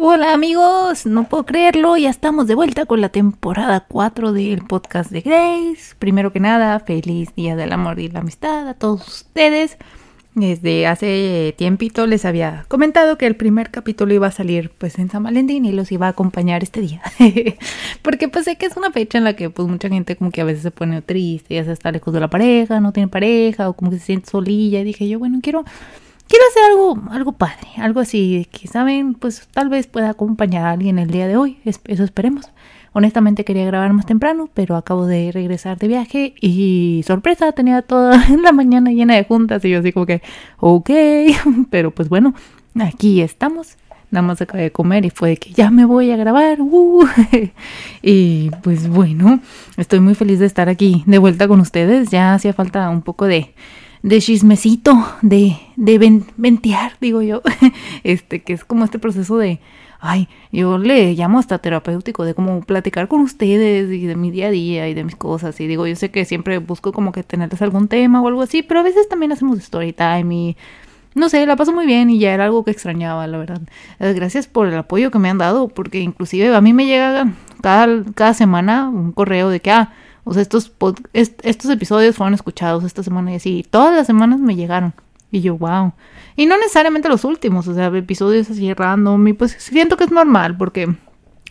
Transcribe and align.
Hola 0.00 0.32
amigos, 0.32 1.06
no 1.06 1.24
puedo 1.24 1.44
creerlo, 1.44 1.96
ya 1.96 2.08
estamos 2.08 2.46
de 2.46 2.54
vuelta 2.54 2.86
con 2.86 3.00
la 3.00 3.08
temporada 3.08 3.84
4 3.88 4.32
del 4.32 4.64
podcast 4.64 5.10
de 5.10 5.22
Grace. 5.22 5.96
Primero 5.98 6.32
que 6.32 6.38
nada, 6.38 6.78
feliz 6.78 7.34
Día 7.34 7.56
del 7.56 7.72
Amor 7.72 7.98
y 7.98 8.08
la 8.08 8.20
Amistad 8.20 8.68
a 8.68 8.74
todos 8.74 9.08
ustedes. 9.08 9.76
Desde 10.36 10.86
hace 10.86 11.52
tiempito 11.58 12.06
les 12.06 12.24
había 12.24 12.64
comentado 12.68 13.18
que 13.18 13.26
el 13.26 13.34
primer 13.34 13.72
capítulo 13.72 14.14
iba 14.14 14.28
a 14.28 14.30
salir 14.30 14.70
pues 14.78 15.00
en 15.00 15.10
San 15.10 15.24
Valentín 15.24 15.64
y 15.64 15.72
los 15.72 15.90
iba 15.90 16.06
a 16.06 16.10
acompañar 16.10 16.62
este 16.62 16.80
día. 16.80 17.02
Porque 18.02 18.28
pues 18.28 18.44
sé 18.44 18.54
que 18.54 18.66
es 18.66 18.76
una 18.76 18.92
fecha 18.92 19.18
en 19.18 19.24
la 19.24 19.34
que 19.34 19.50
pues 19.50 19.66
mucha 19.66 19.88
gente 19.88 20.14
como 20.14 20.30
que 20.30 20.42
a 20.42 20.44
veces 20.44 20.62
se 20.62 20.70
pone 20.70 21.02
triste, 21.02 21.56
ya 21.56 21.64
se 21.64 21.72
está 21.72 21.90
lejos 21.90 22.14
de 22.14 22.20
la 22.20 22.30
pareja, 22.30 22.78
no 22.78 22.92
tiene 22.92 23.08
pareja 23.08 23.68
o 23.68 23.72
como 23.72 23.90
que 23.90 23.98
se 23.98 24.06
siente 24.06 24.30
solilla. 24.30 24.78
Y 24.78 24.84
dije 24.84 25.08
yo, 25.08 25.18
bueno, 25.18 25.40
quiero 25.42 25.64
quiero 26.28 26.44
hacer 26.50 26.62
algo, 26.70 27.02
algo 27.10 27.32
padre, 27.32 27.68
algo 27.78 28.00
así 28.00 28.46
que, 28.52 28.68
saben, 28.68 29.14
pues 29.14 29.48
tal 29.52 29.68
vez 29.68 29.86
pueda 29.86 30.10
acompañar 30.10 30.66
a 30.66 30.72
alguien 30.72 30.98
el 30.98 31.10
día 31.10 31.26
de 31.26 31.36
hoy, 31.36 31.58
eso 31.64 32.04
esperemos. 32.04 32.46
Honestamente 32.92 33.44
quería 33.44 33.66
grabar 33.66 33.92
más 33.92 34.06
temprano, 34.06 34.48
pero 34.54 34.76
acabo 34.76 35.06
de 35.06 35.30
regresar 35.32 35.78
de 35.78 35.88
viaje 35.88 36.34
y 36.40 37.04
sorpresa, 37.06 37.52
tenía 37.52 37.82
toda 37.82 38.22
la 38.42 38.52
mañana 38.52 38.90
llena 38.90 39.14
de 39.14 39.24
juntas 39.24 39.64
y 39.64 39.70
yo 39.70 39.80
así 39.80 39.92
como 39.92 40.06
que, 40.06 40.22
ok, 40.58 40.90
pero 41.70 41.90
pues 41.90 42.08
bueno, 42.08 42.34
aquí 42.80 43.20
estamos. 43.20 43.76
Nada 44.10 44.26
más 44.26 44.40
acabé 44.40 44.62
de 44.62 44.72
comer 44.72 45.04
y 45.04 45.10
fue 45.10 45.36
que 45.36 45.52
ya 45.52 45.70
me 45.70 45.84
voy 45.84 46.10
a 46.10 46.16
grabar. 46.16 46.58
Uh. 46.70 47.06
y 48.02 48.50
pues 48.62 48.88
bueno, 48.88 49.40
estoy 49.76 50.00
muy 50.00 50.14
feliz 50.14 50.38
de 50.38 50.46
estar 50.46 50.68
aquí 50.68 51.02
de 51.06 51.18
vuelta 51.18 51.46
con 51.46 51.60
ustedes. 51.60 52.10
Ya 52.10 52.34
hacía 52.34 52.54
falta 52.54 52.88
un 52.88 53.02
poco 53.02 53.26
de, 53.26 53.52
de 54.02 54.20
chismecito, 54.20 54.94
de, 55.22 55.56
de 55.76 56.22
ventear, 56.36 56.92
digo 57.00 57.22
yo, 57.22 57.42
este, 58.04 58.42
que 58.42 58.52
es 58.52 58.64
como 58.64 58.84
este 58.84 58.98
proceso 58.98 59.36
de, 59.38 59.60
ay, 60.00 60.28
yo 60.52 60.78
le 60.78 61.14
llamo 61.14 61.38
hasta 61.38 61.58
terapéutico, 61.58 62.24
de 62.24 62.34
como 62.34 62.60
platicar 62.62 63.08
con 63.08 63.20
ustedes 63.20 63.90
y 63.90 64.06
de 64.06 64.16
mi 64.16 64.30
día 64.30 64.48
a 64.48 64.50
día 64.50 64.88
y 64.88 64.94
de 64.94 65.04
mis 65.04 65.16
cosas, 65.16 65.60
y 65.60 65.66
digo, 65.66 65.86
yo 65.86 65.96
sé 65.96 66.10
que 66.10 66.24
siempre 66.24 66.58
busco 66.58 66.92
como 66.92 67.12
que 67.12 67.22
tenerles 67.22 67.62
algún 67.62 67.88
tema 67.88 68.20
o 68.22 68.28
algo 68.28 68.42
así, 68.42 68.62
pero 68.62 68.80
a 68.80 68.84
veces 68.84 69.08
también 69.08 69.32
hacemos 69.32 69.58
story 69.58 69.92
time 69.92 70.34
y 70.34 70.56
no 71.14 71.28
sé, 71.28 71.44
la 71.46 71.56
paso 71.56 71.72
muy 71.72 71.86
bien 71.86 72.10
y 72.10 72.18
ya 72.18 72.32
era 72.32 72.44
algo 72.44 72.64
que 72.64 72.70
extrañaba, 72.70 73.26
la 73.26 73.38
verdad. 73.38 73.60
Eh, 73.98 74.12
gracias 74.12 74.46
por 74.46 74.68
el 74.68 74.76
apoyo 74.76 75.10
que 75.10 75.18
me 75.18 75.28
han 75.28 75.38
dado, 75.38 75.68
porque 75.68 75.98
inclusive 76.00 76.54
a 76.54 76.60
mí 76.60 76.72
me 76.72 76.86
llega 76.86 77.32
cada, 77.60 78.04
cada 78.14 78.34
semana 78.34 78.88
un 78.88 79.12
correo 79.12 79.48
de 79.50 79.60
que, 79.60 79.70
ah, 79.70 79.92
o 80.24 80.32
sea, 80.32 80.42
estos, 80.42 80.72
estos 81.12 81.70
episodios 81.70 82.16
fueron 82.16 82.34
escuchados 82.34 82.84
esta 82.84 83.02
semana 83.02 83.32
y 83.32 83.36
así. 83.36 83.66
Todas 83.68 83.94
las 83.94 84.06
semanas 84.06 84.40
me 84.40 84.56
llegaron. 84.56 84.94
Y 85.30 85.40
yo, 85.40 85.56
wow. 85.56 85.92
Y 86.36 86.46
no 86.46 86.56
necesariamente 86.56 87.08
los 87.08 87.24
últimos, 87.24 87.68
o 87.68 87.74
sea, 87.74 87.86
episodios 87.88 88.50
así 88.50 88.72
random. 88.72 89.28
Y 89.28 89.32
pues 89.34 89.56
siento 89.58 89.96
que 89.96 90.04
es 90.04 90.10
normal 90.10 90.56
porque 90.56 90.94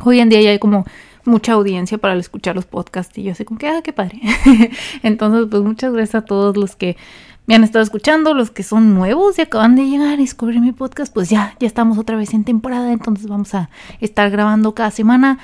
hoy 0.04 0.20
en 0.20 0.30
día 0.30 0.42
ya 0.42 0.50
hay 0.52 0.60
como 0.60 0.86
mucha 1.26 1.54
audiencia 1.54 1.98
para 1.98 2.16
escuchar 2.16 2.56
los 2.56 2.66
podcasts. 2.66 3.18
Y 3.18 3.24
yo 3.24 3.34
así 3.34 3.46
como 3.46 3.60
que, 3.60 3.68
ah, 3.68 3.82
qué 3.84 3.94
padre. 3.94 4.22
Entonces, 5.04 5.48
pues 5.50 5.62
muchas 5.62 5.94
gracias 5.94 6.16
a 6.16 6.26
todos 6.26 6.58
los 6.58 6.76
que 6.76 6.98
me 7.46 7.56
han 7.56 7.64
estado 7.64 7.84
escuchando, 7.84 8.34
los 8.34 8.52
que 8.52 8.64
son 8.64 8.94
nuevos 8.94 9.38
y 9.38 9.42
acaban 9.42 9.76
de 9.76 9.86
llegar 9.86 10.20
y 10.20 10.24
descubrir 10.24 10.60
mi 10.60 10.72
podcast. 10.72 11.14
Pues 11.14 11.30
ya, 11.30 11.56
ya 11.60 11.68
estamos 11.68 11.98
otra 11.98 12.18
vez 12.18 12.34
en 12.34 12.44
temporada. 12.44 12.92
Entonces 12.92 13.28
vamos 13.28 13.54
a 13.54 13.70
estar 14.00 14.30
grabando 14.32 14.74
cada 14.74 14.92
semana. 14.92 15.40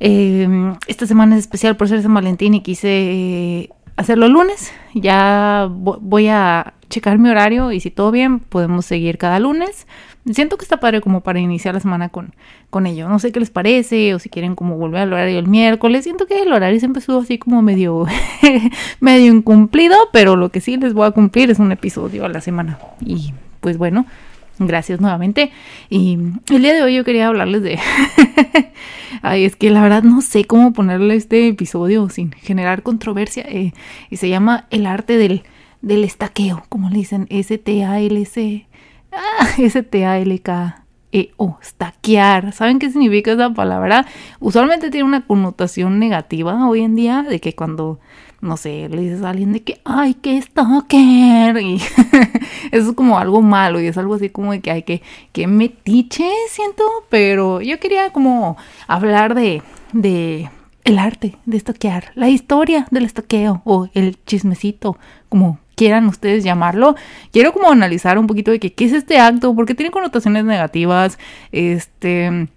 Em, 0.00 0.76
esta 0.86 1.06
semana 1.06 1.36
es 1.36 1.40
especial 1.40 1.76
por 1.76 1.88
ser 1.88 2.02
San 2.02 2.14
Valentín 2.14 2.54
y 2.54 2.60
quise 2.60 2.88
eh, 2.88 3.70
hacerlo 3.96 4.28
lunes. 4.28 4.72
Ya 4.94 5.68
voy 5.70 6.28
a 6.28 6.74
checar 6.88 7.18
mi 7.18 7.28
horario 7.28 7.72
y 7.72 7.80
si 7.80 7.90
todo 7.90 8.10
bien, 8.10 8.40
podemos 8.40 8.86
seguir 8.86 9.18
cada 9.18 9.38
lunes. 9.38 9.86
Siento 10.30 10.58
que 10.58 10.64
está 10.64 10.78
padre 10.78 11.00
como 11.00 11.22
para 11.22 11.40
iniciar 11.40 11.74
la 11.74 11.80
semana 11.80 12.10
con, 12.10 12.34
con 12.70 12.86
ello. 12.86 13.08
No 13.08 13.18
sé 13.18 13.32
qué 13.32 13.40
les 13.40 13.50
parece 13.50 14.14
o 14.14 14.18
si 14.18 14.28
quieren 14.28 14.54
como 14.54 14.76
volver 14.76 15.02
al 15.02 15.12
horario 15.12 15.38
el 15.38 15.46
miércoles. 15.46 16.04
Siento 16.04 16.26
que 16.26 16.42
el 16.42 16.52
horario 16.52 16.78
siempre 16.78 17.00
estuvo 17.00 17.20
así 17.20 17.38
como 17.38 17.62
medio, 17.62 18.06
medio 19.00 19.32
incumplido, 19.32 19.96
pero 20.12 20.36
lo 20.36 20.50
que 20.50 20.60
sí 20.60 20.76
les 20.76 20.92
voy 20.92 21.06
a 21.06 21.12
cumplir 21.12 21.50
es 21.50 21.58
un 21.58 21.72
episodio 21.72 22.24
a 22.24 22.28
la 22.28 22.40
semana. 22.40 22.78
Y 23.00 23.32
pues 23.60 23.78
bueno, 23.78 24.06
Gracias 24.58 25.00
nuevamente. 25.00 25.52
Y 25.88 26.18
el 26.50 26.62
día 26.62 26.74
de 26.74 26.82
hoy 26.82 26.96
yo 26.96 27.04
quería 27.04 27.28
hablarles 27.28 27.62
de... 27.62 27.78
Ay, 29.22 29.44
es 29.44 29.56
que 29.56 29.70
la 29.70 29.82
verdad 29.82 30.02
no 30.02 30.20
sé 30.20 30.44
cómo 30.44 30.72
ponerle 30.72 31.14
este 31.14 31.48
episodio 31.48 32.08
sin 32.08 32.32
generar 32.32 32.82
controversia. 32.82 33.44
Eh, 33.48 33.72
y 34.10 34.16
se 34.16 34.28
llama 34.28 34.66
El 34.70 34.86
arte 34.86 35.16
del, 35.16 35.42
del 35.80 36.04
estaqueo, 36.04 36.64
como 36.68 36.90
le 36.90 36.98
dicen, 36.98 37.26
S-T-A-L-C. 37.30 38.66
Ah, 39.12 39.48
S-T-A-L-K. 39.58 40.84
E 41.10 41.30
o 41.38 41.58
estaquear. 41.62 42.52
¿Saben 42.52 42.78
qué 42.78 42.90
significa 42.90 43.32
esa 43.32 43.54
palabra? 43.54 44.04
Usualmente 44.40 44.90
tiene 44.90 45.08
una 45.08 45.26
connotación 45.26 45.98
negativa 45.98 46.68
hoy 46.68 46.82
en 46.82 46.96
día 46.96 47.22
de 47.22 47.40
que 47.40 47.54
cuando 47.54 47.98
no 48.40 48.56
sé, 48.56 48.88
le 48.88 49.02
dices 49.02 49.22
a 49.22 49.30
alguien 49.30 49.52
de 49.52 49.62
que, 49.62 49.80
ay, 49.84 50.14
que 50.14 50.40
stalker. 50.40 51.60
Y 51.60 51.76
eso 52.72 52.90
es 52.90 52.92
como 52.94 53.18
algo 53.18 53.42
malo 53.42 53.80
y 53.80 53.86
es 53.86 53.98
algo 53.98 54.14
así 54.14 54.30
como 54.30 54.52
de 54.52 54.60
que 54.60 54.70
hay 54.70 54.82
que, 54.82 55.02
que 55.32 55.46
metiche, 55.46 56.30
siento. 56.48 56.84
Pero 57.08 57.60
yo 57.60 57.80
quería 57.80 58.10
como 58.12 58.56
hablar 58.86 59.34
de, 59.34 59.62
de 59.92 60.50
el 60.84 60.98
arte 60.98 61.36
de 61.46 61.56
estoquear, 61.56 62.12
la 62.14 62.28
historia 62.28 62.86
del 62.90 63.04
estoqueo 63.04 63.62
o 63.64 63.88
el 63.94 64.22
chismecito, 64.24 64.96
como 65.28 65.58
quieran 65.74 66.06
ustedes 66.06 66.44
llamarlo. 66.44 66.94
Quiero 67.32 67.52
como 67.52 67.70
analizar 67.70 68.18
un 68.18 68.26
poquito 68.26 68.50
de 68.50 68.60
que 68.60 68.72
qué 68.72 68.84
es 68.84 68.92
este 68.92 69.18
acto, 69.18 69.54
porque 69.54 69.74
tiene 69.74 69.90
connotaciones 69.90 70.44
negativas, 70.44 71.18
este 71.52 72.48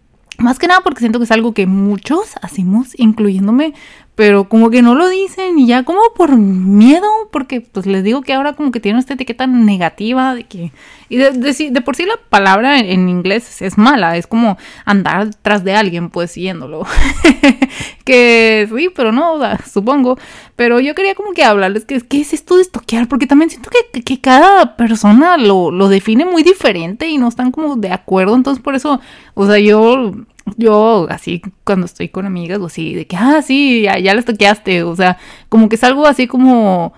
más 0.42 0.58
que 0.58 0.68
nada 0.68 0.82
porque 0.82 1.00
siento 1.00 1.20
que 1.20 1.26
es 1.26 1.32
algo 1.32 1.54
que 1.54 1.68
muchos 1.68 2.34
hacemos, 2.42 2.98
incluyéndome, 3.00 3.74
pero 4.22 4.48
como 4.48 4.70
que 4.70 4.84
no 4.84 4.94
lo 4.94 5.10
dicen 5.10 5.58
y 5.58 5.66
ya 5.66 5.82
como 5.82 6.00
por 6.16 6.38
miedo, 6.38 7.08
porque 7.32 7.60
pues 7.60 7.88
les 7.88 8.04
digo 8.04 8.22
que 8.22 8.34
ahora 8.34 8.54
como 8.54 8.70
que 8.70 8.80
tiene 8.80 9.00
esta 9.00 9.16
etiqueta 9.16 9.48
negativa 9.48 10.36
de 10.36 10.44
que... 10.44 10.72
Y 11.10 11.18
de, 11.18 11.32
de, 11.32 11.82
por 11.82 11.96
sí 11.96 12.06
la 12.06 12.18
palabra 12.30 12.78
en, 12.78 13.10
inglés 13.10 13.64
es 13.64 13.80
mala, 13.80 14.18
es 14.18 14.28
como 14.28 14.60
andar 14.86 15.32
tras 15.42 15.64
de 15.64 15.74
alguien 15.74 16.12
pues 16.12 16.34
siguiéndolo. 16.34 16.86
que 18.06 18.70
sí, 18.72 18.90
pero 18.96 19.12
no, 19.12 19.40
supongo. 19.68 20.20
Pero 20.56 20.80
yo 20.80 20.94
quería 20.94 21.16
como 21.16 21.32
que 21.32 21.44
hablarles 21.44 21.86
que 21.86 22.00
qué 22.02 22.22
es 22.22 22.32
esto 22.32 22.58
de 22.58 22.62
estoquear, 22.62 23.08
porque 23.08 23.26
también 23.26 23.50
siento 23.50 23.72
que, 23.92 24.04
que 24.04 24.22
cada 24.22 24.78
persona 24.78 25.36
lo, 25.38 25.72
lo 25.72 25.90
define 25.90 26.26
muy 26.26 26.44
diferente 26.44 27.08
y 27.08 27.18
no 27.18 27.28
están 27.28 27.50
como 27.50 27.76
de 27.76 27.92
acuerdo, 27.92 28.36
entonces 28.36 28.64
por 28.64 28.76
eso, 28.76 29.02
o 29.34 29.48
sea, 29.48 29.58
yo 29.58 30.14
yo 30.58 31.08
así 31.10 31.42
cuando 31.64 31.86
estoy 31.86 32.10
con 32.10 32.26
amigas 32.26 32.60
o 32.60 32.68
así, 32.68 32.94
de 32.94 33.08
que, 33.08 33.16
ah, 33.16 33.42
sí, 33.42 33.82
ya, 33.84 33.98
ya 34.00 34.14
les 34.14 34.26
toqueaste, 34.26 34.84
o 34.84 34.96
sea, 34.96 35.18
como 35.50 35.70
que 35.70 35.76
es 35.76 35.84
algo 35.84 36.06
así 36.08 36.28
como, 36.28 36.94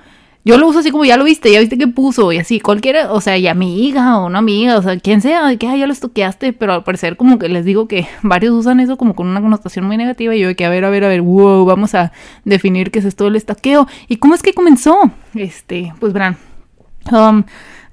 yo 0.46 0.58
lo 0.58 0.68
uso 0.68 0.80
así 0.80 0.92
como 0.92 1.06
ya 1.06 1.16
lo 1.16 1.24
viste, 1.24 1.52
ya 1.52 1.60
viste 1.60 1.78
que 1.78 1.88
puso 1.88 2.32
y 2.32 2.38
así, 2.38 2.60
cualquiera, 2.60 3.14
o 3.14 3.22
sea, 3.22 3.38
y 3.38 3.48
amiga 3.48 4.20
o 4.20 4.30
no 4.30 4.38
amiga, 4.38 4.78
o 4.78 4.82
sea, 4.82 5.00
quien 5.00 5.22
sea, 5.22 5.48
de 5.48 5.58
que, 5.58 5.68
ah, 5.68 5.78
ya 5.78 5.88
lo 5.88 5.96
toqueaste, 5.96 6.54
pero 6.54 6.74
al 6.74 6.84
parecer 6.84 7.16
como 7.16 7.40
que 7.40 7.50
les 7.50 7.66
digo 7.66 7.88
que 7.88 8.08
varios 8.24 8.54
usan 8.54 8.80
eso 8.80 8.98
como 8.98 9.16
con 9.16 9.28
una 9.28 9.42
connotación 9.42 9.86
muy 9.86 9.98
negativa 9.98 10.36
y 10.36 10.40
yo 10.40 10.48
de 10.50 10.56
que, 10.56 10.66
a 10.66 10.70
ver, 10.70 10.86
a 10.86 10.90
ver, 10.90 11.06
a 11.06 11.08
ver, 11.08 11.22
wow, 11.22 11.66
vamos 11.66 11.96
a 11.96 12.12
definir 12.46 12.92
qué 12.92 13.00
es 13.00 13.06
esto 13.06 13.26
del 13.26 13.36
estaqueo 13.36 13.88
y 14.08 14.18
cómo 14.18 14.36
es 14.36 14.44
que 14.44 14.54
comenzó, 14.54 15.12
este, 15.34 15.94
pues 16.00 16.14
verán, 16.14 16.38
um, 17.12 17.44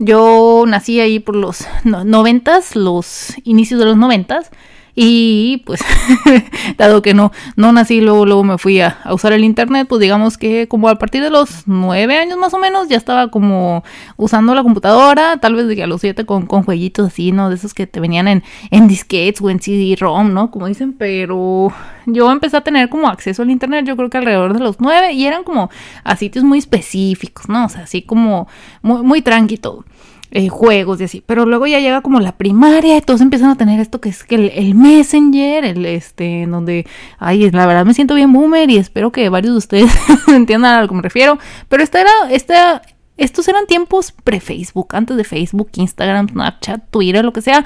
yo 0.01 0.65
nací 0.67 0.99
ahí 0.99 1.21
por 1.21 1.37
los 1.37 1.67
noventas, 1.85 2.75
los 2.75 3.35
inicios 3.45 3.79
de 3.79 3.87
los 3.87 3.99
noventas, 3.99 4.51
y 4.95 5.63
pues, 5.67 5.81
dado 6.77 7.03
que 7.03 7.15
no, 7.15 7.33
no 7.57 7.73
nací, 7.73 8.01
luego, 8.01 8.27
luego 8.27 8.45
me 8.45 8.59
fui 8.59 8.81
a, 8.81 8.99
usar 9.11 9.33
el 9.33 9.45
internet, 9.45 9.87
pues 9.89 10.01
digamos 10.01 10.39
que 10.39 10.69
como 10.69 10.89
a 10.89 10.97
partir 10.97 11.23
de 11.23 11.31
los 11.31 11.67
nueve 11.67 12.17
años 12.17 12.39
más 12.39 12.55
o 12.55 12.59
menos, 12.59 12.89
ya 12.89 12.97
estaba 12.97 13.29
como 13.29 13.85
usando 14.17 14.55
la 14.55 14.63
computadora, 14.63 15.39
tal 15.39 15.55
vez 15.55 15.69
de 15.69 15.83
a 15.83 15.87
los 15.87 16.01
siete 16.01 16.27
con, 16.27 16.47
con 16.47 16.65
jueguitos 16.65 17.07
así, 17.07 17.33
¿no? 17.33 17.49
De 17.49 17.55
esos 17.55 17.75
que 17.75 17.87
te 17.87 18.01
venían 18.01 18.29
en, 18.29 18.43
en 18.71 18.89
disquetes 18.89 19.41
o 19.41 19.51
en 19.51 19.61
CD-ROM, 19.61 20.33
¿no? 20.33 20.51
Como 20.51 20.67
dicen, 20.67 20.93
pero 20.93 21.73
yo 22.07 22.31
empecé 22.31 22.57
a 22.57 22.61
tener 22.63 22.89
como 22.89 23.09
acceso 23.09 23.43
al 23.43 23.51
internet, 23.51 23.85
yo 23.87 23.97
creo 23.97 24.11
que 24.11 24.19
alrededor 24.19 24.55
de 24.55 24.61
los 24.61 24.77
nueve, 24.81 25.13
y 25.13 25.27
eran 25.27 25.45
como 25.45 25.71
a 26.05 26.17
sitios 26.17 26.45
muy 26.45 26.59
específicos, 26.59 27.49
¿no? 27.49 27.67
O 27.67 27.69
sea, 27.69 27.83
así 27.83 28.03
como 28.03 28.49
muy, 28.83 29.03
muy 29.03 29.23
tranqui 29.23 29.57
todo. 29.57 29.85
Eh, 30.33 30.49
juegos 30.49 31.01
y 31.01 31.05
así. 31.05 31.25
Pero 31.27 31.45
luego 31.45 31.67
ya 31.67 31.81
llega 31.81 32.03
como 32.03 32.21
la 32.21 32.37
primaria 32.37 32.97
y 32.97 33.01
todos 33.01 33.21
empiezan 33.21 33.51
a 33.51 33.57
tener 33.57 33.81
esto 33.81 34.01
que 34.01 34.11
es 34.11 34.25
el, 34.29 34.75
Messenger, 34.77 35.65
el 35.65 35.85
este, 35.85 36.47
donde, 36.47 36.87
ay, 37.19 37.51
la 37.51 37.67
verdad 37.67 37.85
me 37.85 37.95
siento 37.95 38.15
bien 38.15 38.33
boomer 38.33 38.71
y 38.71 38.77
espero 38.77 39.11
que 39.11 39.29
varios 39.29 39.55
de 39.55 39.59
ustedes 39.59 39.91
entiendan 40.29 40.75
a 40.75 40.83
lo 40.83 40.89
que 40.89 40.95
me 40.95 41.03
refiero. 41.03 41.39
Pero 41.69 41.83
esta 41.83 42.01
era, 42.01 42.13
esta, 42.31 42.81
estos 43.17 43.49
eran 43.49 43.67
tiempos 43.67 44.13
pre-Facebook, 44.13 44.95
antes 44.95 45.17
de 45.17 45.25
Facebook, 45.25 45.71
Instagram, 45.75 46.29
Snapchat, 46.29 46.91
Twitter, 46.91 47.25
lo 47.25 47.33
que 47.33 47.43
sea. 47.43 47.65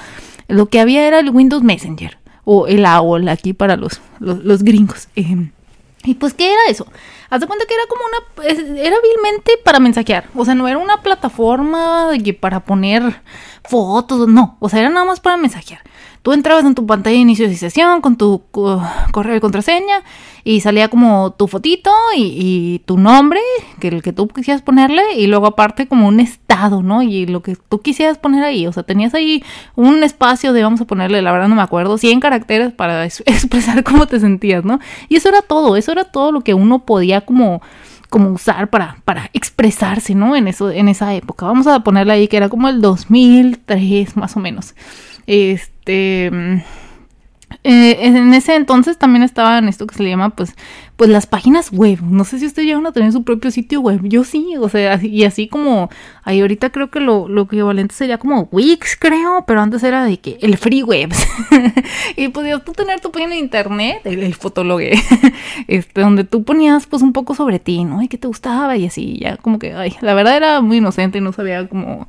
Lo 0.48 0.66
que 0.66 0.80
había 0.80 1.06
era 1.06 1.20
el 1.20 1.30
Windows 1.30 1.62
Messenger 1.62 2.18
o 2.44 2.66
el 2.66 2.86
AOL 2.86 3.28
aquí 3.28 3.52
para 3.52 3.76
los, 3.76 4.00
los, 4.20 4.62
gringos. 4.62 5.08
Em, 5.16 5.50
y 6.04 6.14
pues, 6.14 6.34
¿qué 6.34 6.50
era 6.50 6.60
eso? 6.70 6.86
Haz 7.34 7.40
de 7.40 7.46
cuenta 7.48 7.66
que 7.66 7.74
era 7.74 7.82
como 7.88 8.02
una, 8.06 8.80
era 8.80 8.96
vilmente 9.02 9.58
para 9.64 9.80
mensajear, 9.80 10.26
o 10.36 10.44
sea, 10.44 10.54
no 10.54 10.68
era 10.68 10.78
una 10.78 11.02
plataforma 11.02 12.14
para 12.32 12.60
poner 12.60 13.02
fotos, 13.68 14.28
no, 14.28 14.56
o 14.60 14.68
sea, 14.68 14.80
era 14.80 14.90
nada 14.90 15.06
más 15.06 15.20
para 15.20 15.36
mensajear. 15.36 15.80
Tú 16.22 16.32
entrabas 16.32 16.64
en 16.64 16.74
tu 16.74 16.86
pantalla 16.86 17.16
de 17.16 17.20
inicio 17.20 17.46
de 17.46 17.54
sesión 17.54 18.00
con 18.00 18.16
tu 18.16 18.42
correo 18.50 19.36
y 19.36 19.40
contraseña 19.40 20.02
y 20.42 20.60
salía 20.62 20.88
como 20.88 21.32
tu 21.32 21.48
fotito 21.48 21.90
y, 22.16 22.80
tu 22.86 22.96
nombre, 22.96 23.40
que 23.78 23.88
el 23.88 24.02
que 24.02 24.14
tú 24.14 24.28
quisieras 24.28 24.62
ponerle, 24.62 25.02
y 25.16 25.26
luego 25.26 25.46
aparte 25.46 25.86
como 25.86 26.08
un 26.08 26.20
estado, 26.20 26.82
¿no? 26.82 27.02
Y 27.02 27.26
lo 27.26 27.42
que 27.42 27.56
tú 27.56 27.80
quisieras 27.80 28.16
poner 28.16 28.42
ahí, 28.42 28.66
o 28.66 28.72
sea, 28.72 28.84
tenías 28.84 29.12
ahí 29.12 29.42
un 29.74 30.02
espacio 30.02 30.54
de, 30.54 30.62
vamos 30.62 30.80
a 30.80 30.86
ponerle, 30.86 31.20
la 31.20 31.30
verdad 31.30 31.48
no 31.48 31.56
me 31.56 31.62
acuerdo, 31.62 31.98
100 31.98 32.20
caracteres 32.20 32.72
para 32.72 33.04
expresar 33.06 33.84
cómo 33.84 34.06
te 34.06 34.18
sentías, 34.18 34.64
¿no? 34.64 34.80
Y 35.10 35.16
eso 35.16 35.28
era 35.28 35.42
todo, 35.42 35.76
eso 35.76 35.92
era 35.92 36.04
todo 36.04 36.32
lo 36.32 36.40
que 36.40 36.54
uno 36.54 36.80
podía 36.86 37.20
como 37.22 37.60
como 38.14 38.30
usar 38.30 38.70
para, 38.70 38.98
para 39.04 39.28
expresarse, 39.32 40.14
¿no? 40.14 40.36
En, 40.36 40.46
eso, 40.46 40.70
en 40.70 40.88
esa 40.88 41.12
época. 41.14 41.46
Vamos 41.46 41.66
a 41.66 41.80
ponerle 41.80 42.12
ahí 42.12 42.28
que 42.28 42.36
era 42.36 42.48
como 42.48 42.68
el 42.68 42.80
2003 42.80 44.16
más 44.16 44.36
o 44.36 44.40
menos. 44.40 44.76
Este. 45.26 46.62
Eh, 47.66 48.06
en 48.06 48.34
ese 48.34 48.56
entonces 48.56 48.98
también 48.98 49.22
estaba 49.22 49.56
en 49.56 49.68
esto 49.68 49.86
que 49.86 49.94
se 49.94 50.02
le 50.02 50.10
llama, 50.10 50.30
pues, 50.30 50.54
pues 50.96 51.08
las 51.08 51.26
páginas 51.26 51.72
web. 51.72 51.98
No 52.02 52.24
sé 52.24 52.38
si 52.38 52.44
ustedes 52.44 52.68
llegan 52.68 52.86
a 52.86 52.92
tener 52.92 53.10
su 53.10 53.24
propio 53.24 53.50
sitio 53.50 53.80
web. 53.80 54.00
Yo 54.02 54.22
sí, 54.22 54.54
o 54.60 54.68
sea, 54.68 55.00
y 55.02 55.24
así 55.24 55.48
como, 55.48 55.88
ahí 56.24 56.42
ahorita 56.42 56.70
creo 56.70 56.90
que 56.90 57.00
lo, 57.00 57.26
lo 57.26 57.42
equivalente 57.42 57.94
sería 57.94 58.18
como 58.18 58.48
Wix, 58.52 58.96
creo, 59.00 59.44
pero 59.46 59.62
antes 59.62 59.82
era 59.82 60.04
de 60.04 60.18
que 60.18 60.36
el 60.42 60.58
free 60.58 60.82
web. 60.82 61.10
y 62.16 62.28
podías 62.28 62.62
tú 62.64 62.72
tener 62.72 63.00
tu 63.00 63.10
página 63.10 63.30
de 63.30 63.38
internet, 63.38 64.02
el, 64.04 64.22
el 64.22 64.34
fotologue, 64.34 64.92
este, 65.66 66.02
donde 66.02 66.24
tú 66.24 66.44
ponías 66.44 66.86
pues 66.86 67.02
un 67.02 67.14
poco 67.14 67.34
sobre 67.34 67.60
ti, 67.60 67.84
¿no? 67.84 68.02
Y 68.02 68.08
que 68.08 68.18
te 68.18 68.28
gustaba 68.28 68.76
y 68.76 68.86
así, 68.86 69.18
ya 69.18 69.38
como 69.38 69.58
que, 69.58 69.72
ay, 69.72 69.96
la 70.02 70.12
verdad 70.12 70.36
era 70.36 70.60
muy 70.60 70.76
inocente 70.76 71.16
y 71.16 71.22
no 71.22 71.32
sabía 71.32 71.66
como 71.66 72.08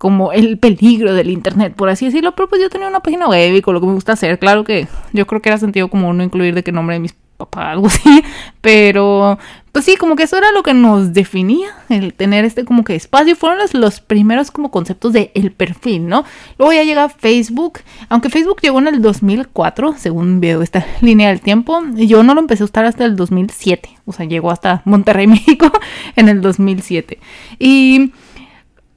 como 0.00 0.32
el 0.32 0.56
peligro 0.56 1.12
del 1.12 1.28
internet, 1.28 1.74
por 1.76 1.90
así 1.90 2.06
decirlo, 2.06 2.34
pero 2.34 2.48
pues 2.48 2.62
yo 2.62 2.70
tenía 2.70 2.88
una 2.88 3.00
página 3.00 3.28
web 3.28 3.54
y 3.54 3.60
con 3.60 3.74
lo 3.74 3.82
que 3.82 3.86
me 3.86 3.92
gusta 3.92 4.14
hacer, 4.14 4.38
claro 4.38 4.64
que 4.64 4.88
yo 5.12 5.26
creo 5.26 5.42
que 5.42 5.50
era 5.50 5.58
sentido 5.58 5.90
como 5.90 6.10
no 6.14 6.24
incluir 6.24 6.54
de 6.54 6.62
qué 6.62 6.72
nombre 6.72 6.94
de 6.94 7.00
mis 7.00 7.14
papás, 7.36 7.66
algo 7.66 7.88
así, 7.88 8.24
pero 8.62 9.38
pues 9.72 9.84
sí, 9.84 9.96
como 9.96 10.16
que 10.16 10.22
eso 10.22 10.38
era 10.38 10.52
lo 10.52 10.62
que 10.62 10.72
nos 10.72 11.12
definía, 11.12 11.68
el 11.90 12.14
tener 12.14 12.46
este 12.46 12.64
como 12.64 12.82
que 12.82 12.94
espacio, 12.94 13.36
fueron 13.36 13.58
los, 13.58 13.74
los 13.74 14.00
primeros 14.00 14.50
como 14.50 14.70
conceptos 14.70 15.12
de 15.12 15.32
el 15.34 15.52
perfil, 15.52 16.08
¿no? 16.08 16.24
Luego 16.56 16.72
ya 16.72 16.82
llega 16.82 17.10
Facebook, 17.10 17.80
aunque 18.08 18.30
Facebook 18.30 18.62
llegó 18.62 18.78
en 18.78 18.88
el 18.88 19.02
2004, 19.02 19.96
según 19.98 20.40
veo 20.40 20.62
esta 20.62 20.86
línea 21.02 21.28
del 21.28 21.42
tiempo, 21.42 21.82
yo 21.94 22.22
no 22.22 22.32
lo 22.32 22.40
empecé 22.40 22.62
a 22.62 22.66
usar 22.66 22.86
hasta 22.86 23.04
el 23.04 23.16
2007, 23.16 23.98
o 24.06 24.14
sea, 24.14 24.24
llegó 24.24 24.50
hasta 24.50 24.80
Monterrey, 24.86 25.26
México 25.28 25.70
en 26.16 26.30
el 26.30 26.40
2007. 26.40 27.18
Y 27.58 28.12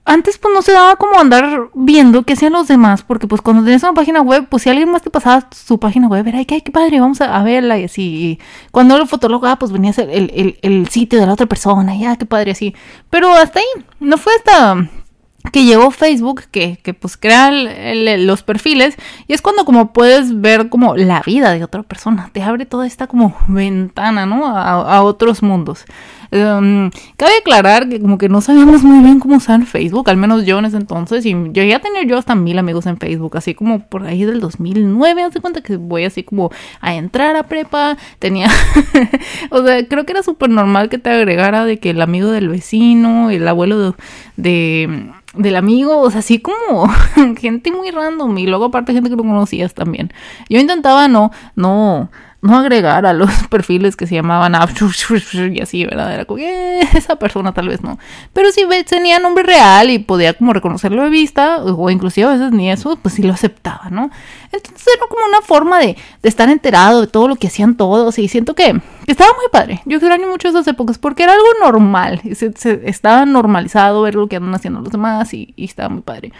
antes 0.05 0.37
pues 0.37 0.53
no 0.53 0.61
se 0.61 0.73
daba 0.73 0.95
como 0.97 1.17
andar 1.17 1.69
viendo 1.73 2.23
qué 2.23 2.33
hacían 2.33 2.53
los 2.53 2.67
demás, 2.67 3.03
porque 3.03 3.27
pues 3.27 3.41
cuando 3.41 3.63
tenías 3.63 3.83
una 3.83 3.93
página 3.93 4.21
web, 4.21 4.47
pues 4.49 4.63
si 4.63 4.69
alguien 4.69 4.91
más 4.91 5.01
te 5.01 5.09
pasaba 5.09 5.47
su 5.51 5.79
página 5.79 6.07
web, 6.07 6.27
era, 6.27 6.39
ay, 6.39 6.45
qué, 6.45 6.61
padre, 6.71 6.99
vamos 6.99 7.21
a, 7.21 7.41
verla 7.43 7.77
y 7.77 7.85
así. 7.85 8.39
cuando 8.71 8.97
el 8.97 9.07
fotólogo, 9.07 9.47
ah, 9.47 9.57
pues 9.57 9.71
venía 9.71 9.93
el, 9.97 10.31
el, 10.33 10.59
el, 10.61 10.87
sitio 10.89 11.19
de 11.19 11.25
la 11.25 11.33
otra 11.33 11.45
persona, 11.45 11.95
ya, 11.95 12.17
qué 12.17 12.25
padre, 12.25 12.51
así. 12.51 12.75
Pero 13.09 13.31
hasta 13.33 13.59
ahí, 13.59 13.85
no 13.99 14.17
fue 14.17 14.33
hasta 14.35 14.89
que 15.51 15.65
llegó 15.65 15.91
Facebook, 15.91 16.43
que, 16.51 16.77
que 16.81 16.93
pues 16.93 17.17
crea 17.17 17.51
los 17.51 18.43
perfiles, 18.43 18.95
y 19.27 19.33
es 19.33 19.41
cuando 19.41 19.65
como 19.65 19.91
puedes 19.91 20.39
ver 20.39 20.69
como 20.69 20.95
la 20.95 21.21
vida 21.25 21.51
de 21.51 21.63
otra 21.63 21.83
persona, 21.83 22.29
te 22.31 22.41
abre 22.41 22.65
toda 22.65 22.87
esta 22.87 23.07
como 23.07 23.35
ventana, 23.47 24.25
¿no? 24.25 24.47
A, 24.47 25.01
otros 25.03 25.43
mundos. 25.43 25.85
Em, 26.35 26.89
cabe 27.15 27.31
aclarar 27.41 27.87
que 27.87 28.01
como 28.01 28.17
que 28.17 28.27
no 28.27 28.41
sabíamos 28.41 28.81
muy 28.81 29.03
bien 29.03 29.19
cómo 29.19 29.35
usar 29.35 29.63
Facebook, 29.67 30.09
al 30.09 30.17
menos 30.17 30.45
yo 30.45 30.57
en 30.57 30.65
ese 30.65 30.77
entonces, 30.77 31.23
y 31.27 31.33
yo 31.51 31.61
ya 31.61 31.77
tenía 31.77 32.01
yo 32.01 32.17
hasta 32.17 32.33
mil 32.33 32.57
amigos 32.57 32.87
en 32.87 32.97
Facebook, 32.97 33.37
así 33.37 33.53
como 33.53 33.87
por 33.87 34.07
ahí 34.07 34.25
del 34.25 34.39
2009, 34.39 35.21
hace 35.21 35.41
cuenta 35.41 35.61
que 35.61 35.77
voy 35.77 36.05
así 36.05 36.23
como 36.23 36.49
a 36.81 36.95
entrar 36.95 37.35
a 37.35 37.43
prepa, 37.43 37.97
tenía, 38.17 38.47
o 39.51 39.63
sea, 39.63 39.87
creo 39.87 40.07
que 40.07 40.13
era 40.13 40.23
súper 40.23 40.49
normal 40.49 40.89
que 40.89 40.97
te 40.97 41.11
agregara 41.11 41.65
de 41.65 41.77
que 41.77 41.91
el 41.91 42.01
amigo 42.01 42.31
del 42.31 42.49
vecino, 42.49 43.29
el 43.29 43.47
abuelo 43.47 43.95
de 44.35 45.13
del 45.35 45.55
amigo, 45.55 45.99
o 45.99 46.09
sea, 46.09 46.19
así 46.19 46.39
como 46.39 46.87
gente 47.37 47.71
muy 47.71 47.91
random 47.91 48.37
y 48.39 48.47
luego 48.47 48.65
aparte 48.65 48.93
gente 48.93 49.09
que 49.09 49.15
no 49.15 49.23
conocías 49.23 49.73
también. 49.73 50.11
Yo 50.49 50.59
intentaba 50.59 51.07
no, 51.07 51.31
no, 51.55 52.09
no 52.43 52.57
agregar 52.57 53.05
a 53.05 53.13
los 53.13 53.31
perfiles 53.49 53.95
que 53.95 54.05
se 54.05 54.15
llamaban 54.15 54.53
y 55.53 55.61
así, 55.61 55.85
¿verdad? 55.85 56.13
Era 56.13 56.25
como, 56.25 56.39
eh, 56.39 56.81
esa 56.93 57.15
persona 57.15 57.53
tal 57.53 57.69
vez 57.69 57.81
no. 57.81 57.97
Pero 58.33 58.51
si 58.51 58.63
tenía 58.85 59.17
nombre 59.17 59.43
real 59.43 59.89
y 59.89 59.99
podía 59.99 60.33
como 60.33 60.51
reconocerlo 60.51 61.03
de 61.03 61.09
vista, 61.09 61.63
o 61.63 61.89
inclusive 61.89 62.27
a 62.27 62.33
veces 62.33 62.51
ni 62.51 62.69
eso, 62.69 62.97
pues 62.97 63.15
sí 63.15 63.23
lo 63.23 63.33
aceptaba, 63.33 63.89
¿no? 63.89 64.11
Entonces 64.51 64.87
era 64.95 65.07
como 65.07 65.25
una 65.25 65.41
forma 65.41 65.79
de, 65.79 65.95
de 66.21 66.29
estar 66.29 66.49
enterado 66.49 67.01
de 67.01 67.07
todo 67.07 67.29
lo 67.29 67.37
que 67.37 67.47
hacían 67.47 67.75
todos 67.75 68.19
y 68.19 68.27
siento 68.27 68.55
que, 68.55 68.81
estaba 69.07 69.31
muy 69.33 69.47
padre. 69.51 69.81
Yo 69.85 69.97
extraño 69.97 70.27
mucho 70.27 70.49
esas 70.49 70.67
épocas 70.67 70.97
porque 70.97 71.23
era 71.23 71.33
algo 71.33 71.47
normal, 71.61 72.21
se, 72.35 72.53
estaba 72.85 73.25
normalizado 73.25 74.01
ver 74.01 74.15
lo 74.15 74.27
que 74.27 74.35
andan 74.35 74.53
haciendo 74.53 74.81
los 74.81 74.91
demás 74.91 75.33
y, 75.33 75.53
y 75.55 75.65
estaba 75.65 75.89
muy 75.89 76.01
padre. 76.01 76.33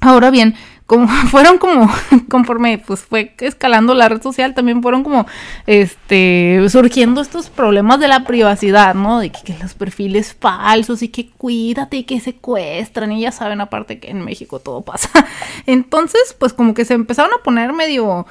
Ahora 0.00 0.30
bien, 0.30 0.54
como 0.86 1.08
fueron 1.30 1.58
como 1.58 1.90
conforme 2.30 2.78
pues 2.78 3.00
fue 3.00 3.34
escalando 3.40 3.94
la 3.94 4.08
red 4.08 4.22
social 4.22 4.54
también 4.54 4.82
fueron 4.82 5.02
como 5.02 5.26
este 5.66 6.64
surgiendo 6.68 7.20
estos 7.20 7.50
problemas 7.50 8.00
de 8.00 8.08
la 8.08 8.24
privacidad 8.24 8.94
no 8.94 9.18
de 9.18 9.30
que, 9.30 9.56
los 9.62 9.74
perfiles 9.74 10.36
falsos 10.38 11.02
y 11.02 11.08
que 11.08 11.30
cuídate 11.30 11.98
y 11.98 12.04
que 12.04 12.20
secuestran 12.20 13.12
y 13.12 13.22
ya 13.22 13.32
saben 13.32 13.60
aparte 13.60 13.98
que 13.98 14.10
en 14.10 14.24
México 14.24 14.58
todo 14.58 14.82
pasa. 14.82 15.10
Entonces 15.66 16.34
pues 16.38 16.52
como 16.52 16.74
que 16.74 16.84
se 16.84 16.94
empezaron 16.94 17.32
a 17.32 17.42
poner 17.42 17.72
medio 17.72 18.26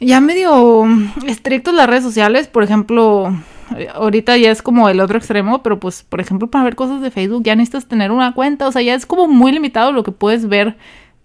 ya 0.00 0.20
medio 0.20 0.86
estrictos 1.26 1.74
las 1.74 1.88
redes 1.88 2.04
sociales 2.04 2.48
por 2.48 2.62
ejemplo 2.62 3.32
ahorita 3.94 4.36
ya 4.36 4.50
es 4.50 4.62
como 4.62 4.88
el 4.88 5.00
otro 5.00 5.16
extremo, 5.16 5.62
pero 5.62 5.78
pues, 5.78 6.02
por 6.02 6.20
ejemplo, 6.20 6.48
para 6.48 6.64
ver 6.64 6.74
cosas 6.74 7.00
de 7.00 7.12
Facebook 7.12 7.44
ya 7.44 7.54
necesitas 7.54 7.86
tener 7.86 8.10
una 8.10 8.34
cuenta, 8.34 8.66
o 8.66 8.72
sea, 8.72 8.82
ya 8.82 8.94
es 8.94 9.06
como 9.06 9.28
muy 9.28 9.52
limitado 9.52 9.92
lo 9.92 10.02
que 10.02 10.10
puedes 10.10 10.48
ver 10.48 10.76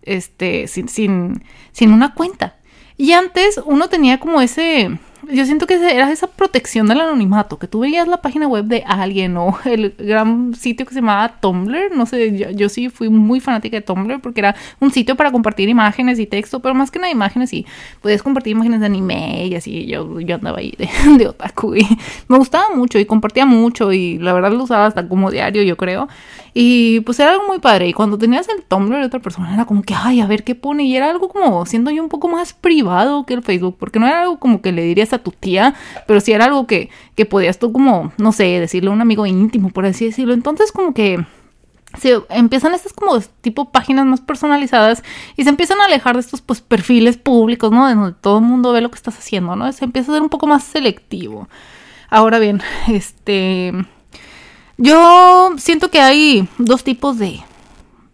este, 0.05 0.67
sin, 0.67 0.89
sin, 0.89 1.43
sin 1.71 1.91
una 1.91 2.13
cuenta. 2.13 2.57
Y 2.97 3.11
antes 3.11 3.59
uno 3.65 3.89
tenía 3.89 4.19
como 4.19 4.41
ese, 4.41 4.97
yo 5.31 5.45
siento 5.45 5.67
que 5.67 5.75
era 5.75 6.11
esa 6.11 6.27
protección 6.27 6.87
del 6.87 7.01
anonimato, 7.01 7.57
que 7.57 7.67
tú 7.67 7.79
veías 7.79 8.07
la 8.07 8.21
página 8.21 8.47
web 8.47 8.65
de 8.65 8.83
alguien 8.85 9.37
o 9.37 9.57
el 9.65 9.95
gran 9.97 10.53
sitio 10.55 10.85
que 10.85 10.93
se 10.93 10.99
llamaba 10.99 11.39
Tumblr, 11.39 11.95
no 11.95 12.05
sé, 12.05 12.53
yo, 12.55 12.69
sí 12.69 12.89
fui 12.89 13.09
muy 13.09 13.39
fanática 13.39 13.77
de 13.77 13.81
Tumblr 13.81 14.19
porque 14.21 14.41
era 14.41 14.55
un 14.79 14.91
sitio 14.91 15.15
para 15.15 15.31
compartir 15.31 15.69
imágenes 15.69 16.19
y 16.19 16.25
texto, 16.25 16.59
pero 16.61 16.75
más 16.75 16.91
que 16.91 16.99
nada 16.99 17.11
imágenes 17.11 17.53
y 17.53 17.65
podías 18.01 18.23
compartir 18.23 18.51
imágenes 18.51 18.79
de 18.79 18.85
anime 18.85 19.47
y 19.47 19.55
así, 19.55 19.85
yo, 19.85 20.19
yo 20.19 20.35
andaba 20.35 20.59
ahí 20.59 20.73
de, 20.77 20.89
de 21.17 21.27
otaku 21.27 21.75
y 21.75 21.87
me 22.27 22.37
gustaba 22.37 22.75
mucho 22.75 22.99
y 22.99 23.05
compartía 23.05 23.45
mucho 23.45 23.91
y 23.93 24.17
la 24.19 24.33
verdad 24.33 24.51
lo 24.51 24.63
usaba 24.63 24.85
hasta 24.85 25.07
como 25.07 25.31
diario, 25.31 25.63
yo 25.63 25.77
creo. 25.77 26.07
Y 26.57 27.01
pues 27.01 27.19
era 27.19 27.33
algo 27.33 27.47
muy 27.47 27.59
padre. 27.59 27.89
Y 27.89 27.93
cuando 27.93 28.17
tenías 28.17 28.47
el 28.47 28.63
Tumblr 28.63 28.97
de 28.97 29.05
otra 29.05 29.19
persona 29.19 29.53
era 29.53 29.65
como 29.65 29.81
que, 29.81 29.93
ay, 29.93 30.21
a 30.21 30.25
ver 30.25 30.45
qué 30.45 30.55
pone. 30.55 30.85
Y 30.85 30.95
era 30.95 31.09
algo 31.09 31.27
como 31.27 31.65
siendo 31.65 31.91
yo 31.91 32.01
un 32.01 32.07
poco 32.07 32.29
más 32.29 32.53
privado 32.53 33.25
que 33.25 33.33
el 33.33 33.43
Facebook. 33.43 33.75
Porque 33.77 33.99
no 33.99 34.07
era 34.07 34.21
algo 34.21 34.39
como 34.39 34.61
que 34.61 34.71
le 34.71 34.83
dirías 34.83 35.11
a 35.15 35.23
tu 35.23 35.31
tía, 35.31 35.75
pero 36.07 36.19
sí 36.21 36.31
era 36.31 36.45
algo 36.45 36.67
que, 36.67 36.89
que 37.15 37.25
podías 37.25 37.59
tú 37.59 37.71
como, 37.71 38.11
no 38.17 38.31
sé, 38.31 38.43
decirle 38.59 38.89
a 38.89 38.93
un 38.93 39.01
amigo 39.01 39.25
íntimo, 39.25 39.69
por 39.69 39.85
así 39.85 40.05
decirlo. 40.05 40.33
Entonces 40.33 40.71
como 40.71 40.93
que 40.93 41.25
se 41.97 42.21
empiezan 42.29 42.73
estas 42.73 42.93
como 42.93 43.19
tipo 43.41 43.71
páginas 43.71 44.05
más 44.05 44.21
personalizadas 44.21 45.03
y 45.37 45.43
se 45.43 45.49
empiezan 45.49 45.79
a 45.81 45.85
alejar 45.85 46.15
de 46.15 46.21
estos 46.21 46.41
pues 46.41 46.61
perfiles 46.61 47.17
públicos, 47.17 47.71
¿no? 47.71 47.87
De 47.87 47.95
donde 47.95 48.15
todo 48.19 48.39
el 48.39 48.45
mundo 48.45 48.71
ve 48.73 48.81
lo 48.81 48.89
que 48.89 48.97
estás 48.97 49.17
haciendo, 49.17 49.55
¿no? 49.55 49.71
Se 49.71 49.85
empieza 49.85 50.11
a 50.11 50.15
ser 50.15 50.21
un 50.21 50.29
poco 50.29 50.47
más 50.47 50.63
selectivo. 50.63 51.47
Ahora 52.09 52.39
bien, 52.39 52.61
este 52.87 53.73
yo 54.77 55.53
siento 55.57 55.89
que 55.89 55.99
hay 56.01 56.47
dos 56.57 56.83
tipos 56.83 57.17
de, 57.17 57.39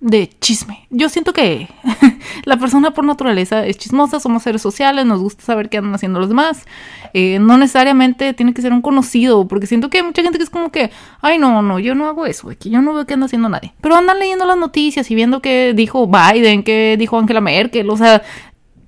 de 0.02 0.32
chisme. 0.42 0.88
Yo 0.90 1.10
siento 1.10 1.32
que 1.32 1.70
la 2.46 2.58
persona 2.58 2.92
por 2.92 3.06
naturaleza 3.06 3.66
es 3.66 3.78
chismosa, 3.78 4.20
somos 4.20 4.42
seres 4.42 4.62
sociales, 4.62 5.06
nos 5.06 5.22
gusta 5.22 5.44
saber 5.44 5.70
qué 5.70 5.78
andan 5.78 5.94
haciendo 5.94 6.20
los 6.20 6.28
demás. 6.28 6.66
Eh, 7.14 7.38
no 7.40 7.58
necesariamente 7.58 8.34
tiene 8.34 8.54
que 8.54 8.64
ser 8.64 8.74
un 8.74 8.82
conocido, 8.82 9.48
porque 9.48 9.68
siento 9.68 9.90
que 9.90 10.00
hay 10.00 10.04
mucha 10.04 10.24
gente 10.24 10.40
que 10.40 10.44
es 10.44 10.50
como 10.50 10.72
que, 10.72 10.90
ay, 11.22 11.38
no, 11.38 11.62
no, 11.62 11.78
yo 11.78 11.94
no 11.94 12.08
hago 12.08 12.26
eso, 12.26 12.50
que 12.60 12.70
yo 12.72 12.82
no 12.82 12.94
veo 12.94 13.06
qué 13.06 13.14
anda 13.14 13.28
haciendo 13.28 13.48
nadie. 13.48 13.74
Pero 13.80 13.96
andan 13.96 14.18
leyendo 14.18 14.46
las 14.46 14.58
noticias 14.58 15.10
y 15.12 15.16
viendo 15.16 15.40
qué 15.40 15.74
dijo 15.76 16.08
Biden, 16.08 16.64
qué 16.64 16.96
dijo 16.98 17.20
Angela 17.20 17.42
Merkel, 17.42 17.88
o 17.90 17.96
sea, 17.96 18.24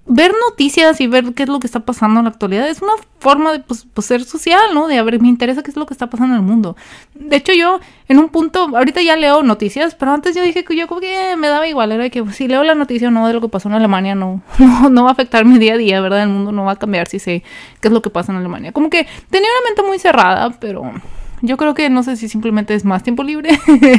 ver 0.05 0.33
noticias 0.49 0.99
y 0.99 1.07
ver 1.07 1.33
qué 1.33 1.43
es 1.43 1.49
lo 1.49 1.59
que 1.59 1.67
está 1.67 1.79
pasando 1.79 2.19
en 2.19 2.25
la 2.25 2.31
actualidad 2.31 2.67
es 2.67 2.81
una 2.81 2.93
forma 3.19 3.53
de 3.53 3.59
pues, 3.59 3.87
pues, 3.93 4.05
ser 4.05 4.23
social, 4.25 4.61
¿no? 4.73 4.87
De 4.87 4.97
a 4.97 5.03
ver, 5.03 5.21
me 5.21 5.29
interesa 5.29 5.63
qué 5.63 5.71
es 5.71 5.77
lo 5.77 5.85
que 5.85 5.93
está 5.93 6.07
pasando 6.07 6.35
en 6.35 6.41
el 6.41 6.45
mundo. 6.45 6.75
De 7.13 7.37
hecho, 7.37 7.53
yo 7.53 7.79
en 8.09 8.19
un 8.19 8.29
punto, 8.29 8.69
ahorita 8.75 9.01
ya 9.01 9.15
leo 9.15 9.43
noticias, 9.43 9.95
pero 9.95 10.11
antes 10.11 10.35
yo 10.35 10.43
dije 10.43 10.65
que 10.65 10.75
yo 10.75 10.87
como 10.87 10.99
que 10.99 11.35
me 11.37 11.47
daba 11.47 11.67
igual, 11.67 11.93
era 11.93 12.09
que 12.09 12.21
pues, 12.21 12.35
si 12.35 12.47
leo 12.47 12.63
la 12.63 12.75
noticia 12.75 13.07
o 13.07 13.11
no 13.11 13.27
de 13.27 13.33
lo 13.33 13.39
que 13.41 13.47
pasó 13.47 13.69
en 13.69 13.75
Alemania, 13.75 14.13
no, 14.13 14.41
no, 14.57 14.89
no 14.89 15.03
va 15.03 15.09
a 15.09 15.13
afectar 15.13 15.45
mi 15.45 15.57
día 15.57 15.75
a 15.75 15.77
día, 15.77 16.01
¿verdad? 16.01 16.23
El 16.23 16.29
mundo 16.29 16.51
no 16.51 16.65
va 16.65 16.73
a 16.73 16.77
cambiar 16.77 17.07
si 17.07 17.19
sé 17.19 17.43
qué 17.79 17.87
es 17.87 17.93
lo 17.93 18.01
que 18.01 18.09
pasa 18.09 18.33
en 18.33 18.39
Alemania. 18.39 18.73
Como 18.73 18.89
que 18.89 19.07
tenía 19.29 19.47
una 19.59 19.69
mente 19.69 19.83
muy 19.83 19.99
cerrada, 19.99 20.49
pero 20.59 20.91
yo 21.43 21.57
creo 21.57 21.73
que 21.73 21.89
no 21.89 22.03
sé 22.03 22.15
si 22.15 22.29
simplemente 22.29 22.73
es 22.73 22.85
más 22.85 23.03
tiempo 23.03 23.21
libre, 23.21 23.49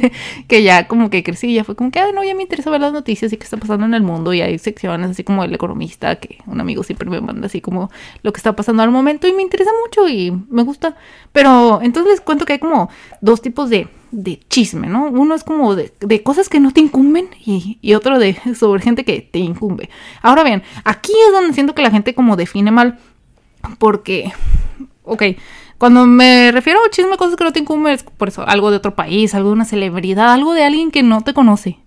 que 0.48 0.62
ya 0.62 0.88
como 0.88 1.10
que 1.10 1.22
crecí, 1.22 1.52
ya 1.52 1.62
fue 1.62 1.76
como 1.76 1.90
que, 1.90 2.00
no, 2.14 2.24
ya 2.24 2.34
me 2.34 2.42
interesa 2.42 2.70
ver 2.70 2.80
las 2.80 2.94
noticias 2.94 3.30
y 3.34 3.36
qué 3.36 3.44
está 3.44 3.58
pasando 3.58 3.84
en 3.84 3.92
el 3.92 4.02
mundo 4.02 4.32
y 4.32 4.40
hay 4.40 4.58
secciones 4.58 5.10
así 5.10 5.24
como 5.24 5.44
el 5.44 5.54
economista, 5.54 6.16
que 6.16 6.38
un 6.46 6.58
amigo 6.58 6.82
siempre 6.82 7.10
me 7.10 7.20
manda 7.20 7.46
así 7.46 7.60
como 7.60 7.90
lo 8.22 8.32
que 8.32 8.38
está 8.38 8.56
pasando 8.56 8.82
al 8.82 8.90
momento 8.90 9.28
y 9.28 9.34
me 9.34 9.42
interesa 9.42 9.70
mucho 9.84 10.08
y 10.08 10.32
me 10.48 10.62
gusta. 10.62 10.96
Pero 11.32 11.82
entonces 11.82 12.12
les 12.12 12.20
cuento 12.22 12.46
que 12.46 12.54
hay 12.54 12.58
como 12.58 12.88
dos 13.20 13.42
tipos 13.42 13.68
de, 13.68 13.88
de 14.10 14.40
chisme, 14.48 14.86
¿no? 14.86 15.10
Uno 15.10 15.34
es 15.34 15.44
como 15.44 15.74
de, 15.74 15.92
de 16.00 16.22
cosas 16.22 16.48
que 16.48 16.60
no 16.60 16.70
te 16.70 16.80
incumben 16.80 17.28
y, 17.44 17.78
y, 17.82 17.92
otro 17.92 18.18
de 18.18 18.38
sobre 18.58 18.82
gente 18.82 19.04
que 19.04 19.20
te 19.20 19.38
incumbe. 19.38 19.90
Ahora 20.22 20.44
bien, 20.44 20.62
aquí 20.84 21.12
es 21.26 21.32
donde 21.34 21.52
siento 21.52 21.74
que 21.74 21.82
la 21.82 21.90
gente 21.90 22.14
como 22.14 22.36
define 22.36 22.70
mal 22.70 22.98
porque, 23.78 24.32
ok, 25.02 25.22
cuando 25.84 26.06
me 26.06 26.50
refiero 26.50 26.80
a 26.82 26.88
chisme, 26.88 27.18
cosas 27.18 27.36
que 27.36 27.44
no 27.44 27.52
te 27.52 27.60
incumben, 27.60 27.92
es 27.92 28.04
por 28.04 28.28
eso, 28.28 28.42
algo 28.48 28.70
de 28.70 28.78
otro 28.78 28.94
país, 28.94 29.34
algo 29.34 29.50
de 29.50 29.52
una 29.52 29.66
celebridad, 29.66 30.32
algo 30.32 30.54
de 30.54 30.64
alguien 30.64 30.90
que 30.90 31.02
no 31.02 31.20
te 31.20 31.34
conoce 31.34 31.78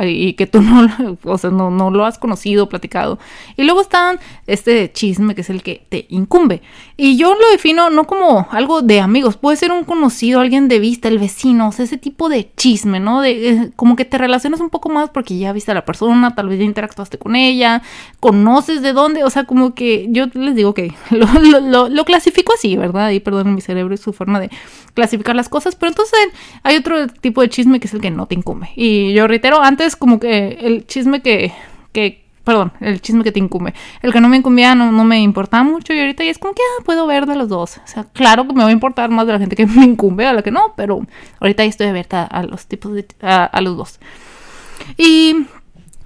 y 0.00 0.32
que 0.34 0.46
tú 0.46 0.62
no, 0.62 1.18
o 1.24 1.38
sea, 1.38 1.50
no, 1.50 1.70
no, 1.70 1.90
lo 1.90 2.04
has 2.04 2.18
conocido, 2.18 2.68
platicado. 2.68 3.18
Y 3.56 3.64
luego 3.64 3.82
están 3.82 4.18
este 4.46 4.90
chisme 4.92 5.34
que 5.34 5.42
es 5.42 5.50
el 5.50 5.62
que 5.62 5.84
te 5.88 6.06
incumbe. 6.08 6.62
Y 6.96 7.16
yo 7.16 7.34
lo 7.34 7.50
defino 7.50 7.90
no 7.90 8.04
como 8.04 8.46
algo 8.50 8.82
de 8.82 9.00
amigos, 9.00 9.36
puede 9.36 9.56
ser 9.56 9.72
un 9.72 9.84
conocido, 9.84 10.40
alguien 10.40 10.68
de 10.68 10.78
vista, 10.78 11.08
el 11.08 11.18
vecino, 11.18 11.68
o 11.68 11.72
sea, 11.72 11.84
ese 11.84 11.98
tipo 11.98 12.28
de 12.28 12.50
chisme, 12.56 13.00
¿no? 13.00 13.20
De 13.20 13.48
eh, 13.48 13.72
como 13.76 13.96
que 13.96 14.04
te 14.04 14.18
relacionas 14.18 14.60
un 14.60 14.70
poco 14.70 14.88
más 14.88 15.10
porque 15.10 15.36
ya 15.36 15.52
viste 15.52 15.70
a 15.72 15.74
la 15.74 15.84
persona, 15.84 16.34
tal 16.34 16.48
vez 16.48 16.58
ya 16.58 16.64
interactuaste 16.64 17.18
con 17.18 17.36
ella, 17.36 17.82
conoces 18.20 18.82
de 18.82 18.92
dónde, 18.92 19.24
o 19.24 19.30
sea, 19.30 19.44
como 19.44 19.74
que 19.74 20.06
yo 20.10 20.26
les 20.34 20.54
digo 20.54 20.74
que 20.74 20.94
lo, 21.10 21.26
lo, 21.60 21.88
lo 21.88 22.04
clasifico 22.04 22.52
así, 22.54 22.76
¿verdad? 22.76 23.10
Y 23.10 23.20
perdón 23.20 23.54
mi 23.54 23.60
cerebro 23.60 23.94
y 23.94 23.98
su 23.98 24.12
forma 24.12 24.40
de 24.40 24.50
clasificar 24.94 25.34
las 25.34 25.48
cosas, 25.48 25.74
pero 25.74 25.90
entonces 25.90 26.18
hay 26.62 26.76
otro 26.76 27.08
tipo 27.08 27.40
de 27.40 27.48
chisme 27.48 27.80
que 27.80 27.86
es 27.86 27.94
el 27.94 28.00
que 28.00 28.10
no 28.10 28.26
te 28.26 28.34
incumbe. 28.34 28.70
Y 28.76 29.12
yo 29.12 29.26
reitero, 29.26 29.60
antes 29.62 29.81
como 29.96 30.20
que 30.20 30.58
el 30.60 30.86
chisme 30.86 31.22
que, 31.22 31.52
que 31.92 32.24
perdón, 32.44 32.72
el 32.80 33.00
chisme 33.00 33.24
que 33.24 33.32
te 33.32 33.38
incumbe. 33.38 33.74
El 34.02 34.12
que 34.12 34.20
no 34.20 34.28
me 34.28 34.36
incumbía 34.36 34.74
no, 34.74 34.92
no 34.92 35.04
me 35.04 35.20
importaba 35.20 35.62
mucho 35.62 35.92
y 35.92 36.00
ahorita 36.00 36.24
ya 36.24 36.30
es 36.30 36.38
como 36.38 36.54
que 36.54 36.62
ah, 36.62 36.82
puedo 36.84 37.06
ver 37.06 37.26
de 37.26 37.36
los 37.36 37.48
dos. 37.48 37.78
O 37.78 37.86
sea, 37.86 38.04
claro 38.12 38.46
que 38.46 38.54
me 38.54 38.62
va 38.62 38.68
a 38.68 38.72
importar 38.72 39.10
más 39.10 39.26
de 39.26 39.32
la 39.32 39.38
gente 39.38 39.56
que 39.56 39.66
me 39.66 39.84
incumbe 39.84 40.26
a 40.26 40.32
la 40.32 40.42
que 40.42 40.50
no, 40.50 40.74
pero 40.76 41.06
ahorita 41.40 41.64
ya 41.64 41.70
estoy 41.70 41.86
abierta 41.88 42.24
a 42.24 42.42
los 42.42 42.66
tipos 42.66 42.94
de, 42.94 43.06
a 43.20 43.60
los 43.60 43.76
dos. 43.76 44.00
Y 44.96 45.46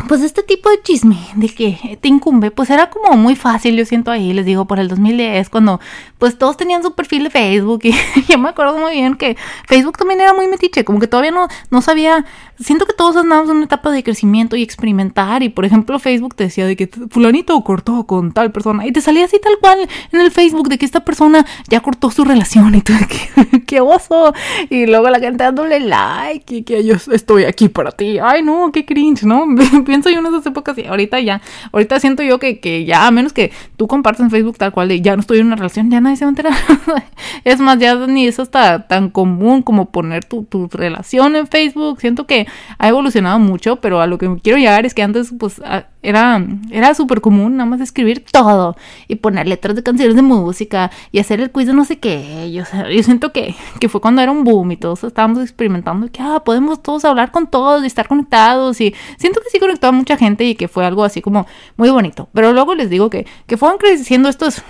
pues 0.08 0.22
este 0.22 0.42
tipo 0.42 0.68
de 0.70 0.80
chisme 0.82 1.18
de 1.34 1.48
que 1.48 1.98
te 2.00 2.08
incumbe, 2.08 2.50
pues 2.50 2.70
era 2.70 2.90
como 2.90 3.16
muy 3.16 3.34
fácil, 3.34 3.76
yo 3.76 3.84
siento 3.84 4.10
ahí, 4.10 4.32
les 4.32 4.44
digo, 4.44 4.66
por 4.66 4.78
el 4.78 4.88
2010, 4.88 5.48
cuando 5.48 5.80
pues 6.18 6.38
todos 6.38 6.56
tenían 6.56 6.82
su 6.82 6.94
perfil 6.94 7.24
de 7.24 7.30
Facebook 7.30 7.80
y 7.84 7.94
yo 8.28 8.38
me 8.38 8.50
acuerdo 8.50 8.78
muy 8.78 8.92
bien 8.92 9.16
que 9.16 9.36
Facebook 9.66 9.96
también 9.96 10.20
era 10.20 10.34
muy 10.34 10.48
metiche, 10.48 10.84
como 10.84 11.00
que 11.00 11.08
todavía 11.08 11.30
no, 11.30 11.48
no 11.70 11.82
sabía, 11.82 12.24
siento 12.58 12.86
que 12.86 12.92
todos 12.92 13.16
andábamos 13.16 13.50
en 13.50 13.56
una 13.56 13.64
etapa 13.64 13.90
de 13.90 14.04
crecimiento 14.04 14.54
y 14.54 14.62
experimentar 14.62 15.42
y 15.42 15.48
por 15.48 15.64
ejemplo 15.64 15.98
Facebook 15.98 16.34
te 16.34 16.44
decía 16.44 16.66
de 16.66 16.76
que 16.76 16.88
fulanito 17.10 17.58
cortó 17.64 18.06
con 18.06 18.32
tal 18.32 18.52
persona 18.52 18.86
y 18.86 18.92
te 18.92 19.00
salía 19.00 19.24
así 19.24 19.40
tal 19.42 19.58
cual 19.60 19.88
en 20.12 20.20
el 20.20 20.30
Facebook 20.30 20.68
de 20.68 20.78
que 20.78 20.84
esta 20.84 21.04
persona 21.04 21.46
ya 21.68 21.80
cortó 21.80 22.10
su 22.10 22.24
relación 22.24 22.74
y 22.74 22.82
tú 22.82 22.92
qué 23.66 23.80
oso 23.80 24.32
y 24.70 24.86
luego 24.86 25.08
la 25.10 25.20
gente 25.20 25.44
dándole 25.44 25.80
like 25.80 26.54
y 26.54 26.62
que 26.62 26.84
yo 26.84 26.96
estoy 27.12 27.44
aquí 27.44 27.68
para 27.68 27.92
ti, 27.92 28.18
ay 28.18 28.42
no, 28.42 28.70
qué 28.72 28.84
cringe, 28.84 29.24
¿no? 29.24 29.46
pienso 29.86 30.10
yo 30.10 30.18
en 30.18 30.26
esas 30.26 30.44
épocas 30.44 30.76
y 30.76 30.84
ahorita 30.84 31.20
ya, 31.20 31.40
ahorita 31.72 31.98
siento 32.00 32.22
yo 32.22 32.38
que, 32.38 32.60
que 32.60 32.84
ya, 32.84 33.06
a 33.06 33.10
menos 33.10 33.32
que 33.32 33.52
tú 33.76 33.86
compartas 33.86 34.24
en 34.24 34.30
Facebook 34.30 34.58
tal 34.58 34.72
cual 34.72 34.88
de 34.88 35.00
ya 35.00 35.16
no 35.16 35.20
estoy 35.20 35.38
en 35.38 35.46
una 35.46 35.56
relación, 35.56 35.90
ya 35.90 36.00
nadie 36.00 36.16
se 36.16 36.24
va 36.24 36.28
a 36.28 36.30
enterar. 36.30 36.54
es 37.44 37.60
más, 37.60 37.78
ya 37.78 37.94
ni 38.06 38.26
eso 38.26 38.42
está 38.42 38.86
tan 38.86 39.08
común 39.10 39.62
como 39.62 39.86
poner 39.86 40.24
tu, 40.24 40.44
tu 40.44 40.68
relación 40.68 41.36
en 41.36 41.46
Facebook. 41.46 42.00
Siento 42.00 42.26
que 42.26 42.46
ha 42.78 42.88
evolucionado 42.88 43.38
mucho, 43.38 43.76
pero 43.76 44.00
a 44.00 44.06
lo 44.06 44.18
que 44.18 44.28
quiero 44.42 44.58
llegar 44.58 44.84
es 44.84 44.94
que 44.94 45.02
antes, 45.02 45.32
pues, 45.38 45.60
era, 46.02 46.40
era 46.70 46.94
súper 46.94 47.20
común 47.20 47.56
nada 47.56 47.68
más 47.68 47.80
escribir 47.80 48.24
todo 48.30 48.76
y 49.08 49.16
poner 49.16 49.48
letras 49.48 49.74
de 49.74 49.82
canciones 49.82 50.14
de 50.14 50.22
música 50.22 50.90
y 51.10 51.18
hacer 51.18 51.40
el 51.40 51.50
quiz 51.50 51.66
no 51.66 51.84
sé 51.84 51.98
qué. 51.98 52.52
Yo, 52.52 52.62
yo 52.88 53.02
siento 53.02 53.32
que, 53.32 53.56
que 53.80 53.88
fue 53.88 54.00
cuando 54.00 54.22
era 54.22 54.30
un 54.30 54.44
boom 54.44 54.72
y 54.72 54.76
todos 54.76 55.02
estábamos 55.02 55.42
experimentando 55.42 56.08
que 56.10 56.22
ah, 56.22 56.42
podemos 56.44 56.82
todos 56.82 57.04
hablar 57.04 57.32
con 57.32 57.48
todos 57.48 57.82
y 57.82 57.86
estar 57.86 58.06
conectados 58.06 58.80
y 58.80 58.94
siento 59.18 59.40
que 59.40 59.50
sí 59.50 59.58
conectó 59.76 59.92
mucha 59.92 60.16
gente 60.16 60.44
y 60.44 60.54
que 60.54 60.68
fue 60.68 60.84
algo 60.84 61.04
así 61.04 61.20
como 61.22 61.46
muy 61.76 61.90
bonito. 61.90 62.28
Pero 62.32 62.52
luego 62.52 62.74
les 62.74 62.90
digo 62.90 63.10
que, 63.10 63.26
que 63.46 63.56
fueron 63.56 63.78
creciendo 63.78 64.28
estos, 64.28 64.62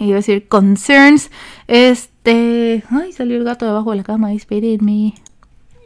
iba 0.00 0.14
a 0.14 0.16
decir, 0.16 0.48
concerns. 0.48 1.30
Este, 1.68 2.82
ay, 2.90 3.12
salió 3.12 3.36
el 3.36 3.44
gato 3.44 3.66
debajo 3.66 3.90
de 3.90 3.98
la 3.98 4.02
cama, 4.02 4.32
espérenme. 4.32 5.14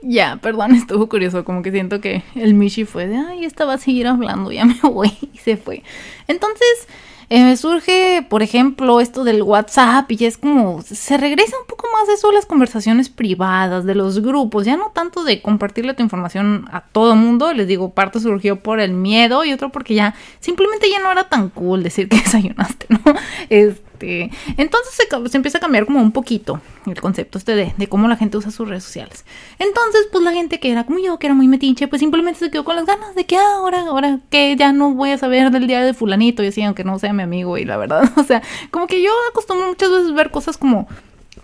Ya, 0.02 0.36
perdón, 0.36 0.74
estuvo 0.74 1.08
curioso, 1.08 1.44
como 1.44 1.62
que 1.62 1.72
siento 1.72 2.00
que 2.00 2.22
el 2.34 2.54
Mishi 2.54 2.84
fue 2.84 3.06
de, 3.06 3.16
ay, 3.16 3.44
esta 3.44 3.64
va 3.64 3.74
a 3.74 3.78
seguir 3.78 4.06
hablando, 4.06 4.52
ya 4.52 4.64
me 4.64 4.78
voy, 4.82 5.12
y 5.34 5.38
se 5.38 5.56
fue. 5.56 5.82
Entonces, 6.26 6.88
eh, 7.28 7.56
surge, 7.56 8.24
por 8.28 8.42
ejemplo, 8.42 9.00
esto 9.00 9.24
del 9.24 9.42
WhatsApp 9.42 10.10
y 10.12 10.24
es 10.24 10.38
como, 10.38 10.82
se 10.82 11.16
regresa 11.16 11.56
un 11.60 11.66
poco 11.66 11.86
más 11.92 12.08
eso 12.08 12.30
a 12.30 12.32
las 12.32 12.46
conversaciones 12.46 13.08
privadas 13.08 13.84
de 13.84 13.94
los 13.94 14.20
grupos, 14.20 14.64
ya 14.64 14.76
no 14.76 14.90
tanto 14.94 15.24
de 15.24 15.42
compartirle 15.42 15.94
tu 15.94 16.02
información 16.02 16.66
a 16.70 16.82
todo 16.82 17.16
mundo, 17.16 17.52
les 17.52 17.66
digo, 17.66 17.90
parte 17.90 18.20
surgió 18.20 18.60
por 18.60 18.80
el 18.80 18.92
miedo 18.92 19.44
y 19.44 19.52
otro 19.52 19.70
porque 19.70 19.94
ya 19.94 20.14
simplemente 20.40 20.90
ya 20.90 21.00
no 21.00 21.10
era 21.10 21.28
tan 21.28 21.48
cool 21.48 21.82
decir 21.82 22.08
que 22.08 22.16
desayunaste, 22.24 22.86
¿no? 22.88 23.00
Es, 23.50 23.76
este, 23.96 24.30
entonces 24.56 24.94
se, 24.94 25.36
empieza 25.36 25.58
a 25.58 25.60
cambiar 25.60 25.86
como 25.86 26.00
un 26.00 26.12
poquito 26.12 26.60
el 26.86 27.00
concepto 27.00 27.38
este 27.38 27.54
de, 27.54 27.88
cómo 27.88 28.08
la 28.08 28.16
gente 28.16 28.36
usa 28.36 28.50
sus 28.50 28.68
redes 28.68 28.84
sociales. 28.84 29.24
Entonces, 29.58 30.08
pues 30.12 30.22
la 30.22 30.32
gente 30.32 30.60
que 30.60 30.70
era 30.70 30.84
como 30.84 30.98
yo, 30.98 31.18
que 31.18 31.26
era 31.26 31.34
muy 31.34 31.48
metiche, 31.48 31.88
pues 31.88 32.00
simplemente 32.00 32.38
se 32.38 32.50
quedó 32.50 32.64
con 32.64 32.76
las 32.76 32.86
ganas 32.86 33.14
de 33.14 33.24
que 33.24 33.36
ah, 33.36 33.56
ahora, 33.56 33.80
ahora 33.80 34.20
que 34.30 34.54
ya 34.56 34.72
no 34.72 34.92
voy 34.92 35.10
a 35.10 35.18
saber 35.18 35.50
del 35.50 35.66
día 35.66 35.82
de 35.82 35.94
fulanito 35.94 36.42
y 36.42 36.48
así, 36.48 36.62
aunque 36.62 36.84
no 36.84 36.98
sea 36.98 37.12
mi 37.12 37.22
amigo 37.22 37.56
y 37.58 37.64
la 37.64 37.76
verdad, 37.76 38.10
o 38.16 38.24
sea, 38.24 38.42
como 38.70 38.86
que 38.86 39.02
yo 39.02 39.10
acostumbro 39.30 39.68
muchas 39.68 39.90
veces 39.90 40.12
ver 40.12 40.30
cosas 40.30 40.58
como 40.58 40.86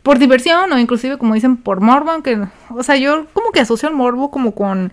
por 0.03 0.19
diversión 0.19 0.73
o 0.73 0.79
inclusive 0.79 1.19
como 1.19 1.35
dicen 1.35 1.57
por 1.57 1.81
morbo, 1.81 2.11
aunque, 2.11 2.39
o 2.71 2.83
sea, 2.83 2.97
yo 2.97 3.27
como 3.33 3.51
que 3.53 3.61
asocio 3.61 3.89
el 3.89 3.95
morbo 3.95 4.31
como 4.31 4.55
con, 4.55 4.93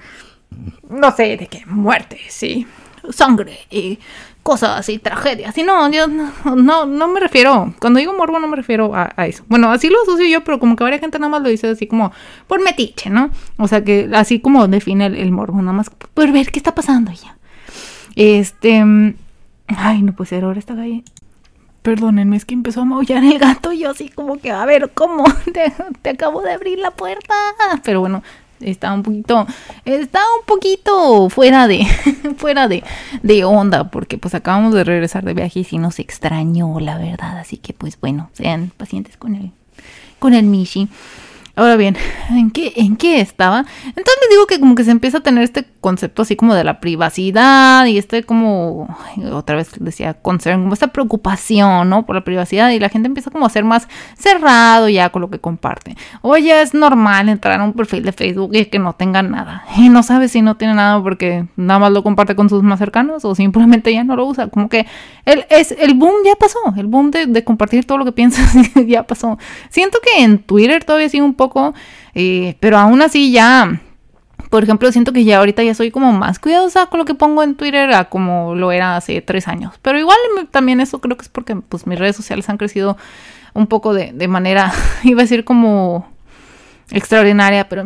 no 0.89 1.11
sé, 1.15 1.37
de 1.37 1.47
qué, 1.47 1.65
muerte, 1.65 2.19
sí, 2.29 2.67
sangre 3.11 3.59
y 3.69 3.99
cosas 4.49 4.79
así, 4.79 4.97
tragedias. 4.97 5.55
Y 5.59 5.61
no, 5.61 5.91
yo 5.91 6.07
no, 6.07 6.87
no, 6.87 7.07
me 7.07 7.19
refiero, 7.19 7.71
cuando 7.77 7.99
digo 7.99 8.13
morbo 8.13 8.39
no 8.39 8.47
me 8.47 8.55
refiero 8.55 8.95
a, 8.95 9.13
eso. 9.27 9.43
Bueno, 9.47 9.71
así 9.71 9.89
lo 9.89 10.01
asocio 10.01 10.25
yo, 10.25 10.43
pero 10.43 10.57
como 10.57 10.75
que 10.75 10.83
varias 10.83 11.01
gente 11.01 11.19
nada 11.19 11.29
más 11.29 11.43
lo 11.43 11.49
dice 11.49 11.67
así 11.67 11.85
como 11.85 12.11
por 12.47 12.59
metiche, 12.59 13.11
¿no? 13.11 13.29
O 13.57 13.67
sea 13.67 13.83
que 13.83 14.09
así 14.11 14.39
como 14.39 14.67
define 14.67 15.05
el, 15.05 15.31
morbo, 15.31 15.61
nada 15.61 15.73
más 15.73 15.91
por 15.91 16.31
ver 16.31 16.49
qué 16.49 16.57
está 16.57 16.73
pasando 16.73 17.11
ya. 17.11 17.37
Este, 18.15 18.83
ay, 19.67 20.01
no 20.01 20.13
puede 20.13 20.29
ser, 20.29 20.43
ahora 20.43 20.57
está 20.57 20.73
ahí. 20.73 21.03
Perdónenme, 21.83 22.35
es 22.35 22.45
que 22.45 22.55
empezó 22.55 22.81
a 22.81 22.85
maullar 22.85 23.23
el 23.23 23.37
gato 23.37 23.71
y 23.71 23.81
yo 23.81 23.91
así 23.91 24.09
como 24.09 24.39
que, 24.39 24.49
a 24.49 24.65
ver, 24.65 24.89
¿cómo? 24.95 25.25
Te, 25.53 25.71
te 26.01 26.09
acabo 26.09 26.41
de 26.41 26.53
abrir 26.53 26.79
la 26.79 26.89
puerta. 26.89 27.35
Pero 27.83 27.99
bueno, 27.99 28.23
está 28.61 28.93
un 28.93 29.03
poquito 29.03 29.47
está 29.85 30.19
un 30.39 30.45
poquito 30.45 31.29
fuera 31.29 31.67
de 31.67 31.85
fuera 32.37 32.67
de, 32.67 32.83
de 33.23 33.43
onda 33.43 33.89
porque 33.89 34.17
pues 34.17 34.35
acabamos 34.35 34.73
de 34.73 34.83
regresar 34.83 35.23
de 35.23 35.33
viaje 35.33 35.59
y 35.59 35.63
sí 35.63 35.77
nos 35.77 35.99
extrañó 35.99 36.79
la 36.79 36.97
verdad. 36.97 37.37
Así 37.39 37.57
que 37.57 37.73
pues 37.73 37.99
bueno 37.99 38.29
sean 38.33 38.71
pacientes 38.75 39.17
con 39.17 39.35
el 39.35 39.51
con 40.19 40.33
el 40.33 40.45
Mishi 40.45 40.89
Ahora 41.55 41.75
bien, 41.75 41.97
¿en 42.29 42.51
qué, 42.51 42.73
¿en 42.75 42.95
qué 42.95 43.19
estaba? 43.19 43.65
Entonces 43.85 44.15
digo 44.29 44.47
que 44.47 44.59
como 44.59 44.75
que 44.75 44.83
se 44.83 44.91
empieza 44.91 45.17
a 45.17 45.21
tener 45.21 45.43
este 45.43 45.65
concepto 45.81 46.21
así 46.21 46.35
como 46.35 46.55
de 46.55 46.63
la 46.63 46.79
privacidad 46.79 47.85
y 47.85 47.97
este 47.97 48.23
como, 48.23 48.95
otra 49.31 49.55
vez 49.55 49.71
decía, 49.79 50.13
concern, 50.13 50.61
como 50.61 50.73
esta 50.73 50.87
preocupación, 50.87 51.89
¿no? 51.89 52.05
Por 52.05 52.15
la 52.15 52.23
privacidad 52.23 52.69
y 52.69 52.79
la 52.79 52.89
gente 52.89 53.07
empieza 53.07 53.31
como 53.31 53.45
a 53.45 53.49
ser 53.49 53.63
más 53.63 53.87
cerrado 54.17 54.89
ya 54.89 55.09
con 55.09 55.21
lo 55.21 55.29
que 55.29 55.39
comparte. 55.39 55.95
Oye, 56.21 56.61
es 56.61 56.73
normal 56.73 57.29
entrar 57.29 57.59
a 57.59 57.63
un 57.63 57.73
perfil 57.73 58.03
de 58.03 58.11
Facebook 58.11 58.51
y 58.55 58.65
que 58.65 58.79
no 58.79 58.93
tenga 58.93 59.21
nada. 59.21 59.65
Y 59.77 59.89
no 59.89 60.03
sabe 60.03 60.29
si 60.29 60.41
no 60.41 60.55
tiene 60.55 60.73
nada 60.75 61.01
porque 61.01 61.45
nada 61.55 61.79
más 61.79 61.91
lo 61.91 62.03
comparte 62.03 62.35
con 62.35 62.49
sus 62.49 62.63
más 62.63 62.79
cercanos 62.79 63.25
o 63.25 63.35
simplemente 63.35 63.93
ya 63.93 64.03
no 64.03 64.15
lo 64.15 64.25
usa. 64.25 64.47
Como 64.47 64.69
que 64.69 64.85
el, 65.25 65.45
es, 65.49 65.73
el 65.77 65.93
boom 65.93 66.13
ya 66.25 66.35
pasó, 66.35 66.59
el 66.77 66.87
boom 66.87 67.11
de, 67.11 67.25
de 67.25 67.43
compartir 67.43 67.85
todo 67.85 67.97
lo 67.97 68.05
que 68.05 68.11
piensas 68.11 68.53
ya 68.87 69.03
pasó. 69.03 69.37
Siento 69.69 69.99
que 70.01 70.23
en 70.23 70.39
Twitter 70.39 70.83
todavía 70.83 71.09
sigue 71.09 71.23
un 71.23 71.33
poco 71.33 71.48
eh, 72.13 72.55
pero 72.59 72.77
aún 72.77 73.01
así 73.01 73.31
ya 73.31 73.79
por 74.49 74.63
ejemplo, 74.63 74.91
siento 74.91 75.13
que 75.13 75.23
ya 75.23 75.37
ahorita 75.37 75.63
ya 75.63 75.75
soy 75.75 75.91
como 75.91 76.11
más 76.11 76.39
cuidadosa 76.39 76.87
con 76.87 76.97
lo 76.97 77.05
que 77.05 77.13
pongo 77.13 77.43
en 77.43 77.55
Twitter 77.55 77.93
a 77.93 78.05
como 78.05 78.55
lo 78.55 78.71
era 78.71 78.95
hace 78.95 79.21
tres 79.21 79.47
años. 79.47 79.75
Pero 79.83 79.99
igual 79.99 80.17
también 80.49 80.81
eso 80.81 80.99
creo 80.99 81.15
que 81.17 81.23
es 81.23 81.29
porque 81.29 81.55
pues 81.55 81.85
mis 81.85 81.99
redes 81.99 82.15
sociales 82.15 82.49
han 82.49 82.57
crecido 82.57 82.97
un 83.53 83.67
poco 83.67 83.93
de, 83.93 84.11
de 84.11 84.27
manera, 84.27 84.73
iba 85.03 85.21
a 85.21 85.23
decir 85.23 85.43
como 85.43 86.07
extraordinaria, 86.91 87.69
pero 87.69 87.85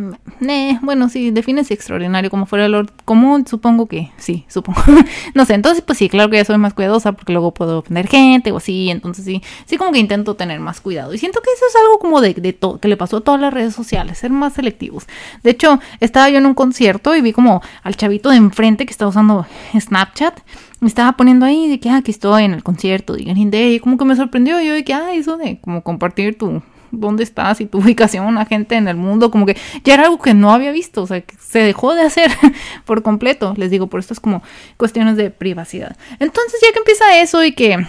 bueno, 0.82 1.10
sí, 1.10 1.32
define 1.32 1.64
si 1.64 1.74
extraordinario 1.74 2.30
como 2.30 2.46
fuera 2.46 2.68
lo 2.68 2.86
común, 3.06 3.46
supongo 3.48 3.88
que 3.88 4.12
sí, 4.18 4.46
supongo. 4.48 4.82
no 5.34 5.46
sé, 5.46 5.54
entonces 5.54 5.84
pues 5.86 5.98
sí, 5.98 6.10
claro 6.10 6.30
que 6.30 6.38
ya 6.38 6.46
soy 6.46 6.58
más 6.58 6.74
cuidadosa 6.74 7.12
porque 7.14 7.34
luego 7.34 7.54
puedo 7.54 7.80
ofender 7.80 8.08
gente 8.08 8.52
o 8.52 8.58
así, 8.58 8.90
entonces 8.90 9.26
sí, 9.26 9.42
sí 9.66 9.78
como 9.78 9.92
que 9.92 10.00
intento 10.00 10.36
tener 10.36 10.60
más 10.60 10.82
cuidado. 10.82 11.14
Y 11.14 11.18
siento 11.18 11.42
que 11.42 11.50
eso 11.52 11.66
es 11.68 11.76
algo 11.76 12.00
como 12.00 12.22
de, 12.22 12.34
de 12.34 12.54
todo, 12.54 12.80
que 12.80 12.88
le 12.88 12.98
pasó 12.98 13.18
a 13.18 13.22
todas 13.22 13.40
las 13.40 13.54
redes 13.54 13.74
sociales, 13.74 14.18
ser 14.18 14.32
más 14.32 14.54
selectivos. 14.54 15.06
De 15.44 15.52
hecho, 15.52 15.80
estaba 16.00 16.30
yo 16.30 16.38
en 16.38 16.46
un 16.46 16.54
concierto 16.54 17.16
y 17.16 17.22
vi 17.22 17.34
como 17.34 17.62
al 17.84 17.96
chavito 17.96 18.30
de 18.30 18.38
enfrente 18.38 18.86
que 18.86 18.92
estaba 18.92 19.10
usando 19.10 19.46
Snapchat 19.78 20.40
me 20.84 20.90
estaba 20.90 21.14
poniendo 21.14 21.46
ahí 21.46 21.70
de 21.70 21.80
que 21.80 21.90
ah, 21.90 21.98
aquí 21.98 22.12
estoy 22.12 22.44
en 22.44 22.54
el 22.54 22.62
concierto 22.62 23.14
de 23.14 23.74
y 23.74 23.80
como 23.80 23.98
que 23.98 24.04
me 24.04 24.18
sorprendió 24.18 24.62
yo 24.62 24.74
de 24.74 24.84
que 24.84 24.94
ah, 24.94 25.14
eso 25.14 25.38
de 25.38 25.58
como 25.62 25.82
compartir 25.82 26.38
tu 26.38 26.62
dónde 26.94 27.24
estás 27.24 27.60
y 27.62 27.66
tu 27.66 27.78
ubicación 27.84 28.38
a 28.38 28.46
gente 28.46 28.76
en 28.76 28.88
el 28.88 28.96
mundo, 28.96 29.32
como 29.32 29.46
que 29.46 29.58
ya 29.84 29.96
era 29.96 30.04
algo 30.04 30.20
que 30.20 30.34
no 30.34 30.54
había 30.54 30.72
visto, 30.72 31.04
o 31.04 31.08
sea, 31.08 31.22
que 31.22 31.36
se 31.38 31.60
dejó 31.60 31.94
de 31.94 32.04
hacer 32.04 32.32
por 32.86 33.04
completo, 33.04 33.54
les 33.58 33.72
digo, 33.72 33.88
por 33.88 34.00
esto 34.00 34.14
es 34.14 34.20
como 34.20 34.42
cuestiones 34.78 35.18
de 35.18 35.30
privacidad. 35.30 35.98
Entonces 36.20 36.60
ya 36.62 36.72
que 36.72 36.80
empieza 36.80 37.20
eso 37.20 37.44
y 37.44 37.54
que 37.54 37.86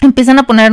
empiezan 0.00 0.38
a 0.38 0.44
poner 0.44 0.72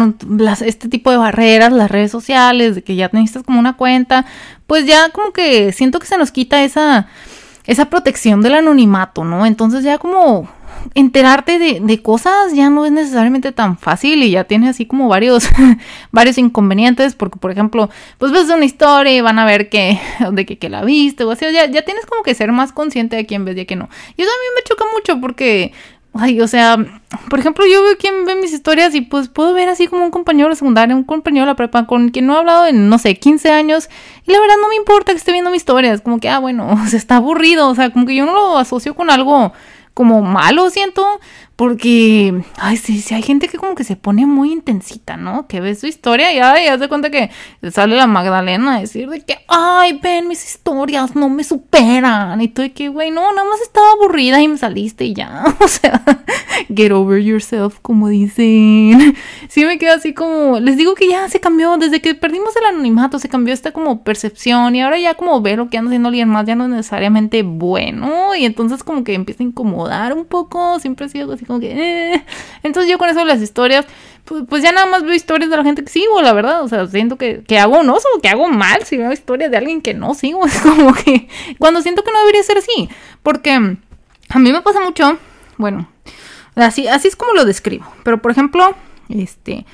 este 0.66 0.88
tipo 0.88 1.12
de 1.12 1.18
barreras, 1.18 1.72
las 1.72 1.90
redes 1.90 2.12
sociales, 2.12 2.76
de 2.76 2.84
que 2.84 2.96
ya 2.96 3.10
necesitas 3.12 3.44
como 3.44 3.60
una 3.60 3.76
cuenta, 3.76 4.26
pues 4.68 4.86
ya 4.86 5.10
como 5.10 5.32
que 5.32 5.72
siento 5.72 6.00
que 6.00 6.08
se 6.08 6.18
nos 6.18 6.32
quita 6.32 6.64
esa, 6.64 7.08
esa 7.66 7.90
protección 7.90 8.42
del 8.42 8.56
anonimato, 8.56 9.24
¿no? 9.24 9.46
Entonces 9.46 9.84
ya 9.84 9.98
como 9.98 10.50
enterarte 10.94 11.60
de, 11.60 11.80
de, 11.82 12.02
cosas 12.02 12.54
ya 12.54 12.70
no 12.70 12.86
es 12.86 12.92
necesariamente 12.92 13.52
tan 13.52 13.78
fácil 13.78 14.24
y 14.24 14.32
ya 14.32 14.44
tiene 14.44 14.70
así 14.70 14.86
como 14.86 15.08
varios, 15.08 15.50
varios 16.12 16.38
inconvenientes, 16.38 17.16
porque 17.16 17.40
por 17.40 17.52
ejemplo, 17.52 17.90
pues 18.18 18.32
ves 18.32 18.50
una 18.50 18.66
historia 18.66 19.14
y 19.14 19.22
van 19.22 19.40
a 19.40 19.46
ver 19.46 19.70
que, 19.70 20.00
de 20.32 20.46
que, 20.46 20.70
la 20.70 20.84
viste 20.84 21.24
o 21.24 21.32
así, 21.32 21.46
ya, 21.52 21.66
ya 21.66 21.82
tienes 21.84 22.06
como 22.06 22.24
que 22.24 22.36
ser 22.36 22.52
más 22.52 22.72
consciente 22.72 23.16
de 23.16 23.26
quién 23.26 23.46
ves 23.46 23.54
y 23.54 23.60
de 23.60 23.66
que 23.66 23.76
no. 23.76 23.90
Y 24.16 24.22
eso 24.22 24.32
a 24.32 24.42
mí 24.42 24.56
me 24.56 24.64
choca 24.64 24.86
mucho 24.94 25.20
porque 25.20 25.74
Ay, 26.18 26.40
o 26.40 26.48
sea, 26.48 26.78
por 27.30 27.40
ejemplo, 27.40 27.66
yo 27.66 27.84
veo 27.84 27.98
quién 27.98 28.24
ve 28.24 28.36
mis 28.38 28.54
historias 28.54 28.96
y 28.96 29.02
pues 29.02 29.28
puedo 29.28 29.54
ver 29.54 29.68
así 29.68 29.88
como 29.88 30.06
un 30.06 30.12
compañero 30.12 30.48
de 30.48 30.56
secundaria, 30.56 30.96
un 30.96 31.04
compañero 31.04 31.46
de 31.46 31.52
la 31.52 31.56
prepa 31.58 31.86
con 31.88 32.08
quien 32.08 32.26
no 32.26 32.36
he 32.36 32.38
hablado 32.38 32.68
en, 32.68 32.88
no 32.88 32.98
sé, 33.00 33.16
15 33.16 33.52
años. 33.52 33.90
Y 34.26 34.32
la 34.32 34.40
verdad 34.40 34.56
no 34.62 34.70
me 34.70 34.78
importa 34.78 35.12
que 35.12 35.18
esté 35.18 35.34
viendo 35.34 35.52
mis 35.52 35.64
historias. 35.64 36.00
Como 36.00 36.22
que, 36.22 36.30
ah, 36.30 36.40
bueno, 36.40 36.70
o 36.86 36.88
sea, 36.88 36.98
está 36.98 37.18
aburrido. 37.18 37.68
O 37.68 37.76
sea, 37.76 37.90
como 37.90 38.06
que 38.06 38.16
yo 38.16 38.26
no 38.26 38.34
lo 38.34 38.58
asocio 38.58 38.96
con 38.96 39.10
algo 39.10 39.52
como 39.96 40.22
malo, 40.22 40.70
siento, 40.70 41.20
porque, 41.56 42.44
ay, 42.58 42.76
sí, 42.76 43.00
sí, 43.00 43.16
hay 43.16 43.22
gente 43.22 43.48
que 43.48 43.58
como 43.58 43.76
que 43.76 43.86
se 43.86 43.96
pone 43.96 44.26
muy 44.26 44.52
intensita, 44.52 45.16
¿no? 45.16 45.48
Que 45.48 45.62
ve 45.62 45.74
su 45.76 45.88
historia 45.88 46.34
y, 46.34 46.40
ay, 46.40 46.68
hace 46.68 46.90
cuenta 46.90 47.10
que 47.10 47.30
sale 47.72 47.96
la 47.96 48.08
Magdalena 48.08 48.76
a 48.76 48.80
decir 48.82 49.10
de 49.10 49.22
que, 49.22 49.38
ay, 49.48 49.98
ven 50.04 50.28
mis 50.28 50.44
historias, 50.44 51.16
no 51.16 51.30
me 51.30 51.46
superan. 51.46 52.42
Y 52.42 52.50
tú 52.50 52.62
de 52.62 52.74
que, 52.74 52.90
güey, 52.90 53.10
no, 53.10 53.32
nada 53.32 53.48
más 53.48 53.62
estaba 53.62 53.86
aburrida 53.94 54.42
y 54.42 54.50
me 54.50 54.58
saliste 54.58 55.06
y 55.06 55.14
ya. 55.14 55.46
O 55.66 55.68
sea, 55.68 56.04
get 56.76 56.92
over 56.92 57.20
yourself, 57.20 57.80
como 57.82 58.10
dicen. 58.10 59.16
Sí 59.48 59.66
me 59.66 59.78
queda 59.80 59.96
así 59.96 60.14
como, 60.14 60.60
les 60.60 60.76
digo 60.76 60.94
que 60.94 61.08
ya 61.08 61.28
se 61.30 61.40
cambió, 61.40 61.78
desde 61.78 62.02
que 62.02 62.16
perdimos 62.16 62.56
el 62.58 62.66
anonimato, 62.66 63.18
se 63.18 63.30
cambió 63.30 63.54
esta 63.54 63.72
como 63.72 64.04
percepción 64.04 64.76
y 64.76 64.82
ahora 64.82 65.00
ya 65.00 65.16
como 65.16 65.42
ver 65.42 65.58
lo 65.58 65.70
que 65.70 65.78
anda 65.78 65.90
haciendo 65.90 66.10
alguien 66.10 66.30
más 66.30 66.46
ya 66.46 66.56
no 66.56 66.66
es 66.66 66.70
necesariamente 66.70 67.44
bueno. 67.44 68.36
Y 68.36 68.46
entonces 68.46 68.84
como 68.84 69.04
que 69.04 69.14
empieza 69.14 69.42
a 69.42 69.48
incomodar 69.48 70.14
un 70.14 70.26
poco, 70.26 70.80
siempre 70.80 71.06
ha 71.06 71.10
sido 71.10 71.34
así 71.34 71.45
como 71.46 71.60
que... 71.60 72.14
Eh. 72.14 72.26
Entonces 72.64 72.92
yo 72.92 72.98
con 72.98 73.10
eso 73.10 73.24
las 73.26 73.42
historias, 73.42 73.86
pues, 74.26 74.44
pues, 74.50 74.64
ya 74.64 74.72
nada 74.72 74.88
más 74.88 75.04
veo 75.04 75.14
historias 75.14 75.50
de 75.50 75.58
la 75.58 75.64
gente 75.64 75.84
que 75.84 75.90
sigo, 75.90 76.22
la 76.22 76.34
verdad. 76.34 76.64
O 76.64 76.68
sea, 76.68 76.88
siento 76.88 77.18
que, 77.18 77.44
que 77.44 77.60
hago 77.60 77.84
no, 77.84 77.96
o 77.96 78.22
que 78.22 78.30
hago 78.30 78.48
mal 78.48 78.84
si 78.84 78.98
veo 78.98 79.12
historias 79.12 79.52
de 79.52 79.58
alguien 79.58 79.82
que 79.82 79.94
no 79.94 80.14
sigo. 80.14 80.46
Es 80.48 80.60
como 80.62 80.94
que 80.94 81.28
cuando 81.58 81.82
siento 81.82 82.04
que 82.04 82.12
no 82.12 82.20
debería 82.20 82.44
ser 82.44 82.58
así. 82.58 82.90
Porque 83.24 83.52
a 83.52 84.40
mí 84.40 84.52
me 84.52 84.62
pasa 84.62 84.80
mucho, 84.82 85.18
bueno, 85.58 85.88
así, 86.56 86.88
así 86.88 87.08
es 87.08 87.16
como 87.16 87.34
lo 87.34 87.46
describo. 87.46 87.86
Pero 88.04 88.22
por 88.22 88.32
ejemplo, 88.32 88.76
este... 89.10 89.66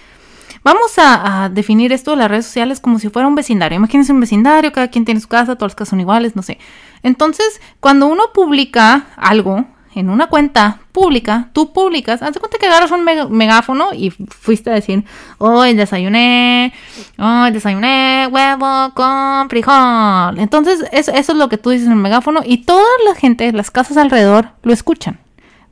Vamos 0.64 1.00
a, 1.00 1.46
a, 1.46 1.50
definir 1.50 1.92
esto 1.92 2.12
de 2.12 2.18
las 2.18 2.30
redes 2.30 2.46
sociales 2.46 2.80
como 2.80 3.00
si 3.00 3.10
fuera 3.10 3.28
un 3.28 3.34
vecindario. 3.34 3.78
Imagínense 3.78 4.14
un 4.14 4.20
vecindario, 4.20 4.72
cada 4.72 4.90
quien 4.90 5.06
tiene 5.06 5.20
su 5.20 5.28
casa, 5.28 5.56
todas 5.56 5.72
las 5.72 5.76
casas 5.76 5.90
son 5.90 6.02
iguales, 6.02 6.36
no 6.36 6.44
sé. 6.44 6.60
Entonces, 7.02 7.60
cuando 7.80 8.06
uno 8.06 8.26
publica 8.32 9.08
algo, 9.16 9.66
en 9.94 10.10
una 10.10 10.28
cuenta 10.28 10.80
pública, 10.92 11.50
tú 11.54 11.74
publicas, 11.74 12.22
haz 12.22 12.34
de 12.34 12.40
cuenta 12.40 12.58
que 12.58 12.68
agarras 12.68 12.92
un 12.92 13.04
megáfono 13.04 13.94
y 13.94 14.12
fuiste 14.12 14.70
a 14.70 14.74
decir, 14.74 15.04
hoy 15.38 15.74
desayuné, 15.74 16.74
hoy 17.18 17.52
desayuné 17.52 18.28
huevo 18.32 18.94
con 18.94 19.50
frijol. 19.50 20.40
Entonces, 20.40 20.86
eso, 20.92 21.12
es 21.12 21.28
lo 21.30 21.50
que 21.50 21.58
tú 21.58 21.72
dices 21.72 21.88
en 21.88 21.94
el 21.94 22.00
megáfono 22.00 22.42
y 22.46 22.60
toda 22.60 22.86
la 23.06 23.16
gente, 23.16 23.52
las 23.52 23.72
casas 23.72 23.98
alrededor, 23.98 24.50
lo 24.64 24.74
escuchan. 24.74 25.20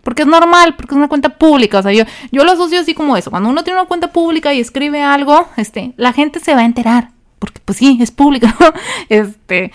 Porque 0.04 0.24
es 0.24 0.28
normal, 0.28 0.76
porque 0.76 0.96
es 0.96 0.98
una 0.98 1.10
cuenta 1.10 1.30
pública. 1.30 1.80
O 1.80 1.84
sea, 1.84 1.91
yo, 1.91 2.04
yo 2.32 2.44
lo 2.44 2.52
asocio 2.52 2.80
así 2.80 2.94
como 2.94 3.17
eso. 3.17 3.30
Cuando 3.30 3.50
uno 3.50 3.63
tiene 3.63 3.80
una 3.80 3.88
cuenta 3.88 4.12
pública 4.12 4.54
y 4.54 4.60
escribe 4.60 5.04
algo, 5.04 5.48
este, 5.58 5.94
la 5.98 6.13
gente 6.13 6.39
se 6.39 6.56
va 6.56 6.62
a 6.62 6.65
enterar. 6.65 7.12
Porque 7.38 7.60
pues 7.63 7.78
sí, 7.78 7.98
es 8.02 8.12
pública. 8.12 8.56
este, 9.10 9.72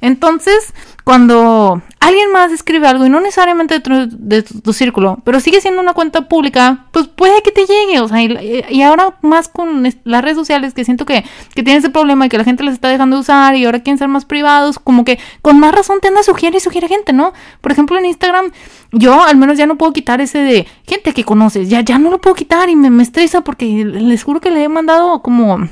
entonces, 0.00 0.74
cuando 1.08 1.80
alguien 2.00 2.30
más 2.32 2.52
escribe 2.52 2.86
algo 2.86 3.06
y 3.06 3.08
no 3.08 3.18
necesariamente 3.18 3.72
dentro 3.72 4.06
de 4.08 4.42
tu, 4.42 4.74
círculo, 4.74 5.22
pero 5.24 5.40
sigue 5.40 5.58
siendo 5.62 5.80
una 5.80 5.94
cuenta 5.94 6.28
pública, 6.28 6.84
pues 6.90 7.08
puede 7.08 7.40
que 7.40 7.50
te 7.50 7.64
llegue, 7.64 7.98
o 8.00 8.08
sea, 8.08 8.20
y, 8.22 8.82
ahora 8.82 9.16
más 9.22 9.48
con 9.48 9.88
las 10.04 10.22
redes 10.22 10.36
sociales 10.36 10.74
que 10.74 10.84
siento 10.84 11.06
que, 11.06 11.24
que 11.54 11.62
tienen 11.62 11.78
ese 11.78 11.88
problema 11.88 12.26
y 12.26 12.28
que 12.28 12.36
la 12.36 12.44
gente 12.44 12.62
les 12.62 12.74
está 12.74 12.90
dejando 12.90 13.16
de 13.16 13.20
usar 13.20 13.56
y 13.56 13.64
ahora 13.64 13.80
quieren 13.82 13.96
ser 13.96 14.08
más 14.08 14.26
privados, 14.26 14.78
como 14.78 15.06
que 15.06 15.18
con 15.40 15.58
más 15.58 15.74
razón 15.74 16.00
te 16.02 16.08
anda 16.08 16.22
sugiere 16.22 16.58
y 16.58 16.60
sugiere 16.60 16.88
gente, 16.88 17.14
¿no? 17.14 17.32
Por 17.62 17.72
ejemplo, 17.72 17.96
en 17.96 18.04
Instagram, 18.04 18.52
yo 18.92 19.22
al 19.22 19.38
menos 19.38 19.56
ya 19.56 19.64
no 19.64 19.78
puedo 19.78 19.94
quitar 19.94 20.20
ese 20.20 20.40
de 20.40 20.66
gente 20.86 21.14
que 21.14 21.24
conoces, 21.24 21.70
ya, 21.70 21.80
ya 21.80 21.98
no 21.98 22.10
lo 22.10 22.20
puedo 22.20 22.36
quitar 22.36 22.68
y 22.68 22.76
me, 22.76 22.90
me 22.90 23.02
estresa 23.02 23.40
porque 23.40 23.64
les 23.64 24.24
juro 24.24 24.42
que 24.42 24.50
le 24.50 24.62
he 24.62 24.68
mandado 24.68 25.22
como 25.22 25.70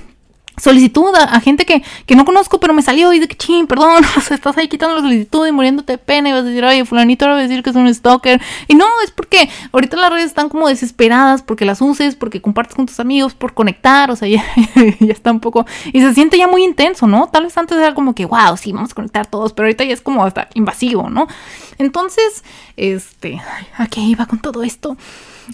solicitud 0.56 1.14
a, 1.14 1.40
gente 1.40 1.66
que, 1.66 1.82
que, 2.06 2.16
no 2.16 2.24
conozco, 2.24 2.58
pero 2.60 2.72
me 2.72 2.82
salió 2.82 3.12
y 3.12 3.18
de 3.18 3.28
que 3.28 3.36
ching, 3.36 3.66
perdón, 3.66 4.04
o 4.16 4.20
sea, 4.20 4.36
estás 4.36 4.56
ahí 4.56 4.68
quitando 4.68 4.96
la 4.96 5.02
solicitud 5.02 5.46
y 5.46 5.52
muriéndote 5.52 5.92
de 5.92 5.98
pena 5.98 6.28
y 6.28 6.32
vas 6.32 6.42
a 6.42 6.44
decir, 6.44 6.64
oye, 6.64 6.84
fulanito 6.84 7.26
va 7.26 7.38
a 7.38 7.42
decir 7.42 7.62
que 7.62 7.70
es 7.70 7.76
un 7.76 7.92
stalker. 7.92 8.40
Y 8.68 8.74
no, 8.74 8.86
es 9.04 9.10
porque 9.10 9.48
ahorita 9.72 9.96
las 9.96 10.10
redes 10.10 10.26
están 10.26 10.48
como 10.48 10.68
desesperadas 10.68 11.42
porque 11.42 11.64
las 11.64 11.80
uses, 11.80 12.14
porque 12.14 12.40
compartes 12.40 12.74
con 12.74 12.86
tus 12.86 13.00
amigos, 13.00 13.34
por 13.34 13.54
conectar, 13.54 14.10
o 14.10 14.16
sea, 14.16 14.28
ya, 14.28 14.44
ya 15.00 15.12
está 15.12 15.30
un 15.30 15.40
poco, 15.40 15.66
y 15.92 16.00
se 16.00 16.14
siente 16.14 16.38
ya 16.38 16.48
muy 16.48 16.64
intenso, 16.64 17.06
¿no? 17.06 17.28
Tal 17.28 17.44
vez 17.44 17.56
antes 17.56 17.76
era 17.78 17.94
como 17.94 18.14
que, 18.14 18.24
wow, 18.24 18.56
sí, 18.56 18.72
vamos 18.72 18.92
a 18.92 18.94
conectar 18.94 19.26
todos, 19.26 19.52
pero 19.52 19.66
ahorita 19.66 19.84
ya 19.84 19.94
es 19.94 20.00
como 20.00 20.24
hasta 20.24 20.48
invasivo, 20.54 21.10
¿no? 21.10 21.26
Entonces, 21.78 22.44
este, 22.76 23.40
¿a 23.76 23.86
qué 23.88 24.00
iba 24.00 24.26
con 24.26 24.38
todo 24.38 24.62
esto? 24.62 24.96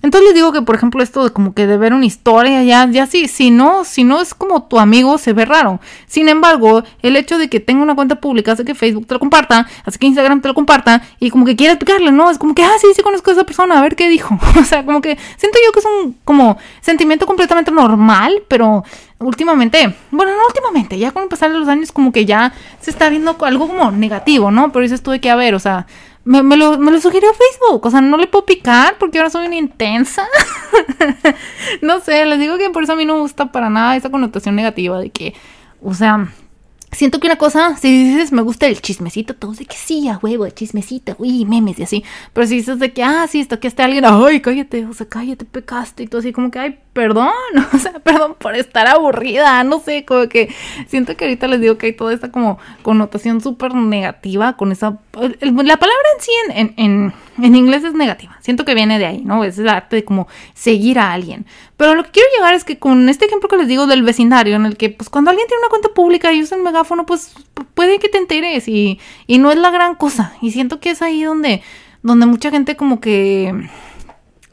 Entonces 0.01 0.23
les 0.29 0.35
digo 0.35 0.53
que, 0.53 0.63
por 0.63 0.75
ejemplo, 0.75 1.03
esto 1.03 1.25
de 1.25 1.31
como 1.31 1.55
que 1.55 1.67
de 1.67 1.77
ver 1.77 1.93
una 1.93 2.07
historia, 2.07 2.63
ya, 2.63 2.89
ya 2.91 3.07
sí, 3.07 3.29
si 3.29 3.51
no, 3.51 3.85
si 3.85 4.05
no 4.05 4.21
es 4.21 4.35
como 4.35 4.63
tu 4.65 4.79
amigo, 4.79 5.19
se 5.19 5.33
ve 5.33 5.45
raro. 5.45 5.81
Sin 6.07 6.29
embargo, 6.29 6.83
el 7.03 7.17
hecho 7.17 7.39
de 7.39 7.49
que 7.49 7.61
tenga 7.61 7.83
una 7.83 7.95
cuenta 7.95 8.17
pública 8.17 8.53
hace 8.53 8.65
que 8.65 8.75
Facebook 8.75 9.07
te 9.07 9.15
lo 9.15 9.21
comparta, 9.21 9.67
hace 9.85 9.99
que 9.99 10.07
Instagram 10.07 10.41
te 10.41 10.49
lo 10.49 10.55
comparta, 10.55 11.03
y 11.21 11.31
como 11.31 11.45
que 11.45 11.57
quiere 11.57 11.75
explicarle, 11.75 12.13
¿no? 12.13 12.31
Es 12.31 12.39
como 12.39 12.55
que, 12.55 12.63
ah, 12.63 12.73
sí, 12.81 12.87
sí 12.95 13.03
conozco 13.03 13.31
a 13.31 13.35
esa 13.35 13.45
persona, 13.45 13.79
a 13.79 13.83
ver 13.83 13.97
qué 13.97 14.09
dijo. 14.09 14.39
o 14.61 14.65
sea, 14.65 14.85
como 14.85 15.01
que 15.03 15.19
siento 15.37 15.59
yo 15.65 15.73
que 15.73 15.81
es 15.81 15.87
un 15.87 16.17
como 16.25 16.57
sentimiento 16.81 17.27
completamente 17.27 17.71
normal, 17.71 18.43
pero 18.49 18.85
últimamente, 19.19 19.95
bueno, 20.11 20.33
no 20.33 20.47
últimamente, 20.47 20.99
ya 20.99 21.11
con 21.11 21.25
el 21.25 21.29
pasar 21.29 21.53
de 21.53 21.59
los 21.59 21.69
años 21.69 21.93
como 21.93 22.13
que 22.13 22.25
ya 22.25 22.53
se 22.81 22.91
está 22.91 23.09
viendo 23.09 23.37
algo 23.41 23.69
como 23.69 23.91
negativo, 23.91 24.51
¿no? 24.51 24.73
Pero 24.73 24.85
eso 24.85 24.99
tuve 24.99 25.21
que, 25.21 25.31
a 25.31 25.37
ver, 25.37 25.55
o 25.55 25.59
sea, 25.59 25.87
me, 26.25 26.43
me, 26.43 26.57
lo, 26.57 26.79
me 26.79 26.91
lo 26.91 27.01
sugirió 27.01 27.29
Facebook. 27.33 27.85
O 27.87 27.91
sea, 27.91 28.01
no 28.01 28.17
le 28.17 28.27
puedo 28.27 28.45
picar 28.45 28.97
porque 28.99 29.19
ahora 29.19 29.31
soy 29.31 29.47
una 29.47 29.57
intensa. 29.57 30.27
no 31.83 32.01
sé, 32.01 32.25
les 32.27 32.39
digo 32.39 32.59
que 32.59 32.71
por 32.71 32.85
eso 32.85 32.93
a 32.93 32.97
mí 32.97 33.05
no 33.05 33.19
gusta 33.19 33.51
para 33.53 33.71
nada 33.71 33.97
esa 33.97 34.11
connotación 34.11 34.55
negativa 34.55 34.99
de 34.99 35.11
que, 35.11 35.35
o 35.83 35.95
sea, 35.95 36.29
siento 36.93 37.21
que 37.21 37.27
una 37.27 37.37
cosa, 37.37 37.77
si 37.77 38.05
dices 38.05 38.33
me 38.33 38.43
gusta 38.43 38.67
el 38.67 38.81
chismecito, 38.81 39.35
todos 39.35 39.59
de 39.59 39.65
que 39.65 39.77
sí, 39.77 40.09
a 40.09 40.19
huevo, 40.19 40.47
el 40.47 40.55
chismecito, 40.55 41.17
uy, 41.19 41.45
memes 41.45 41.79
y 41.79 41.83
así. 41.83 42.05
Pero 42.33 42.47
si 42.47 42.57
dices 42.57 42.79
de 42.79 42.93
que, 42.93 43.03
ah, 43.03 43.27
sí, 43.29 43.41
esto 43.41 43.59
que 43.59 43.69
esté 43.69 43.83
alguien, 43.83 44.05
ay, 44.05 44.41
cállate, 44.41 44.87
o 44.87 44.93
sea, 44.93 45.09
cállate, 45.09 45.45
pecaste 45.45 46.03
y 46.03 46.07
todo 46.07 46.21
así, 46.21 46.33
como 46.33 46.51
que, 46.51 46.59
ay, 46.59 46.79
perdón, 46.93 47.33
o 47.73 47.79
sea, 47.79 47.93
perdón 47.95 48.37
por 48.39 48.55
estar 48.55 48.87
aburrida, 48.87 49.65
no 49.65 49.81
sé, 49.81 50.05
como 50.05 50.29
que 50.29 50.55
siento 50.87 51.17
que 51.17 51.25
ahorita 51.25 51.49
les 51.49 51.61
digo 51.61 51.79
que 51.79 51.87
hay 51.87 51.93
toda 51.95 52.13
esta 52.13 52.31
como 52.31 52.59
connotación 52.83 53.41
súper 53.41 53.75
negativa 53.75 54.57
con 54.57 54.73
esa, 54.73 54.99
la 55.13 55.77
palabra 55.77 56.09
en 56.17 56.23
sí 56.23 56.31
en, 56.49 56.57
en, 56.57 56.75
en, 56.77 57.15
inglés 57.45 57.85
es 57.85 57.95
negativa, 57.95 58.37
siento 58.41 58.65
que 58.65 58.75
viene 58.75 58.99
de 58.99 59.07
ahí, 59.07 59.23
¿no? 59.25 59.45
Es 59.45 59.59
el 59.59 59.69
arte 59.69 59.97
de 59.97 60.05
como 60.05 60.29
seguir 60.55 60.99
a 60.99 61.13
alguien, 61.13 61.47
pero 61.77 61.95
lo 61.95 62.05
que 62.05 62.11
quiero 62.11 62.29
llegar 62.37 62.55
es 62.55 62.65
que 62.65 62.79
con 62.79 63.09
este 63.09 63.27
ejemplo 63.27 63.49
que 63.49 63.57
les 63.57 63.69
digo 63.69 63.87
del 63.87 64.03
vecindario, 64.03 64.57
en 64.57 64.67
el 64.67 64.77
que 64.77 64.91
pues 64.91 65.09
cuando 65.09 65.31
alguien 65.31 65.49
tiene 65.49 65.61
una 65.63 65.71
cuenta 65.71 65.89
pública 65.89 66.33
y 66.33 66.43
usa 66.43 66.57
el 66.57 66.63
megáfono, 66.63 67.07
pues 67.07 67.35
puede 67.75 67.99
que 67.99 68.09
te 68.09 68.19
enteres 68.19 68.69
y, 68.69 69.01
y 69.27 69.39
no 69.39 69.51
es 69.51 69.59
la 69.59 69.71
gran 69.71 69.95
cosa, 69.95 70.35
y 70.41 70.51
siento 70.51 70.81
que 70.81 70.91
es 70.91 71.03
ahí 71.03 71.23
donde, 71.23 71.63
donde 72.03 72.27
mucha 72.27 72.51
gente 72.51 72.77
como 72.77 73.01
que 73.01 73.69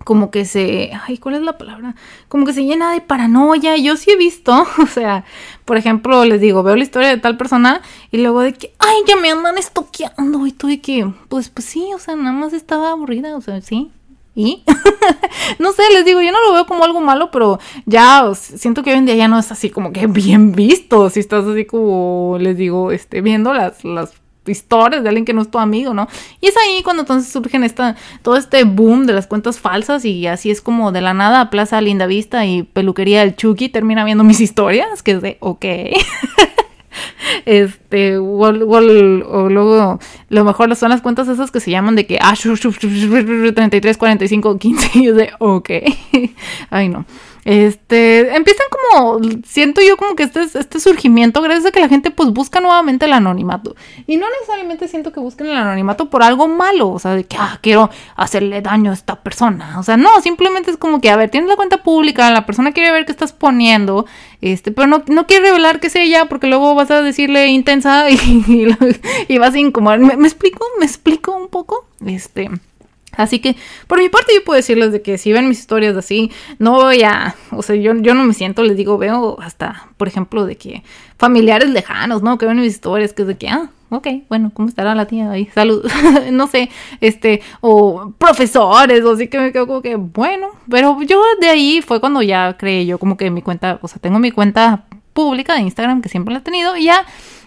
como 0.09 0.31
que 0.31 0.43
se, 0.43 0.89
ay, 1.05 1.19
¿cuál 1.19 1.35
es 1.35 1.43
la 1.43 1.59
palabra? 1.59 1.93
Como 2.29 2.43
que 2.43 2.53
se 2.53 2.63
llena 2.63 2.91
de 2.93 2.99
paranoia. 2.99 3.77
Yo 3.77 3.95
sí 3.95 4.09
he 4.09 4.15
visto, 4.17 4.65
o 4.81 4.87
sea, 4.87 5.23
por 5.65 5.77
ejemplo, 5.77 6.25
les 6.25 6.41
digo, 6.41 6.63
veo 6.63 6.75
la 6.75 6.81
historia 6.81 7.09
de 7.09 7.17
tal 7.17 7.37
persona 7.37 7.83
y 8.09 8.17
luego 8.17 8.41
de 8.41 8.53
que, 8.53 8.73
ay, 8.79 8.95
ya 9.05 9.17
me 9.17 9.29
andan 9.29 9.59
estoqueando 9.59 10.47
y 10.47 10.51
todo 10.51 10.71
y 10.71 10.79
que, 10.79 11.07
pues, 11.27 11.49
pues 11.49 11.67
sí, 11.67 11.91
o 11.93 11.99
sea, 11.99 12.15
nada 12.15 12.31
más 12.31 12.53
estaba 12.53 12.89
aburrida, 12.89 13.37
o 13.37 13.41
sea, 13.41 13.61
sí. 13.61 13.91
¿Y? 14.33 14.63
no 15.59 15.73
sé, 15.73 15.83
les 15.93 16.05
digo, 16.05 16.21
yo 16.21 16.31
no 16.31 16.41
lo 16.41 16.53
veo 16.53 16.65
como 16.65 16.85
algo 16.85 17.01
malo, 17.01 17.29
pero 17.29 17.59
ya 17.85 18.33
siento 18.33 18.81
que 18.81 18.89
hoy 18.89 18.97
en 18.97 19.05
día 19.05 19.15
ya 19.15 19.27
no 19.27 19.37
es 19.37 19.51
así 19.51 19.69
como 19.69 19.93
que 19.93 20.07
bien 20.07 20.53
visto. 20.53 21.11
Si 21.11 21.19
estás 21.19 21.45
así 21.45 21.65
como, 21.65 22.37
les 22.39 22.57
digo, 22.57 22.91
este, 22.91 23.21
viendo 23.21 23.53
las, 23.53 23.85
las 23.85 24.13
historias 24.49 25.03
de 25.03 25.09
alguien 25.09 25.25
que 25.25 25.33
no 25.33 25.41
es 25.41 25.51
tu 25.51 25.59
amigo, 25.59 25.93
¿no? 25.93 26.07
Y 26.41 26.47
es 26.47 26.55
ahí 26.57 26.83
cuando 26.83 27.03
entonces 27.03 27.31
surgen 27.31 27.63
esta, 27.63 27.95
todo 28.21 28.35
este 28.35 28.63
boom 28.63 29.05
de 29.05 29.13
las 29.13 29.27
cuentas 29.27 29.59
falsas 29.59 30.05
y 30.05 30.27
así 30.27 30.51
es 30.51 30.61
como 30.61 30.91
de 30.91 31.01
la 31.01 31.13
nada 31.13 31.49
Plaza 31.49 31.81
Linda 31.81 32.07
Vista 32.07 32.45
y 32.45 32.63
Peluquería 32.63 33.21
del 33.21 33.35
Chucky 33.35 33.69
termina 33.69 34.03
viendo 34.03 34.23
mis 34.23 34.39
historias, 34.39 35.03
que 35.03 35.11
es 35.11 35.21
de, 35.21 35.37
ok. 35.39 35.65
este, 37.45 37.88
o, 37.91 38.51
luego, 38.51 39.99
lo 40.29 40.43
mejor 40.43 40.75
son 40.75 40.89
las 40.89 41.01
cuentas 41.01 41.27
esas 41.27 41.51
que 41.51 41.59
se 41.59 41.71
llaman 41.71 41.95
de 41.95 42.05
que, 42.05 42.19
ah, 42.21 42.33
33, 42.35 43.97
45, 43.97 44.57
15, 44.57 44.99
y 44.99 45.07
es 45.07 45.15
de, 45.17 45.31
ok. 45.39 45.69
Ay, 46.69 46.89
no. 46.89 47.05
Este, 47.45 48.35
empiezan 48.35 48.67
como, 48.69 49.19
siento 49.45 49.81
yo 49.81 49.97
como 49.97 50.15
que 50.15 50.23
este, 50.23 50.41
este 50.41 50.79
surgimiento 50.79 51.41
gracias 51.41 51.67
a 51.67 51.71
que 51.71 51.79
la 51.79 51.87
gente 51.87 52.11
pues 52.11 52.29
busca 52.29 52.59
nuevamente 52.59 53.05
el 53.05 53.13
anonimato. 53.13 53.75
Y 54.05 54.17
no 54.17 54.27
necesariamente 54.39 54.87
siento 54.87 55.11
que 55.11 55.19
busquen 55.19 55.47
el 55.47 55.55
anonimato 55.55 56.09
por 56.09 56.21
algo 56.21 56.47
malo, 56.47 56.89
o 56.89 56.99
sea, 56.99 57.15
de 57.15 57.23
que, 57.23 57.37
ah, 57.39 57.57
quiero 57.61 57.89
hacerle 58.15 58.61
daño 58.61 58.91
a 58.91 58.93
esta 58.93 59.15
persona. 59.15 59.79
O 59.79 59.83
sea, 59.83 59.97
no, 59.97 60.21
simplemente 60.21 60.69
es 60.69 60.77
como 60.77 61.01
que, 61.01 61.09
a 61.09 61.15
ver, 61.15 61.29
tienes 61.29 61.49
la 61.49 61.55
cuenta 61.55 61.81
pública, 61.81 62.29
la 62.29 62.45
persona 62.45 62.71
quiere 62.71 62.91
ver 62.91 63.05
qué 63.05 63.11
estás 63.11 63.33
poniendo, 63.33 64.05
este, 64.41 64.71
pero 64.71 64.87
no, 64.87 65.03
no 65.07 65.25
quiere 65.25 65.47
revelar 65.47 65.79
que 65.79 65.87
es 65.87 65.95
ella 65.95 66.25
porque 66.25 66.47
luego 66.47 66.75
vas 66.75 66.91
a 66.91 67.01
decirle 67.01 67.47
intensa 67.79 68.09
y, 68.09 68.65
y, 69.27 69.37
vas 69.37 69.53
a 69.53 69.59
incomodar. 69.59 69.99
¿Me, 69.99 70.17
¿Me 70.17 70.27
explico? 70.27 70.65
¿Me 70.79 70.85
explico 70.85 71.35
un 71.35 71.47
poco? 71.47 71.85
Este... 72.05 72.49
Así 73.17 73.39
que, 73.39 73.55
por 73.87 73.99
mi 73.99 74.07
parte, 74.07 74.31
yo 74.33 74.43
puedo 74.45 74.55
decirles 74.55 74.93
de 74.93 75.01
que 75.01 75.17
si 75.17 75.33
ven 75.33 75.49
mis 75.49 75.59
historias 75.59 75.97
así, 75.97 76.31
no 76.57 76.73
voy 76.73 77.03
a, 77.03 77.35
o 77.51 77.61
sea, 77.61 77.75
yo, 77.75 77.93
yo 77.95 78.13
no 78.13 78.23
me 78.23 78.33
siento, 78.33 78.63
les 78.63 78.77
digo, 78.77 78.97
veo 78.97 79.37
hasta, 79.41 79.89
por 79.97 80.07
ejemplo, 80.07 80.45
de 80.45 80.55
que 80.55 80.83
familiares 81.17 81.69
lejanos, 81.69 82.21
¿no? 82.21 82.37
Que 82.37 82.45
ven 82.45 82.61
mis 82.61 82.73
historias, 82.73 83.11
que 83.11 83.23
es 83.23 83.27
de 83.27 83.35
que, 83.35 83.49
ah, 83.49 83.71
ok, 83.89 84.07
bueno, 84.29 84.51
¿cómo 84.53 84.69
estará 84.69 84.95
la 84.95 85.05
tía 85.05 85.31
ahí? 85.31 85.47
Salud, 85.53 85.85
no 86.31 86.47
sé, 86.47 86.69
este, 87.01 87.41
o 87.59 88.13
profesores, 88.17 89.03
o 89.03 89.11
así 89.11 89.27
que 89.27 89.39
me 89.39 89.51
quedo 89.51 89.67
como 89.67 89.81
que, 89.81 89.95
bueno, 89.95 90.51
pero 90.69 91.01
yo 91.01 91.21
de 91.41 91.49
ahí 91.49 91.81
fue 91.81 91.99
cuando 91.99 92.21
ya 92.21 92.55
creé 92.57 92.85
yo 92.85 92.99
como 92.99 93.17
que 93.17 93.31
mi 93.31 93.41
cuenta, 93.41 93.79
o 93.81 93.87
sea, 93.89 93.97
tengo 93.99 94.19
mi 94.19 94.31
cuenta 94.31 94.85
pública 95.13 95.55
de 95.55 95.61
Instagram 95.61 96.01
que 96.01 96.07
siempre 96.07 96.33
la 96.33 96.39
he 96.39 96.43
tenido 96.43 96.77
y 96.77 96.85
ya 96.85 97.05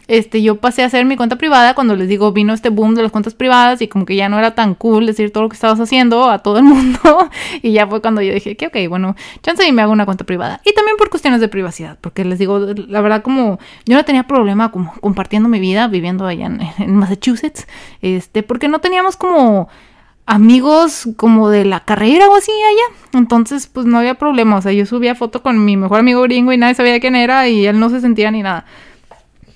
este, 0.08 0.42
yo 0.42 0.56
pasé 0.56 0.82
a 0.82 0.86
hacer 0.86 1.04
mi 1.04 1.16
cuenta 1.16 1.36
privada 1.36 1.74
cuando 1.74 1.96
les 1.96 2.08
digo, 2.08 2.32
vino 2.32 2.52
este 2.52 2.68
boom 2.68 2.94
de 2.94 3.02
las 3.02 3.12
cuentas 3.12 3.34
privadas 3.34 3.80
y 3.82 3.88
como 3.88 4.04
que 4.04 4.16
ya 4.16 4.28
no 4.28 4.38
era 4.38 4.54
tan 4.54 4.74
cool 4.74 5.06
decir 5.06 5.32
todo 5.32 5.44
lo 5.44 5.48
que 5.48 5.54
estabas 5.54 5.78
haciendo 5.80 6.28
a 6.28 6.40
todo 6.40 6.58
el 6.58 6.64
mundo. 6.64 6.98
y 7.62 7.72
ya 7.72 7.86
fue 7.86 8.00
cuando 8.00 8.20
yo 8.22 8.34
dije 8.34 8.56
que, 8.56 8.66
ok, 8.66 8.76
bueno, 8.88 9.16
chance 9.42 9.66
y 9.66 9.72
me 9.72 9.82
hago 9.82 9.92
una 9.92 10.04
cuenta 10.04 10.24
privada. 10.24 10.60
Y 10.64 10.72
también 10.74 10.96
por 10.96 11.10
cuestiones 11.10 11.40
de 11.40 11.48
privacidad, 11.48 11.98
porque 12.00 12.24
les 12.24 12.38
digo, 12.38 12.58
la 12.58 13.00
verdad 13.00 13.22
como 13.22 13.58
yo 13.86 13.96
no 13.96 14.04
tenía 14.04 14.24
problema 14.24 14.70
como 14.70 14.92
compartiendo 15.00 15.48
mi 15.48 15.60
vida 15.60 15.88
viviendo 15.88 16.26
allá 16.26 16.46
en, 16.78 16.96
Massachusetts, 16.96 17.66
este, 18.00 18.42
porque 18.42 18.68
no 18.68 18.80
teníamos 18.80 19.16
como 19.16 19.68
amigos 20.24 21.08
como 21.16 21.48
de 21.50 21.64
la 21.64 21.80
carrera 21.80 22.28
o 22.28 22.36
así 22.36 22.52
allá. 22.52 23.18
Entonces, 23.18 23.66
pues 23.66 23.86
no 23.86 23.98
había 23.98 24.14
problema. 24.14 24.56
O 24.56 24.62
sea, 24.62 24.72
yo 24.72 24.86
subía 24.86 25.14
foto 25.14 25.42
con 25.42 25.64
mi 25.64 25.76
mejor 25.76 26.00
amigo 26.00 26.22
gringo 26.22 26.52
y 26.52 26.56
nadie 26.56 26.74
sabía 26.74 27.00
quién 27.00 27.16
era 27.16 27.48
y 27.48 27.66
él 27.66 27.78
no 27.78 27.90
se 27.90 28.00
sentía 28.00 28.30
ni 28.30 28.42
nada. 28.42 28.64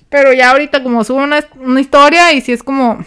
Pero 0.09 0.33
ya 0.33 0.51
ahorita 0.51 0.83
como 0.83 1.03
subo 1.03 1.19
una, 1.19 1.43
historia 1.79 2.33
y 2.33 2.41
si 2.41 2.51
es 2.51 2.63
como... 2.63 2.99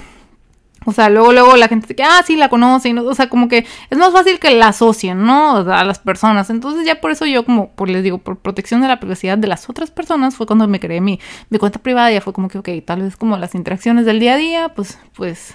O 0.87 0.93
sea, 0.93 1.11
luego, 1.11 1.33
luego 1.33 1.57
la 1.57 1.69
gente 1.69 1.85
dice 1.85 1.95
que, 1.95 2.03
ah, 2.03 2.23
sí, 2.27 2.37
la 2.37 2.49
conoce. 2.49 2.99
o 2.99 3.15
sea, 3.15 3.29
como 3.29 3.49
que 3.49 3.67
es 3.91 3.99
más 3.99 4.13
fácil 4.13 4.39
que 4.39 4.51
la 4.51 4.69
asocien, 4.69 5.25
¿no? 5.25 5.57
a 5.59 5.85
las 5.85 5.99
personas. 5.99 6.49
Entonces 6.49 6.87
ya 6.87 7.03
por 7.03 7.11
eso 7.11 7.27
yo 7.27 7.45
como, 7.45 7.71
por 7.73 7.91
les 7.91 8.03
digo, 8.03 8.17
por 8.17 8.39
protección 8.39 8.81
de 8.81 8.89
la 8.89 8.99
privacidad 8.99 9.37
de 9.37 9.47
las 9.47 9.69
otras 9.69 9.91
personas, 9.91 10.37
fue 10.37 10.47
cuando 10.47 10.67
me 10.69 10.81
creé 10.81 11.03
mi, 11.03 11.21
mi 11.51 11.59
cuenta 11.59 11.79
privada. 11.81 12.11
Ya 12.11 12.23
fue 12.23 12.33
como 12.33 12.49
que, 12.49 12.59
ok, 12.59 12.69
tal 12.87 13.03
vez 13.03 13.17
como 13.17 13.37
las 13.37 13.55
interacciones 13.55 14.07
del 14.07 14.21
día 14.21 14.35
a 14.35 14.37
día, 14.39 14.69
pues, 14.71 14.99
pues 15.15 15.55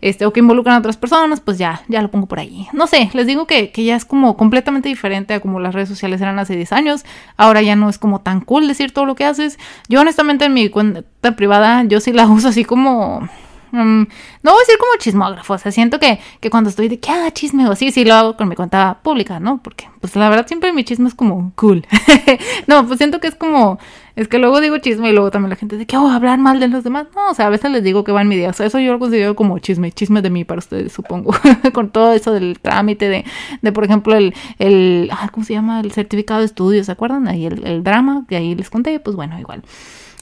este, 0.00 0.26
o 0.26 0.32
que 0.32 0.40
involucran 0.40 0.76
a 0.76 0.78
otras 0.78 0.96
personas, 0.96 1.40
pues 1.40 1.58
ya, 1.58 1.82
ya 1.88 2.02
lo 2.02 2.10
pongo 2.10 2.26
por 2.26 2.38
ahí. 2.38 2.68
No 2.72 2.86
sé, 2.86 3.10
les 3.12 3.26
digo 3.26 3.46
que, 3.46 3.70
que 3.70 3.84
ya 3.84 3.96
es 3.96 4.04
como 4.04 4.36
completamente 4.36 4.88
diferente 4.88 5.34
a 5.34 5.40
como 5.40 5.60
las 5.60 5.74
redes 5.74 5.88
sociales 5.88 6.20
eran 6.20 6.38
hace 6.38 6.56
10 6.56 6.72
años. 6.72 7.04
Ahora 7.36 7.62
ya 7.62 7.76
no 7.76 7.88
es 7.88 7.98
como 7.98 8.20
tan 8.20 8.40
cool 8.40 8.68
decir 8.68 8.92
todo 8.92 9.04
lo 9.04 9.14
que 9.14 9.24
haces. 9.24 9.58
Yo 9.88 10.00
honestamente 10.00 10.44
en 10.44 10.54
mi 10.54 10.68
cuenta 10.68 11.02
privada, 11.36 11.84
yo 11.84 12.00
sí 12.00 12.12
la 12.12 12.26
uso 12.28 12.48
así 12.48 12.64
como 12.64 13.28
Mm, 13.72 14.02
no 14.42 14.50
voy 14.50 14.58
a 14.58 14.60
decir 14.60 14.78
como 14.78 14.92
chismógrafo, 14.98 15.54
o 15.54 15.58
sea, 15.58 15.70
siento 15.70 16.00
que, 16.00 16.18
que 16.40 16.50
cuando 16.50 16.70
estoy 16.70 16.88
de 16.88 16.98
que, 16.98 17.10
ah, 17.10 17.30
chisme, 17.32 17.68
o 17.68 17.76
sí, 17.76 17.92
sí 17.92 18.04
lo 18.04 18.14
hago 18.14 18.36
con 18.36 18.48
mi 18.48 18.56
cuenta 18.56 18.98
pública, 19.02 19.38
¿no? 19.40 19.62
Porque, 19.62 19.88
pues 20.00 20.16
la 20.16 20.28
verdad, 20.28 20.46
siempre 20.46 20.72
mi 20.72 20.84
chisme 20.84 21.08
es 21.08 21.14
como 21.14 21.52
cool. 21.56 21.86
no, 22.66 22.86
pues 22.86 22.98
siento 22.98 23.20
que 23.20 23.28
es 23.28 23.34
como, 23.34 23.78
es 24.16 24.28
que 24.28 24.38
luego 24.38 24.60
digo 24.60 24.78
chisme 24.78 25.10
y 25.10 25.12
luego 25.12 25.30
también 25.30 25.50
la 25.50 25.56
gente 25.56 25.76
dice 25.76 25.86
que, 25.86 25.96
oh, 25.96 26.08
hablar 26.08 26.38
mal 26.38 26.58
de 26.60 26.68
los 26.68 26.84
demás. 26.84 27.06
No, 27.14 27.30
o 27.30 27.34
sea, 27.34 27.46
a 27.46 27.50
veces 27.50 27.70
les 27.70 27.84
digo 27.84 28.04
que 28.04 28.12
va 28.12 28.22
en 28.22 28.28
mi 28.28 28.36
día, 28.36 28.50
eso 28.50 28.78
yo 28.78 28.92
lo 28.92 28.98
considero 28.98 29.36
como 29.36 29.58
chisme, 29.58 29.92
chisme 29.92 30.22
de 30.22 30.30
mí 30.30 30.44
para 30.44 30.58
ustedes, 30.58 30.92
supongo, 30.92 31.32
con 31.72 31.90
todo 31.90 32.12
eso 32.12 32.32
del 32.32 32.58
trámite 32.60 33.08
de, 33.08 33.24
de 33.62 33.72
por 33.72 33.84
ejemplo, 33.84 34.16
el, 34.16 34.34
el, 34.58 35.10
ah, 35.12 35.28
¿cómo 35.32 35.44
se 35.44 35.52
llama? 35.52 35.80
El 35.80 35.92
certificado 35.92 36.40
de 36.40 36.46
estudio, 36.46 36.82
¿se 36.84 36.92
acuerdan? 36.92 37.28
Ahí 37.28 37.46
el, 37.46 37.64
el 37.66 37.84
drama, 37.84 38.24
que 38.28 38.36
ahí 38.36 38.54
les 38.54 38.70
conté, 38.70 38.98
pues 39.00 39.16
bueno, 39.16 39.38
igual. 39.38 39.62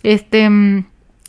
Este, 0.03 0.49
mm, 0.49 0.85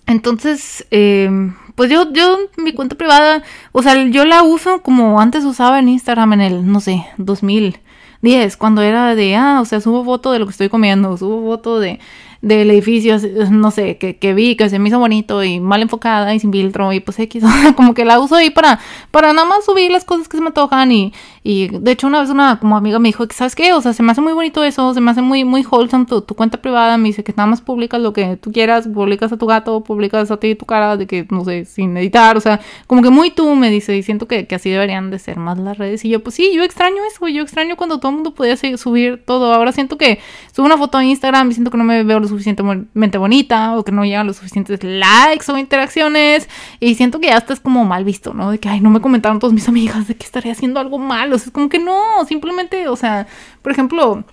entonces, 0.10 0.86
eh, 0.92 1.30
pues 1.76 1.90
yo, 1.90 2.12
yo, 2.12 2.38
mi 2.58 2.74
cuenta 2.74 2.98
privada, 2.98 3.44
o 3.72 3.82
sea, 3.82 3.96
yo 4.08 4.26
la 4.26 4.44
uso 4.44 4.82
como 4.82 5.22
antes 5.22 5.46
usaba 5.46 5.80
en 5.80 5.88
Instagram 5.88 6.34
en 6.34 6.42
el, 6.42 6.72
no 6.72 6.82
sé, 6.82 7.06
2010, 7.18 8.58
cuando 8.58 8.82
era 8.82 9.16
de, 9.16 9.36
ah, 9.36 9.60
o 9.62 9.66
sea, 9.66 9.80
subo 9.80 10.04
foto 10.04 10.32
de 10.32 10.40
lo 10.40 10.46
que 10.46 10.52
estoy 10.52 10.68
comiendo, 10.68 11.16
subo 11.16 11.48
foto 11.48 11.80
de, 11.80 12.00
del 12.42 12.72
edificio, 12.72 13.18
no 13.52 13.72
sé, 13.72 13.98
que, 13.98 14.18
que, 14.18 14.34
vi, 14.34 14.56
que 14.56 14.70
se 14.70 14.80
me 14.80 14.90
hizo 14.90 15.00
bonito 15.00 15.44
y 15.44 15.60
mal 15.60 15.82
enfocada 15.82 16.34
y 16.34 16.40
sin 16.40 16.52
filtro 16.52 16.94
y 16.94 17.02
pues 17.02 17.20
X, 17.20 17.44
como 17.76 17.94
que 17.94 18.06
la 18.06 18.20
uso 18.20 18.36
ahí 18.36 18.50
para, 18.50 18.80
para 19.12 19.34
nada 19.34 19.48
más 19.48 19.66
subir 19.66 19.92
las 19.92 20.06
cosas 20.06 20.30
que 20.30 20.38
se 20.38 20.44
me 20.44 20.52
tocan 20.52 20.92
y, 20.92 21.14
y 21.44 21.68
de 21.68 21.92
hecho 21.92 22.08
una 22.08 22.22
vez 22.22 22.30
una 22.30 22.60
como 22.60 22.78
amiga 22.78 23.00
me 23.00 23.10
dijo 23.10 23.26
¿sabes 23.32 23.56
qué? 23.56 23.74
O 23.74 23.82
sea, 23.82 23.94
se 23.94 24.04
me 24.04 24.12
hace 24.12 24.22
muy 24.22 24.34
bonito 24.34 24.64
eso, 24.64 24.94
se 24.94 25.02
me 25.02 25.12
hace 25.12 25.22
muy, 25.22 25.44
muy 25.44 25.66
wholesome 25.70 26.06
tu, 26.06 26.22
tu 26.22 26.36
cuenta 26.36 26.62
privada, 26.62 26.98
me 26.98 27.10
dice 27.10 27.24
que 27.24 27.34
nada 27.36 27.48
más 27.48 27.62
publicas 27.62 28.00
lo 28.00 28.14
que 28.14 28.38
tú 28.38 28.52
quieras, 28.52 28.88
publicas 28.88 29.32
a 29.32 29.38
tu 29.38 29.46
gato, 29.46 29.82
publicas 29.84 30.32
a 30.32 30.38
ti 30.38 30.56
tu 30.56 30.66
cara, 30.66 30.96
de 30.96 31.08
que, 31.08 31.28
no 31.30 31.44
sé, 31.44 31.66
sin 31.66 31.96
editar, 31.98 32.38
o 32.38 32.42
sea, 32.42 32.62
como 32.88 33.02
que 33.02 33.10
muy 33.10 33.32
tú, 33.32 33.56
me 33.56 33.70
dice, 33.70 33.98
y 33.98 34.04
siento 34.04 34.28
que, 34.28 34.48
que 34.48 34.56
así 34.56 34.70
deberían 34.70 35.12
de 35.12 35.20
ser 35.20 35.38
más 35.38 35.58
las 35.58 35.78
redes 35.78 36.06
y 36.06 36.10
yo, 36.10 36.24
pues 36.24 36.36
sí, 36.36 36.52
yo 36.54 36.64
extraño 36.64 36.98
eso, 37.12 37.28
yo 37.28 37.44
extraño 37.44 37.76
cuando 37.76 38.00
todo 38.00 38.10
el 38.10 38.16
mundo 38.16 38.34
podía 38.34 38.56
subir 38.78 39.24
todo, 39.26 39.54
ahora 39.54 39.72
siento 39.72 39.98
que 39.98 40.20
subo 40.54 40.66
una 40.66 40.78
foto 40.78 40.98
a 40.98 41.04
Instagram 41.04 41.52
y 41.52 41.54
siento 41.54 41.72
que 41.72 41.78
no 41.78 41.84
me 41.84 42.04
veo 42.04 42.20
suficientemente 42.30 43.18
bonita 43.18 43.78
o 43.78 43.84
que 43.84 43.92
no 43.92 44.06
llegan 44.06 44.28
los 44.28 44.38
suficientes 44.38 44.84
likes 44.84 45.52
o 45.52 45.58
interacciones 45.58 46.48
y 46.80 46.96
siento 46.96 47.20
que 47.20 47.28
ya 47.28 47.38
estás 47.38 47.60
como 47.60 47.84
mal 47.86 48.04
visto, 48.06 48.34
¿no? 48.34 48.52
De 48.52 48.60
que, 48.60 48.70
ay, 48.70 48.80
no 48.80 48.90
me 48.90 49.02
comentaron 49.02 49.40
todas 49.40 49.54
mis 49.54 49.68
amigas 49.68 50.08
de 50.08 50.16
que 50.16 50.26
estaré 50.26 50.52
haciendo 50.52 50.80
algo 50.80 50.98
mal, 50.98 51.34
o 51.34 51.38
sea, 51.38 51.48
es 51.48 51.52
como 51.52 51.70
que 51.70 51.80
no, 51.80 52.26
simplemente, 52.26 52.88
o 52.88 52.96
sea, 52.96 53.28
por 53.62 53.72
ejemplo, 53.72 54.24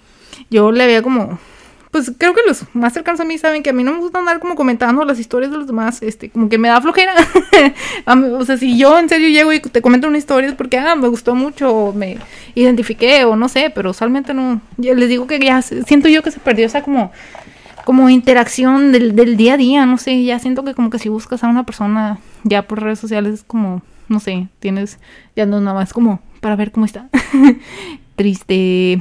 yo 0.50 0.70
le 0.70 0.84
había 0.84 1.02
como 1.02 1.38
pues 1.96 2.12
creo 2.18 2.34
que 2.34 2.42
los 2.46 2.64
más 2.74 2.92
cercanos 2.92 3.20
a 3.20 3.24
mí 3.24 3.38
saben 3.38 3.62
que 3.62 3.70
a 3.70 3.72
mí 3.72 3.82
no 3.82 3.94
me 3.94 4.00
gusta 4.00 4.18
andar 4.18 4.38
como 4.38 4.54
comentando 4.54 5.02
las 5.06 5.18
historias 5.18 5.50
de 5.50 5.56
los 5.56 5.66
demás, 5.66 6.02
este, 6.02 6.28
como 6.28 6.50
que 6.50 6.58
me 6.58 6.68
da 6.68 6.82
flojera. 6.82 7.14
o 8.38 8.44
sea, 8.44 8.58
si 8.58 8.76
yo 8.76 8.98
en 8.98 9.08
serio 9.08 9.30
llego 9.30 9.50
y 9.50 9.60
te 9.60 9.80
comento 9.80 10.06
una 10.06 10.18
historia 10.18 10.50
es 10.50 10.54
porque, 10.54 10.76
ah, 10.76 10.94
me 10.94 11.08
gustó 11.08 11.34
mucho, 11.34 11.74
o 11.74 11.92
me 11.94 12.18
identifiqué, 12.54 13.24
o 13.24 13.34
no 13.34 13.48
sé, 13.48 13.72
pero 13.74 13.92
usualmente 13.92 14.34
no. 14.34 14.60
Les 14.76 15.08
digo 15.08 15.26
que 15.26 15.38
ya 15.38 15.62
siento 15.62 16.08
yo 16.08 16.22
que 16.22 16.30
se 16.30 16.38
perdió 16.38 16.66
esa 16.66 16.82
como 16.82 17.12
como 17.86 18.10
interacción 18.10 18.90
del, 18.90 19.14
del 19.14 19.36
día 19.36 19.54
a 19.54 19.56
día, 19.56 19.86
no 19.86 19.96
sé, 19.96 20.24
ya 20.24 20.40
siento 20.40 20.64
que 20.64 20.74
como 20.74 20.90
que 20.90 20.98
si 20.98 21.08
buscas 21.08 21.44
a 21.44 21.46
una 21.46 21.64
persona 21.64 22.18
ya 22.42 22.66
por 22.66 22.82
redes 22.82 22.98
sociales 22.98 23.34
es 23.34 23.44
como, 23.44 23.80
no 24.08 24.18
sé, 24.18 24.48
tienes, 24.58 24.98
ya 25.36 25.46
no 25.46 25.60
nada 25.60 25.76
más 25.76 25.92
como 25.92 26.20
para 26.40 26.56
ver 26.56 26.72
cómo 26.72 26.84
está. 26.84 27.08
Triste. 28.16 29.00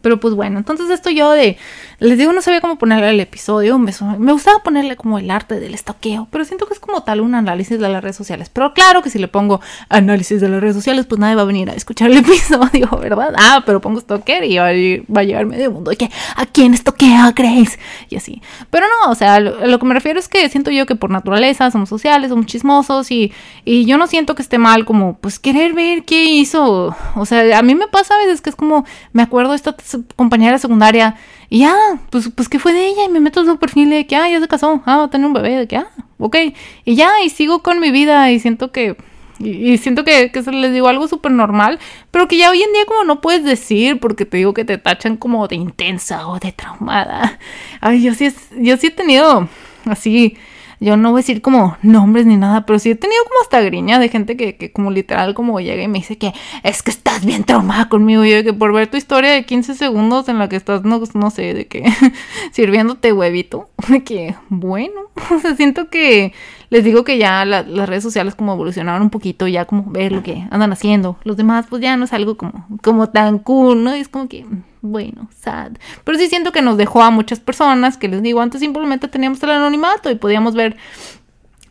Pero 0.00 0.20
pues 0.20 0.34
bueno, 0.34 0.58
entonces 0.58 0.90
esto 0.90 1.10
yo 1.10 1.32
de, 1.32 1.58
les 2.00 2.16
digo, 2.16 2.32
no 2.32 2.40
sabía 2.42 2.60
cómo 2.60 2.78
ponerle 2.78 3.10
el 3.10 3.18
episodio, 3.18 3.76
me, 3.78 3.92
gustaba 4.32 4.62
ponerle 4.62 4.94
como 4.94 5.18
el 5.18 5.30
arte 5.32 5.58
del 5.58 5.74
estoqueo, 5.74 6.28
pero 6.30 6.44
siento 6.44 6.66
que 6.66 6.74
es 6.74 6.78
como 6.78 7.02
tal 7.02 7.20
un 7.20 7.34
análisis 7.34 7.80
de 7.80 7.88
las 7.88 8.02
redes 8.02 8.14
sociales. 8.14 8.48
Pero 8.52 8.72
claro 8.72 9.02
que 9.02 9.10
si 9.10 9.18
le 9.18 9.26
pongo 9.26 9.60
análisis 9.88 10.40
de 10.40 10.48
las 10.48 10.60
redes 10.60 10.76
sociales, 10.76 11.06
pues 11.06 11.18
nadie 11.18 11.34
va 11.34 11.42
a 11.42 11.46
venir 11.46 11.68
a 11.68 11.72
escuchar 11.72 12.10
el 12.10 12.16
episodio, 12.18 12.88
¿verdad? 13.00 13.34
Ah, 13.36 13.64
pero 13.66 13.80
pongo 13.80 13.98
stalker 13.98 14.44
y 14.44 14.58
va 14.58 14.68
a, 14.68 15.24
llegar 15.24 15.46
medio 15.46 15.72
mundo. 15.72 15.90
¿Y 15.90 15.96
que 15.96 16.08
¿A 16.36 16.46
quién 16.46 16.72
estoquea 16.72 17.32
Grace? 17.32 17.80
Y 18.10 18.16
así. 18.16 18.42
Pero 18.70 18.86
no, 18.86 19.10
o 19.10 19.14
sea, 19.16 19.40
lo, 19.40 19.66
lo, 19.66 19.78
que 19.80 19.86
me 19.86 19.94
refiero 19.94 20.20
es 20.20 20.28
que 20.28 20.48
siento 20.48 20.70
yo 20.70 20.86
que 20.86 20.94
por 20.94 21.10
naturaleza 21.10 21.68
somos 21.72 21.88
sociales, 21.88 22.28
somos 22.28 22.46
chismosos 22.46 23.10
y, 23.10 23.32
y 23.64 23.86
yo 23.86 23.98
no 23.98 24.06
siento 24.06 24.36
que 24.36 24.42
esté 24.42 24.58
mal 24.58 24.84
como, 24.84 25.18
pues, 25.18 25.40
querer 25.40 25.72
ver 25.72 26.04
qué 26.04 26.26
hizo. 26.26 26.94
O 27.16 27.26
sea, 27.26 27.58
a 27.58 27.62
mí 27.62 27.74
me 27.74 27.88
pasa 27.88 28.14
a 28.14 28.18
veces 28.18 28.40
que 28.40 28.50
es 28.50 28.56
como, 28.56 28.84
me 29.12 29.22
acuerdo 29.22 29.50
de 29.50 29.56
esta 29.56 29.74
compañera 30.14 30.58
secundaria 30.58 31.16
y 31.50 31.60
ya, 31.60 31.74
pues, 32.10 32.30
pues, 32.34 32.48
¿qué 32.48 32.58
fue 32.58 32.72
de 32.72 32.86
ella? 32.86 33.04
Y 33.04 33.08
me 33.08 33.20
meto 33.20 33.40
en 33.40 33.46
su 33.46 33.56
perfil 33.58 33.90
de 33.90 34.06
que, 34.06 34.16
ah, 34.16 34.28
ya 34.28 34.40
se 34.40 34.48
casó, 34.48 34.82
ah, 34.86 34.96
va 34.98 35.04
a 35.04 35.10
tener 35.10 35.26
un 35.26 35.32
bebé, 35.32 35.56
de 35.56 35.66
que, 35.66 35.76
ah, 35.76 35.90
ok. 36.18 36.36
Y 36.84 36.94
ya, 36.94 37.22
y 37.24 37.30
sigo 37.30 37.62
con 37.62 37.80
mi 37.80 37.90
vida 37.90 38.30
y 38.30 38.40
siento 38.40 38.72
que, 38.72 38.96
y, 39.38 39.78
siento 39.78 40.04
que, 40.04 40.30
que 40.32 40.42
se 40.42 40.52
les 40.52 40.72
digo 40.72 40.88
algo 40.88 41.08
súper 41.08 41.32
normal, 41.32 41.78
pero 42.10 42.28
que 42.28 42.36
ya 42.36 42.50
hoy 42.50 42.62
en 42.62 42.72
día 42.72 42.84
como 42.86 43.04
no 43.04 43.20
puedes 43.20 43.44
decir 43.44 44.00
porque 44.00 44.24
te 44.24 44.38
digo 44.38 44.54
que 44.54 44.64
te 44.64 44.78
tachan 44.78 45.16
como 45.16 45.46
de 45.48 45.56
intensa 45.56 46.28
o 46.28 46.38
de 46.38 46.52
traumada. 46.52 47.38
Ay, 47.80 48.02
yo 48.02 48.14
sí, 48.14 48.32
yo 48.58 48.76
sí 48.76 48.88
he 48.88 48.90
tenido 48.90 49.48
así 49.84 50.36
yo 50.80 50.96
no 50.96 51.10
voy 51.10 51.18
a 51.18 51.22
decir 51.22 51.42
como 51.42 51.76
nombres 51.82 52.26
ni 52.26 52.36
nada, 52.36 52.64
pero 52.64 52.78
sí 52.78 52.90
he 52.90 52.94
tenido 52.94 53.22
como 53.24 53.40
hasta 53.42 53.60
griña 53.60 53.98
de 53.98 54.08
gente 54.08 54.36
que, 54.36 54.56
que 54.56 54.70
como 54.70 54.90
literal 54.90 55.34
como 55.34 55.60
llega 55.60 55.82
y 55.82 55.88
me 55.88 55.98
dice 55.98 56.18
que 56.18 56.32
es 56.62 56.82
que 56.82 56.90
estás 56.90 57.24
bien 57.24 57.44
traumada 57.44 57.88
conmigo. 57.88 58.24
Y 58.24 58.30
yo 58.30 58.44
que 58.44 58.52
por 58.52 58.72
ver 58.72 58.88
tu 58.88 58.96
historia 58.96 59.32
de 59.32 59.44
15 59.44 59.74
segundos 59.74 60.28
en 60.28 60.38
la 60.38 60.48
que 60.48 60.56
estás, 60.56 60.84
no, 60.84 61.02
no 61.14 61.30
sé, 61.30 61.54
de 61.54 61.66
que 61.66 61.84
sirviéndote 62.52 63.12
huevito, 63.12 63.68
de 63.88 64.04
que 64.04 64.36
bueno, 64.48 65.00
o 65.34 65.38
sea, 65.40 65.56
siento 65.56 65.88
que 65.90 66.32
les 66.70 66.84
digo 66.84 67.04
que 67.04 67.18
ya 67.18 67.44
las 67.44 67.88
redes 67.88 68.02
sociales 68.02 68.34
como 68.34 68.52
evolucionaron 68.52 69.02
un 69.02 69.10
poquito, 69.10 69.48
ya 69.48 69.64
como 69.64 69.90
ver 69.90 70.12
lo 70.12 70.22
que 70.22 70.46
andan 70.50 70.72
haciendo. 70.72 71.16
Los 71.24 71.36
demás 71.36 71.66
pues 71.68 71.80
ya 71.82 71.96
no 71.96 72.04
es 72.04 72.12
algo 72.12 72.36
como, 72.36 72.66
como 72.82 73.08
tan 73.08 73.38
cool, 73.38 73.82
¿no? 73.82 73.96
Y 73.96 74.00
es 74.00 74.08
como 74.08 74.28
que, 74.28 74.44
bueno, 74.82 75.28
sad. 75.34 75.72
Pero 76.04 76.18
sí 76.18 76.28
siento 76.28 76.52
que 76.52 76.60
nos 76.60 76.76
dejó 76.76 77.02
a 77.02 77.10
muchas 77.10 77.40
personas, 77.40 77.96
que 77.96 78.08
les 78.08 78.22
digo, 78.22 78.40
antes 78.40 78.60
simplemente 78.60 79.08
teníamos 79.08 79.42
el 79.42 79.50
anonimato 79.50 80.10
y 80.10 80.16
podíamos 80.16 80.54
ver 80.54 80.76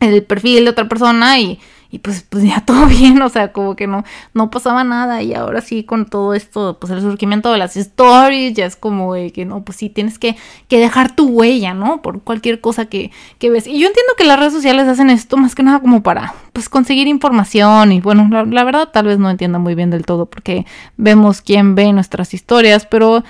el 0.00 0.22
perfil 0.24 0.64
de 0.64 0.70
otra 0.70 0.88
persona 0.88 1.38
y 1.38 1.60
y 1.90 2.00
pues, 2.00 2.24
pues 2.28 2.44
ya 2.44 2.60
todo 2.66 2.86
bien, 2.86 3.20
o 3.22 3.28
sea, 3.28 3.52
como 3.52 3.76
que 3.76 3.86
no, 3.86 4.04
no 4.34 4.50
pasaba 4.50 4.84
nada 4.84 5.22
y 5.22 5.34
ahora 5.34 5.60
sí 5.60 5.84
con 5.84 6.06
todo 6.06 6.34
esto, 6.34 6.78
pues 6.80 6.92
el 6.92 7.00
surgimiento 7.00 7.50
de 7.52 7.58
las 7.58 7.76
stories, 7.76 8.54
ya 8.54 8.66
es 8.66 8.76
como 8.76 9.14
que 9.32 9.44
no, 9.46 9.62
pues 9.64 9.78
sí, 9.78 9.88
tienes 9.88 10.18
que, 10.18 10.36
que 10.68 10.78
dejar 10.78 11.14
tu 11.14 11.28
huella, 11.28 11.74
¿no? 11.74 12.02
Por 12.02 12.22
cualquier 12.22 12.60
cosa 12.60 12.86
que, 12.86 13.10
que 13.38 13.50
ves. 13.50 13.66
Y 13.66 13.78
yo 13.78 13.86
entiendo 13.86 14.12
que 14.16 14.24
las 14.24 14.38
redes 14.38 14.52
sociales 14.52 14.86
hacen 14.88 15.10
esto 15.10 15.36
más 15.36 15.54
que 15.54 15.62
nada 15.62 15.80
como 15.80 16.02
para, 16.02 16.34
pues 16.52 16.68
conseguir 16.68 17.06
información 17.06 17.92
y 17.92 18.00
bueno, 18.00 18.28
la 18.46 18.64
verdad 18.64 18.88
tal 18.92 19.06
vez 19.06 19.18
no 19.18 19.30
entienda 19.30 19.58
muy 19.58 19.74
bien 19.74 19.90
del 19.90 20.04
todo 20.04 20.26
porque 20.26 20.66
vemos 20.96 21.40
quién 21.42 21.74
ve 21.74 21.92
nuestras 21.92 22.34
historias, 22.34 22.86
pero 22.86 23.24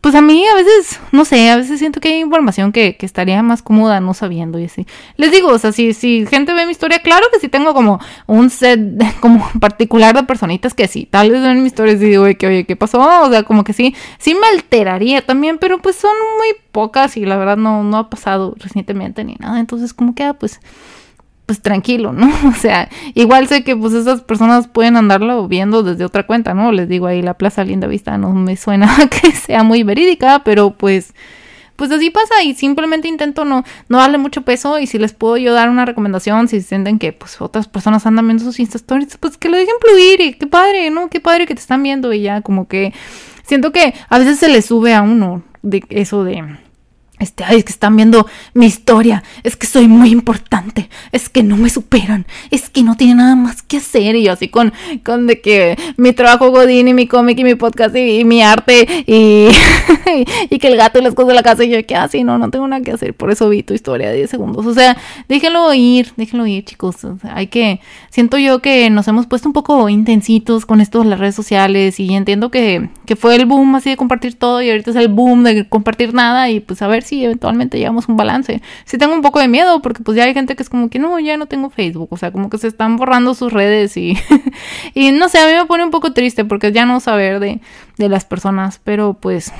pues 0.00 0.14
a 0.14 0.20
mí 0.20 0.46
a 0.46 0.54
veces, 0.54 1.00
no 1.12 1.24
sé, 1.24 1.50
a 1.50 1.56
veces 1.56 1.78
siento 1.78 2.00
que 2.00 2.08
hay 2.08 2.20
información 2.20 2.72
que, 2.72 2.96
que, 2.96 3.06
estaría 3.06 3.42
más 3.42 3.62
cómoda 3.62 4.00
no 4.00 4.14
sabiendo 4.14 4.58
y 4.58 4.64
así. 4.64 4.86
Les 5.16 5.30
digo, 5.30 5.48
o 5.48 5.58
sea, 5.58 5.72
si, 5.72 5.94
si 5.94 6.26
gente 6.26 6.52
ve 6.52 6.66
mi 6.66 6.72
historia, 6.72 7.00
claro 7.00 7.26
que 7.32 7.40
sí 7.40 7.48
tengo 7.48 7.74
como 7.74 7.98
un 8.26 8.50
set 8.50 8.80
como 9.20 9.48
particular 9.60 10.14
de 10.14 10.22
personitas 10.24 10.74
que 10.74 10.88
sí, 10.88 11.08
tal 11.10 11.30
vez 11.30 11.42
ven 11.42 11.60
mi 11.62 11.66
historia 11.66 11.94
y 11.94 11.96
digo, 11.96 12.24
que 12.38 12.46
oye, 12.46 12.64
¿qué 12.64 12.76
pasó? 12.76 13.00
O 13.22 13.30
sea, 13.30 13.42
como 13.42 13.64
que 13.64 13.72
sí, 13.72 13.94
sí 14.18 14.34
me 14.34 14.46
alteraría 14.46 15.24
también, 15.24 15.58
pero 15.58 15.80
pues 15.80 15.96
son 15.96 16.14
muy 16.38 16.48
pocas 16.72 17.16
y 17.16 17.24
la 17.24 17.36
verdad 17.36 17.56
no, 17.56 17.82
no 17.82 17.96
ha 17.98 18.10
pasado 18.10 18.54
recientemente 18.58 19.24
ni 19.24 19.34
nada. 19.36 19.60
Entonces, 19.60 19.94
como 19.94 20.14
que, 20.14 20.24
ah, 20.24 20.34
pues 20.34 20.60
pues 21.46 21.62
tranquilo, 21.62 22.12
¿no? 22.12 22.30
O 22.48 22.52
sea, 22.52 22.88
igual 23.14 23.48
sé 23.48 23.64
que 23.64 23.76
pues 23.76 23.94
esas 23.94 24.20
personas 24.20 24.68
pueden 24.68 24.96
andarlo 24.96 25.48
viendo 25.48 25.82
desde 25.82 26.04
otra 26.04 26.26
cuenta, 26.26 26.52
¿no? 26.54 26.72
Les 26.72 26.88
digo 26.88 27.06
ahí 27.06 27.22
la 27.22 27.34
Plaza 27.34 27.64
Linda 27.64 27.86
Vista 27.86 28.18
no 28.18 28.32
me 28.32 28.56
suena 28.56 28.92
que 29.22 29.32
sea 29.32 29.62
muy 29.62 29.82
verídica, 29.82 30.42
pero 30.44 30.72
pues 30.72 31.14
pues 31.76 31.90
así 31.90 32.08
pasa 32.08 32.42
y 32.42 32.54
simplemente 32.54 33.06
intento 33.06 33.44
no, 33.44 33.62
no 33.88 33.98
darle 33.98 34.16
mucho 34.16 34.40
peso 34.42 34.78
y 34.78 34.86
si 34.86 34.98
les 34.98 35.12
puedo 35.12 35.36
yo 35.36 35.52
dar 35.52 35.68
una 35.68 35.84
recomendación, 35.84 36.48
si 36.48 36.62
sienten 36.62 36.98
que 36.98 37.12
pues 37.12 37.38
otras 37.40 37.68
personas 37.68 38.06
andan 38.06 38.26
viendo 38.26 38.44
sus 38.44 38.58
Insta 38.58 38.78
pues 39.20 39.36
que 39.36 39.50
lo 39.50 39.58
dejen 39.58 39.74
fluir 39.80 40.20
y 40.22 40.32
qué 40.32 40.46
padre, 40.46 40.90
¿no? 40.90 41.10
Qué 41.10 41.20
padre 41.20 41.46
que 41.46 41.54
te 41.54 41.60
están 41.60 41.82
viendo 41.82 42.14
y 42.14 42.22
ya 42.22 42.40
como 42.40 42.66
que 42.66 42.94
siento 43.44 43.72
que 43.72 43.94
a 44.08 44.18
veces 44.18 44.38
se 44.38 44.48
le 44.48 44.62
sube 44.62 44.94
a 44.94 45.02
uno 45.02 45.42
de 45.62 45.84
eso 45.90 46.24
de 46.24 46.56
este, 47.18 47.44
ay, 47.44 47.58
es 47.58 47.64
que 47.64 47.72
están 47.72 47.96
viendo 47.96 48.26
mi 48.52 48.66
historia, 48.66 49.22
es 49.42 49.56
que 49.56 49.66
soy 49.66 49.88
muy 49.88 50.10
importante, 50.10 50.90
es 51.12 51.28
que 51.28 51.42
no 51.42 51.56
me 51.56 51.70
superan, 51.70 52.26
es 52.50 52.68
que 52.68 52.82
no 52.82 52.96
tienen 52.96 53.18
nada 53.18 53.36
más 53.36 53.62
que 53.62 53.78
hacer. 53.78 54.16
Y 54.16 54.24
yo 54.24 54.32
así 54.32 54.48
con, 54.48 54.72
con 55.04 55.26
de 55.26 55.40
que 55.40 55.78
mi 55.96 56.12
trabajo 56.12 56.50
Godín 56.50 56.88
y 56.88 56.94
mi 56.94 57.06
cómic 57.06 57.38
y 57.38 57.44
mi 57.44 57.54
podcast 57.54 57.96
y, 57.96 58.24
mi 58.24 58.42
arte 58.42 58.86
y, 59.06 59.48
y, 60.50 60.58
que 60.58 60.68
el 60.68 60.76
gato 60.76 60.98
y 60.98 61.02
las 61.02 61.14
cosas 61.14 61.28
de 61.28 61.34
la 61.34 61.42
casa. 61.42 61.64
Y 61.64 61.70
yo 61.70 61.86
que 61.86 61.96
así, 61.96 62.20
ah, 62.20 62.24
no, 62.24 62.38
no 62.38 62.50
tengo 62.50 62.68
nada 62.68 62.82
que 62.82 62.92
hacer. 62.92 63.14
Por 63.14 63.30
eso 63.30 63.48
vi 63.48 63.62
tu 63.62 63.72
historia 63.72 64.10
de 64.10 64.16
10 64.16 64.30
segundos. 64.30 64.66
O 64.66 64.74
sea, 64.74 64.96
déjenlo 65.28 65.72
ir, 65.72 66.12
déjenlo 66.16 66.46
ir, 66.46 66.64
chicos. 66.64 66.96
hay 67.22 67.46
que, 67.46 67.80
siento 68.10 68.36
yo 68.36 68.60
que 68.60 68.90
nos 68.90 69.08
hemos 69.08 69.26
puesto 69.26 69.48
un 69.48 69.52
poco 69.52 69.88
intensitos 69.88 70.66
con 70.66 70.80
esto 70.80 71.02
de 71.02 71.06
las 71.06 71.18
redes 71.18 71.34
sociales 71.34 71.98
y 71.98 72.14
entiendo 72.14 72.50
que, 72.50 72.90
que 73.06 73.16
fue 73.16 73.36
el 73.36 73.46
boom 73.46 73.74
así 73.76 73.90
de 73.90 73.96
compartir 73.96 74.34
todo 74.34 74.60
y 74.60 74.70
ahorita 74.70 74.90
es 74.90 74.96
el 74.96 75.08
boom 75.08 75.44
de 75.44 75.68
compartir 75.68 76.12
nada 76.12 76.50
y 76.50 76.60
pues 76.60 76.82
a 76.82 76.88
ver 76.88 77.05
si 77.06 77.24
eventualmente 77.24 77.78
llegamos 77.78 78.08
a 78.08 78.12
un 78.12 78.16
balance. 78.16 78.62
Sí 78.84 78.98
tengo 78.98 79.14
un 79.14 79.22
poco 79.22 79.40
de 79.40 79.48
miedo 79.48 79.80
porque 79.82 80.02
pues 80.02 80.16
ya 80.16 80.24
hay 80.24 80.34
gente 80.34 80.56
que 80.56 80.62
es 80.62 80.68
como 80.68 80.90
que 80.90 80.98
no, 80.98 81.18
ya 81.18 81.36
no 81.36 81.46
tengo 81.46 81.70
Facebook, 81.70 82.08
o 82.10 82.16
sea, 82.16 82.32
como 82.32 82.50
que 82.50 82.58
se 82.58 82.68
están 82.68 82.96
borrando 82.96 83.34
sus 83.34 83.52
redes 83.52 83.96
y, 83.96 84.18
y 84.94 85.12
no 85.12 85.28
sé, 85.28 85.38
a 85.38 85.46
mí 85.46 85.52
me 85.54 85.66
pone 85.66 85.84
un 85.84 85.90
poco 85.90 86.12
triste 86.12 86.44
porque 86.44 86.72
ya 86.72 86.84
no 86.84 87.00
saber 87.00 87.40
de, 87.40 87.60
de 87.96 88.08
las 88.08 88.24
personas, 88.24 88.80
pero 88.82 89.14
pues 89.14 89.52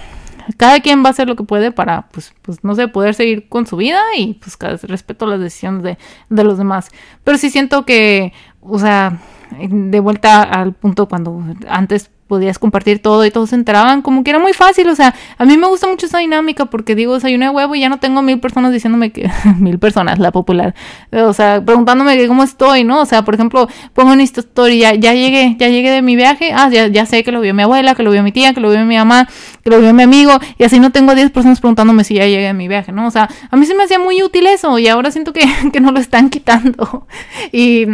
cada 0.57 0.81
quien 0.81 1.03
va 1.03 1.09
a 1.09 1.11
hacer 1.11 1.29
lo 1.29 1.37
que 1.37 1.45
puede 1.45 1.73
para, 1.73 2.09
pues, 2.09 2.33
pues 2.43 2.63
no 2.63 2.75
sé, 2.75 2.89
poder 2.89 3.15
seguir 3.15 3.49
con 3.49 3.67
su 3.67 3.77
vida 3.77 4.01
y 4.17 4.35
pues 4.35 4.57
respeto 4.83 5.27
las 5.27 5.41
decisiones 5.41 5.83
de, 5.83 5.99
de 6.29 6.45
los 6.45 6.59
demás. 6.59 6.91
Pero 7.25 7.39
sí 7.39 7.51
siento 7.51 7.85
que, 7.85 8.33
o 8.61 8.79
sea, 8.79 9.19
de 9.59 10.01
vuelta 10.01 10.43
al 10.43 10.73
punto 10.73 11.09
cuando 11.09 11.43
antes 11.69 12.11
podías 12.27 12.59
compartir 12.59 13.01
todo 13.01 13.25
y 13.25 13.31
todos 13.31 13.51
se 13.51 13.57
enteraban, 13.57 14.03
como 14.03 14.25
que 14.25 14.31
era 14.31 14.39
muy 14.39 14.53
fácil, 14.53 14.89
o 14.89 14.95
sea, 14.95 15.15
a 15.39 15.45
mí 15.45 15.57
me 15.57 15.67
gusta 15.67 15.87
mucho 15.87 16.07
esa 16.07 16.19
dinámica 16.19 16.67
porque 16.67 16.95
digo, 16.95 17.15
desayuné 17.15 17.49
huevo 17.51 17.75
y 17.75 17.81
ya 17.81 17.89
no 17.89 17.99
tengo 17.99 18.23
mil 18.23 18.41
personas 18.41 18.73
diciéndome 18.73 19.13
que, 19.13 19.31
mil 19.59 19.79
personas, 19.79 20.19
la 20.19 20.33
popular, 20.33 20.75
o 21.13 21.33
sea, 21.33 21.65
preguntándome 21.65 22.17
que 22.17 22.27
cómo 22.27 22.43
estoy, 22.43 22.85
¿no? 22.85 23.01
O 23.01 23.07
sea, 23.07 23.25
por 23.25 23.35
ejemplo, 23.35 23.69
pongo 23.95 24.13
una 24.13 24.23
historia, 24.23 24.95
ya, 24.95 25.07
ya 25.07 25.15
llegué, 25.15 25.57
ya 25.59 25.69
llegué 25.69 25.91
de 25.91 26.03
mi 26.03 26.17
viaje, 26.17 26.53
ah, 26.53 26.69
ya, 26.69 26.89
ya 26.89 27.07
sé 27.07 27.23
que 27.23 27.33
lo 27.33 27.41
vio 27.41 27.55
mi 27.55 27.63
abuela, 27.63 27.95
que 27.95 28.03
lo 28.03 28.11
vio 28.11 28.23
mi 28.23 28.33
tía, 28.33 28.55
que 28.55 28.61
lo 28.61 28.71
vio 28.71 28.85
mi 28.85 28.97
mamá, 28.97 29.29
que 29.63 29.71
lo 29.71 29.81
vio 29.81 29.95
mi 29.95 30.03
amigo, 30.03 30.33
y 30.59 30.65
así 30.65 30.81
no 30.81 30.91
tengo 30.91 31.15
10 31.15 31.31
personas 31.31 31.61
preguntándome 31.61 32.05
si 32.05 32.15
ya 32.15 32.27
llegué 32.27 32.47
de 32.47 32.55
mi 32.55 32.69
viaje, 32.69 32.93
¿no? 32.93 33.07
O 33.07 33.11
sea, 33.11 33.29
a 33.51 33.57
mí 33.57 33.67
se 33.67 33.75
me 33.75 33.85
hacía 33.85 33.99
muy 33.99 34.23
útil 34.23 34.47
eso 34.47 34.79
y 34.79 34.89
ahora 34.89 35.11
siento 35.11 35.33
que, 35.33 35.45
que 35.73 35.81
no 35.81 35.93
lo 35.93 36.01
están 36.01 36.31
quitando 36.31 37.07
y 37.53 37.87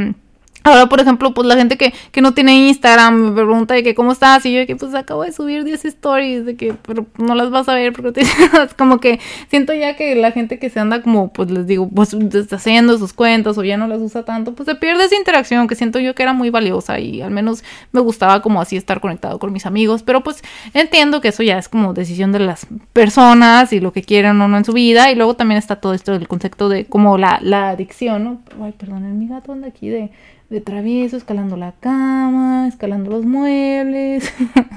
Ahora, 0.64 0.88
por 0.88 1.00
ejemplo, 1.00 1.34
pues 1.34 1.46
la 1.46 1.56
gente 1.56 1.76
que, 1.76 1.92
que 2.10 2.20
no 2.20 2.34
tiene 2.34 2.68
Instagram 2.68 3.14
me 3.14 3.32
pregunta 3.32 3.74
de 3.74 3.82
que 3.82 3.94
cómo 3.94 4.12
estás 4.12 4.44
y 4.46 4.52
yo 4.52 4.60
de 4.60 4.66
que 4.66 4.76
pues 4.76 4.94
acabo 4.94 5.22
de 5.22 5.32
subir 5.32 5.64
10 5.64 5.84
stories 5.84 6.46
de 6.46 6.56
que 6.56 6.74
pero 6.74 7.06
no 7.18 7.34
las 7.34 7.50
vas 7.50 7.68
a 7.68 7.74
ver 7.74 7.92
porque 7.92 8.20
es 8.20 8.74
como 8.76 8.98
que 8.98 9.20
siento 9.48 9.72
ya 9.72 9.96
que 9.96 10.14
la 10.14 10.32
gente 10.32 10.58
que 10.58 10.70
se 10.70 10.80
anda 10.80 11.02
como 11.02 11.32
pues 11.32 11.50
les 11.50 11.66
digo 11.66 11.88
pues 11.88 12.16
deshaciendo 12.18 12.98
sus 12.98 13.12
cuentas 13.12 13.58
o 13.58 13.64
ya 13.64 13.76
no 13.76 13.86
las 13.86 14.00
usa 14.00 14.24
tanto 14.24 14.54
pues 14.54 14.66
se 14.66 14.74
pierde 14.74 15.04
esa 15.04 15.16
interacción 15.16 15.66
que 15.68 15.74
siento 15.74 15.98
yo 15.98 16.14
que 16.14 16.22
era 16.22 16.32
muy 16.32 16.50
valiosa 16.50 16.98
y 16.98 17.22
al 17.22 17.30
menos 17.30 17.64
me 17.92 18.00
gustaba 18.00 18.42
como 18.42 18.60
así 18.60 18.76
estar 18.76 19.00
conectado 19.00 19.38
con 19.38 19.52
mis 19.52 19.66
amigos. 19.66 20.02
Pero 20.02 20.22
pues 20.22 20.42
entiendo 20.74 21.20
que 21.20 21.28
eso 21.28 21.42
ya 21.42 21.58
es 21.58 21.68
como 21.68 21.92
decisión 21.94 22.32
de 22.32 22.40
las 22.40 22.66
personas 22.92 23.72
y 23.72 23.80
lo 23.80 23.92
que 23.92 24.02
quieren 24.02 24.40
o 24.40 24.48
no 24.48 24.56
en 24.56 24.64
su 24.64 24.72
vida. 24.72 25.10
Y 25.10 25.14
luego 25.14 25.34
también 25.34 25.58
está 25.58 25.76
todo 25.76 25.94
esto 25.94 26.12
del 26.12 26.28
concepto 26.28 26.68
de 26.68 26.84
como 26.86 27.18
la, 27.18 27.38
la 27.42 27.70
adicción, 27.70 28.24
¿no? 28.24 28.40
Ay, 28.62 28.72
perdón, 28.72 29.18
mi 29.18 29.28
gato 29.28 29.52
anda 29.52 29.68
aquí 29.68 29.88
de 29.88 30.10
de 30.52 30.60
travieso, 30.60 31.16
escalando 31.16 31.56
la 31.56 31.72
cama, 31.72 32.68
escalando 32.68 33.10
los 33.10 33.24
muebles. 33.24 34.32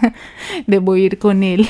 Debo 0.68 0.96
ir 0.96 1.20
con 1.20 1.44
él. 1.44 1.68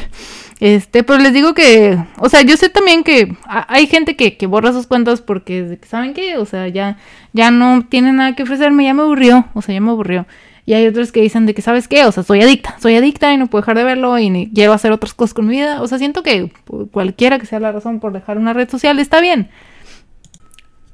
Este, 0.59 1.03
pero 1.03 1.19
les 1.19 1.33
digo 1.33 1.55
que, 1.55 1.97
o 2.19 2.29
sea, 2.29 2.43
yo 2.43 2.55
sé 2.55 2.69
también 2.69 3.03
que 3.03 3.35
hay 3.47 3.87
gente 3.87 4.15
que, 4.15 4.37
que 4.37 4.45
borra 4.45 4.71
sus 4.71 4.85
cuentas 4.85 5.21
porque 5.21 5.79
saben 5.87 6.13
que, 6.13 6.37
o 6.37 6.45
sea, 6.45 6.67
ya, 6.67 6.97
ya 7.33 7.49
no 7.49 7.87
tiene 7.89 8.13
nada 8.13 8.35
que 8.35 8.43
ofrecerme, 8.43 8.85
ya 8.85 8.93
me 8.93 9.01
aburrió, 9.01 9.47
o 9.55 9.61
sea, 9.63 9.73
ya 9.73 9.81
me 9.81 9.89
aburrió. 9.89 10.27
Y 10.67 10.73
hay 10.73 10.85
otros 10.85 11.11
que 11.11 11.21
dicen 11.21 11.47
de 11.47 11.55
que, 11.55 11.63
¿sabes 11.63 11.87
qué? 11.87 12.05
O 12.05 12.11
sea, 12.11 12.21
soy 12.23 12.41
adicta, 12.41 12.77
soy 12.79 12.95
adicta 12.95 13.33
y 13.33 13.37
no 13.37 13.47
puedo 13.47 13.63
dejar 13.63 13.77
de 13.77 13.83
verlo 13.83 14.17
y 14.19 14.29
ni 14.29 14.51
quiero 14.51 14.73
hacer 14.73 14.91
otras 14.91 15.15
cosas 15.15 15.33
con 15.33 15.47
mi 15.47 15.53
vida. 15.53 15.81
O 15.81 15.87
sea, 15.87 15.97
siento 15.97 16.21
que 16.21 16.51
cualquiera 16.91 17.39
que 17.39 17.47
sea 17.47 17.59
la 17.59 17.71
razón 17.71 17.99
por 17.99 18.13
dejar 18.13 18.37
una 18.37 18.53
red 18.53 18.69
social 18.69 18.99
está 18.99 19.19
bien. 19.19 19.49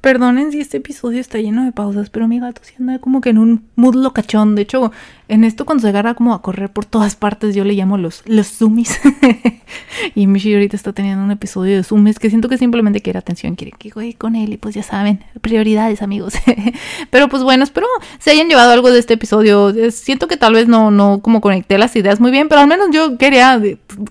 Perdonen 0.02 0.52
si 0.52 0.60
este 0.60 0.78
episodio 0.78 1.20
está 1.20 1.38
lleno 1.38 1.64
de 1.64 1.72
pausas, 1.72 2.10
pero 2.10 2.28
mi 2.28 2.40
gato 2.40 2.62
sí 2.64 2.74
anda 2.80 2.98
como 2.98 3.22
que 3.22 3.30
en 3.30 3.38
un 3.38 3.70
mood 3.76 3.94
locachón. 3.94 4.56
De 4.56 4.64
hecho, 4.64 4.92
en 5.28 5.44
esto 5.44 5.64
cuando 5.64 5.84
se 5.84 5.90
agarra 5.90 6.16
como 6.16 6.34
a 6.34 6.42
correr 6.42 6.72
por 6.72 6.86
todas 6.86 7.16
partes, 7.16 7.54
yo 7.54 7.64
le 7.64 7.74
llamo 7.74 8.00
los, 8.00 8.24
los 8.26 8.60
y 10.16 10.26
Michi 10.28 10.54
ahorita 10.54 10.76
está 10.76 10.92
teniendo 10.92 11.24
un 11.24 11.30
episodio 11.30 11.78
de 11.78 11.84
zoomies 11.84 12.18
que 12.18 12.30
siento 12.30 12.50
que 12.50 12.58
simplemente 12.58 13.02
quiere 13.02 13.20
atención, 13.20 13.56
quiere 13.56 13.74
que 13.78 13.92
juegue 13.92 14.16
con 14.16 14.36
él 14.36 14.54
y 14.54 14.58
pues 14.58 14.74
ya 14.74 14.82
saben, 14.82 15.24
prioridades 15.42 16.02
amigos. 16.02 16.34
pero 17.12 17.30
pues 17.30 17.44
bueno, 17.44 17.64
espero 17.64 17.86
se 18.18 18.32
hayan 18.32 18.50
llevado 18.50 18.72
algo 18.72 18.92
de 18.92 18.98
este 18.98 19.14
episodio. 19.14 19.72
Siento 19.92 20.28
que 20.28 20.36
tal 20.36 20.56
vez 20.56 20.68
no, 20.68 20.90
no 20.90 21.22
como 21.22 21.42
conecté 21.42 21.78
las 21.78 21.96
ideas 21.96 22.20
muy 22.20 22.32
bien, 22.32 22.50
pero 22.50 22.62
al 22.62 22.68
menos 22.68 22.88
yo 22.92 23.20
quería 23.20 23.62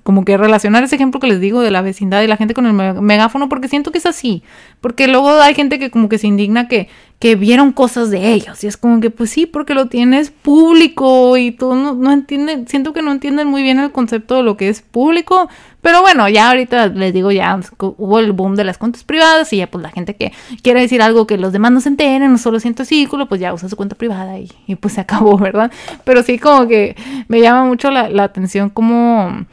como 0.05 0.25
que 0.25 0.37
relacionar 0.37 0.85
ese 0.85 0.95
ejemplo 0.95 1.19
que 1.19 1.27
les 1.27 1.41
digo 1.41 1.63
de 1.63 1.73
la 1.73 1.83
vecindad 1.83 2.23
y 2.23 2.29
la 2.29 2.37
gente 2.37 2.55
con 2.55 2.67
el 2.67 2.75
megáfono 3.03 3.49
porque 3.49 3.67
siento 3.67 3.91
que 3.91 3.99
es 3.99 4.07
así. 4.07 4.45
Porque 4.81 5.09
luego 5.09 5.33
hay 5.33 5.55
gente 5.55 5.80
que 5.81 5.91
como 5.91 6.09
que 6.09 6.19
se 6.19 6.29
indigna 6.29 6.69
que, 6.69 6.89
que 7.19 7.35
vieron 7.35 7.73
cosas 7.73 8.11
de 8.11 8.33
ellos. 8.33 8.63
Y 8.63 8.69
es 8.69 8.77
como 8.77 9.01
que, 9.01 9.11
pues 9.11 9.31
sí, 9.31 9.47
porque 9.47 9.75
lo 9.75 9.87
tienes 9.87 10.31
público 10.31 11.37
y 11.37 11.51
todo 11.51 11.75
no, 11.75 11.95
no 11.95 12.13
entienden, 12.13 12.69
siento 12.69 12.93
que 12.93 13.03
no 13.03 13.11
entienden 13.11 13.49
muy 13.49 13.63
bien 13.63 13.81
el 13.81 13.91
concepto 13.91 14.37
de 14.37 14.43
lo 14.45 14.57
que 14.57 14.69
es 14.69 14.83
público. 14.83 15.49
Pero 15.83 16.03
bueno, 16.03 16.29
ya 16.29 16.51
ahorita 16.51 16.89
les 16.89 17.13
digo, 17.13 17.33
ya 17.33 17.59
hubo 17.79 18.19
el 18.19 18.33
boom 18.33 18.55
de 18.55 18.65
las 18.65 18.79
cuentas 18.79 19.03
privadas 19.03 19.53
y 19.53 19.57
ya 19.57 19.67
pues 19.67 19.83
la 19.83 19.91
gente 19.91 20.15
que 20.15 20.33
quiere 20.63 20.81
decir 20.81 21.03
algo 21.03 21.27
que 21.27 21.39
los 21.39 21.53
demás 21.53 21.73
no 21.73 21.81
se 21.81 21.89
enteren, 21.89 22.31
no 22.31 22.39
solo 22.39 22.61
siento 22.61 22.85
círculo, 22.85 23.27
pues 23.27 23.41
ya 23.41 23.53
usa 23.55 23.69
su 23.69 23.77
cuenta 23.77 23.97
privada 23.97 24.39
y, 24.39 24.51
y, 24.67 24.77
pues 24.77 24.95
se 24.95 25.01
acabó, 25.01 25.37
¿verdad? 25.39 25.73
Pero 26.05 26.23
sí 26.23 26.39
como 26.39 26.69
que 26.69 26.97
me 27.29 27.41
llama 27.41 27.65
mucho 27.65 27.91
la, 27.91 28.09
la 28.11 28.25
atención 28.25 28.69
como 28.69 29.47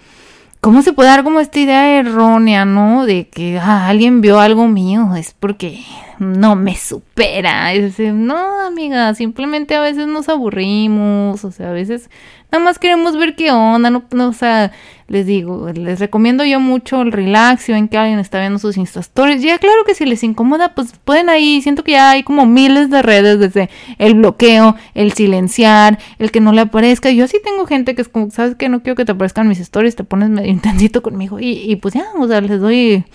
¿Cómo 0.60 0.82
se 0.82 0.92
puede 0.94 1.10
dar 1.10 1.24
como 1.24 1.40
esta 1.40 1.60
idea 1.60 2.00
errónea, 2.00 2.66
no? 2.66 3.06
De 3.06 3.30
que 3.30 3.60
ah, 3.60 3.88
alguien 3.88 4.22
vio 4.22 4.40
algo 4.40 4.68
mío, 4.68 5.16
es 5.16 5.34
porque 5.34 5.84
no 6.20 6.56
me 6.56 6.76
supera. 6.76 7.74
Es, 7.74 8.00
no, 8.00 8.66
amiga, 8.66 9.14
simplemente 9.14 9.76
a 9.76 9.82
veces 9.82 10.08
nos 10.08 10.30
aburrimos, 10.30 11.46
o 11.46 11.52
sea, 11.52 11.70
a 11.70 11.74
veces 11.74 12.10
nada 12.52 12.64
más 12.64 12.80
queremos 12.80 13.18
ver 13.18 13.36
qué 13.36 13.52
onda, 13.52 13.90
no, 13.90 14.04
no 14.12 14.30
o 14.30 14.34
sea, 14.34 14.72
les 15.08 15.26
digo, 15.26 15.70
les 15.74 16.00
recomiendo 16.00 16.44
yo 16.46 16.60
mucho 16.60 17.02
el 17.02 17.12
relax, 17.12 17.64
si 17.64 17.72
ven 17.72 17.88
que 17.88 17.98
alguien 17.98 18.20
está 18.20 18.40
viendo 18.40 18.60
sus 18.60 18.78
instastories, 18.78 19.42
ya 19.42 19.58
claro 19.58 19.84
que 19.86 19.96
si 19.96 20.06
les 20.06 20.24
incomoda, 20.24 20.74
pues 20.74 20.94
pueden 21.04 21.30
ahí, 21.30 21.62
siento 21.62 21.84
que 21.84 21.94
ya 21.94 22.12
hay 22.12 22.24
como 22.24 22.46
miles 22.46 22.90
de 22.90 23.02
redes, 23.02 23.40
desde 23.40 23.70
el 23.98 24.16
bloqueo, 24.16 24.76
el 24.94 25.14
silenciar, 25.14 26.00
el 26.20 26.32
que 26.32 26.40
no 26.40 26.54
le 26.54 26.62
aparezca, 26.62 27.10
yo 27.12 27.28
sí 27.28 27.38
tengo 27.44 27.66
gente 27.66 27.96
que 27.96 28.02
es 28.02 28.10
como, 28.10 28.32
sabes 28.32 28.56
que 28.56 28.70
no 28.70 28.82
quiero 28.82 28.96
que 28.96 29.06
te 29.06 29.12
aparezcan 29.12 29.48
mis 29.48 29.60
stories, 29.60 29.96
te 29.96 30.04
pones 30.04 30.30
medio 30.30 30.50
intensito 30.52 31.02
conmigo 31.02 31.40
y, 31.40 31.50
y 31.50 31.76
pues 31.78 31.94
ya, 31.94 32.06
o 32.18 32.28
sea, 32.28 32.42
les 32.42 32.60
doy 32.60 33.06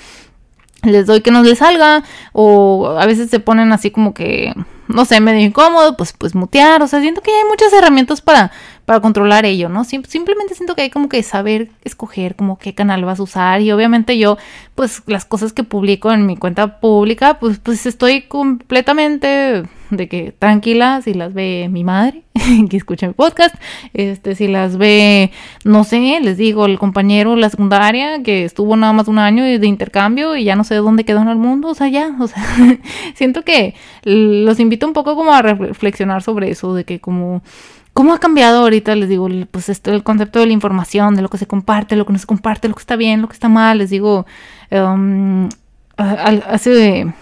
les 0.83 1.07
doy 1.07 1.21
que 1.21 1.31
no 1.31 1.45
les 1.45 1.59
salga 1.59 2.03
o 2.33 2.97
a 2.99 3.07
veces 3.07 3.31
se 3.31 3.39
ponen 3.39 3.73
así 3.73 3.93
como 3.93 4.15
que 4.15 4.53
no 4.89 5.05
sé, 5.05 5.21
medio 5.21 5.41
incómodo, 5.41 5.97
pues 5.97 6.13
pues 6.13 6.35
mutear, 6.35 6.83
o 6.83 6.87
sea, 6.87 7.01
siento 7.01 7.23
que 7.23 7.31
hay 7.31 7.49
muchas 7.49 7.73
herramientas 7.73 8.21
para 8.21 8.51
para 8.85 9.01
controlar 9.01 9.45
ello, 9.45 9.69
¿no? 9.69 9.85
simplemente 9.85 10.55
siento 10.55 10.75
que 10.75 10.83
hay 10.83 10.91
como 10.91 11.09
que 11.09 11.23
saber 11.23 11.71
escoger 11.85 12.35
como 12.37 12.59
qué 12.59 12.75
canal 12.75 13.05
vas 13.05 13.21
a 13.21 13.23
usar 13.23 13.61
y 13.61 13.71
obviamente 13.71 14.19
yo 14.19 14.39
pues 14.75 15.03
las 15.07 15.25
cosas 15.25 15.53
que 15.53 15.63
publico 15.63 16.13
en 16.13 16.27
mi 16.27 16.37
cuenta 16.37 16.81
pública, 16.81 17.39
pues 17.39 17.59
pues 17.59 17.87
estoy 17.87 18.23
completamente 18.23 19.63
de 19.91 20.09
que 20.09 20.33
tranquila 20.37 21.01
si 21.03 21.15
las 21.15 21.35
ve 21.35 21.69
mi 21.71 21.85
madre 21.85 22.23
que 22.71 22.77
escucha 22.77 23.07
mi 23.07 23.13
podcast, 23.13 23.55
este 23.93 24.35
si 24.35 24.49
las 24.49 24.77
ve 24.77 25.31
no 25.65 25.85
sé, 25.85 26.19
les 26.21 26.37
digo 26.37 26.67
el 26.67 26.79
compañero 26.79 27.37
la 27.37 27.51
secundaria 27.51 28.23
que 28.23 28.45
estuvo 28.45 28.77
nada 28.77 28.93
más 28.93 29.09
un 29.09 29.19
año 29.19 29.45
de 29.45 29.67
intercambio 29.67 30.37
y 30.37 30.45
ya 30.45 30.57
no 30.57 30.65
sé 30.65 30.77
dónde 30.77 31.05
quedó 31.05 31.21
en 31.21 31.29
el 31.29 31.37
mundo, 31.37 31.69
o 31.69 31.75
sea, 31.75 31.89
ya, 31.89 32.17
o 32.19 32.27
sea, 32.27 32.43
siento 33.15 33.43
que 33.43 33.75
los 34.05 34.59
invito 34.61 34.87
un 34.87 34.93
poco 34.93 35.15
como 35.15 35.33
a 35.33 35.43
reflexionar 35.43 36.23
sobre 36.23 36.51
eso 36.51 36.75
de 36.75 36.85
que 36.85 37.01
como 37.01 37.43
¿Cómo 37.93 38.15
ha 38.15 38.19
cambiado 38.19 38.61
ahorita? 38.61 38.97
Les 38.97 39.09
digo, 39.09 39.29
pues 39.51 39.69
esto, 39.69 39.91
el 39.93 40.03
concepto 40.03 40.41
de 40.41 40.47
la 40.47 40.53
información, 40.53 41.15
de 41.15 41.23
lo 41.23 41.29
que 41.29 41.39
se 41.39 41.47
comparte, 41.47 41.97
lo 41.97 42.07
que 42.07 42.13
no 42.13 42.19
se 42.19 42.27
comparte, 42.27 42.69
lo 42.69 42.75
que 42.75 42.81
está 42.81 42.97
bien, 42.97 43.21
lo 43.21 43.29
que 43.29 43.35
está 43.35 43.49
mal. 43.49 43.79
Les 43.79 43.91
digo, 43.91 44.27
um, 44.71 45.49
hace, 45.97 47.13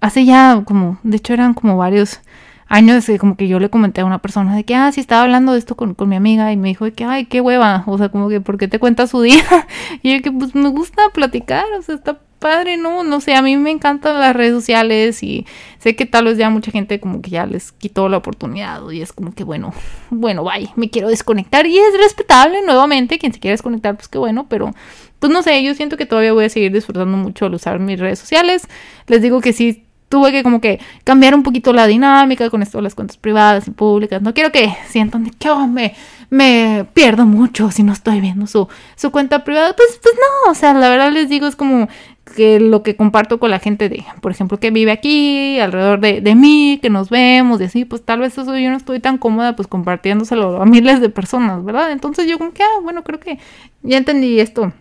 hace 0.00 0.24
ya 0.24 0.62
como, 0.64 0.98
de 1.02 1.16
hecho 1.16 1.32
eran 1.32 1.54
como 1.54 1.76
varios 1.76 2.20
años 2.68 3.06
que 3.06 3.18
como 3.18 3.36
que 3.36 3.48
yo 3.48 3.58
le 3.58 3.70
comenté 3.70 4.00
a 4.00 4.04
una 4.04 4.20
persona 4.20 4.54
de 4.54 4.64
que, 4.64 4.74
ah, 4.74 4.90
sí, 4.92 5.00
estaba 5.00 5.22
hablando 5.22 5.52
de 5.52 5.58
esto 5.58 5.76
con, 5.76 5.94
con 5.94 6.08
mi 6.08 6.16
amiga 6.16 6.52
y 6.52 6.56
me 6.56 6.68
dijo 6.68 6.84
de 6.84 6.92
que, 6.92 7.04
ay, 7.04 7.26
qué 7.26 7.40
hueva, 7.40 7.84
o 7.86 7.98
sea, 7.98 8.08
como 8.08 8.28
que, 8.28 8.40
¿por 8.40 8.56
qué 8.58 8.68
te 8.68 8.78
cuenta 8.78 9.06
su 9.06 9.20
día? 9.20 9.44
y 10.02 10.16
yo 10.16 10.22
que, 10.22 10.32
pues 10.32 10.54
me 10.54 10.68
gusta 10.68 11.02
platicar, 11.12 11.64
o 11.78 11.82
sea, 11.82 11.96
está 11.96 12.18
padre, 12.44 12.76
¿no? 12.76 13.04
No 13.04 13.22
sé, 13.22 13.34
a 13.34 13.40
mí 13.40 13.56
me 13.56 13.70
encantan 13.70 14.20
las 14.20 14.36
redes 14.36 14.52
sociales 14.52 15.22
y 15.22 15.46
sé 15.78 15.96
que 15.96 16.04
tal 16.04 16.26
vez 16.26 16.36
ya 16.36 16.50
mucha 16.50 16.70
gente 16.70 17.00
como 17.00 17.22
que 17.22 17.30
ya 17.30 17.46
les 17.46 17.72
quitó 17.72 18.10
la 18.10 18.18
oportunidad 18.18 18.90
y 18.90 19.00
es 19.00 19.14
como 19.14 19.34
que 19.34 19.44
bueno, 19.44 19.72
bueno, 20.10 20.44
bye, 20.44 20.68
me 20.76 20.90
quiero 20.90 21.08
desconectar 21.08 21.64
y 21.66 21.78
es 21.78 21.96
respetable 21.96 22.60
nuevamente, 22.60 23.18
quien 23.18 23.32
se 23.32 23.40
quiera 23.40 23.54
desconectar, 23.54 23.96
pues 23.96 24.08
qué 24.08 24.18
bueno, 24.18 24.44
pero 24.46 24.72
pues 25.20 25.32
no 25.32 25.42
sé, 25.42 25.62
yo 25.62 25.74
siento 25.74 25.96
que 25.96 26.04
todavía 26.04 26.34
voy 26.34 26.44
a 26.44 26.50
seguir 26.50 26.70
disfrutando 26.70 27.16
mucho 27.16 27.46
al 27.46 27.54
usar 27.54 27.78
mis 27.78 27.98
redes 27.98 28.18
sociales. 28.18 28.68
Les 29.06 29.22
digo 29.22 29.40
que 29.40 29.54
sí 29.54 29.86
tuve 30.10 30.32
que 30.32 30.42
como 30.42 30.60
que 30.60 30.80
cambiar 31.02 31.34
un 31.34 31.42
poquito 31.42 31.72
la 31.72 31.86
dinámica 31.86 32.50
con 32.50 32.62
esto 32.62 32.78
de 32.78 32.82
las 32.82 32.94
cuentas 32.94 33.16
privadas 33.16 33.66
y 33.66 33.70
públicas. 33.70 34.20
No 34.20 34.34
quiero 34.34 34.52
que 34.52 34.76
sientan 34.86 35.30
que 35.30 35.48
oh, 35.48 35.66
me, 35.66 35.94
me 36.30 36.86
pierdo 36.92 37.26
mucho 37.26 37.70
si 37.70 37.82
no 37.82 37.92
estoy 37.92 38.20
viendo 38.20 38.46
su, 38.46 38.68
su 38.96 39.10
cuenta 39.10 39.44
privada. 39.44 39.74
Pues, 39.74 39.98
pues 40.02 40.14
no, 40.14 40.52
o 40.52 40.54
sea, 40.54 40.74
la 40.74 40.88
verdad 40.88 41.10
les 41.10 41.28
digo, 41.28 41.46
es 41.46 41.56
como 41.56 41.88
que 42.34 42.60
lo 42.60 42.82
que 42.82 42.96
comparto 42.96 43.38
con 43.38 43.50
la 43.50 43.58
gente 43.58 43.88
de, 43.88 44.04
por 44.20 44.32
ejemplo, 44.32 44.58
que 44.58 44.70
vive 44.70 44.92
aquí, 44.92 45.58
alrededor 45.60 46.00
de, 46.00 46.20
de 46.20 46.34
mí, 46.34 46.78
que 46.82 46.90
nos 46.90 47.08
vemos 47.10 47.60
y 47.60 47.64
así, 47.64 47.84
pues 47.84 48.02
tal 48.04 48.20
vez 48.20 48.36
eso 48.36 48.56
yo 48.58 48.70
no 48.70 48.76
estoy 48.76 49.00
tan 49.00 49.18
cómoda 49.18 49.56
pues 49.56 49.68
compartiéndoselo 49.68 50.60
a 50.60 50.66
miles 50.66 51.00
de 51.00 51.08
personas, 51.08 51.64
¿verdad? 51.64 51.92
Entonces 51.92 52.26
yo 52.26 52.38
como 52.38 52.52
que, 52.52 52.62
ah, 52.62 52.80
bueno, 52.82 53.04
creo 53.04 53.20
que 53.20 53.38
ya 53.82 53.96
entendí 53.96 54.40
esto 54.40 54.72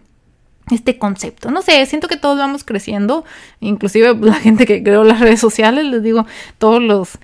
este 0.71 0.97
concepto. 0.97 1.51
No 1.51 1.61
sé, 1.61 1.85
siento 1.85 2.07
que 2.07 2.17
todos 2.17 2.37
vamos 2.37 2.63
creciendo, 2.63 3.25
inclusive 3.59 4.15
la 4.15 4.35
gente 4.35 4.65
que 4.65 4.81
creó 4.81 5.03
las 5.03 5.19
redes 5.19 5.39
sociales, 5.39 5.85
les 5.85 6.03
digo, 6.03 6.25
todos 6.57 6.81
los 6.81 7.19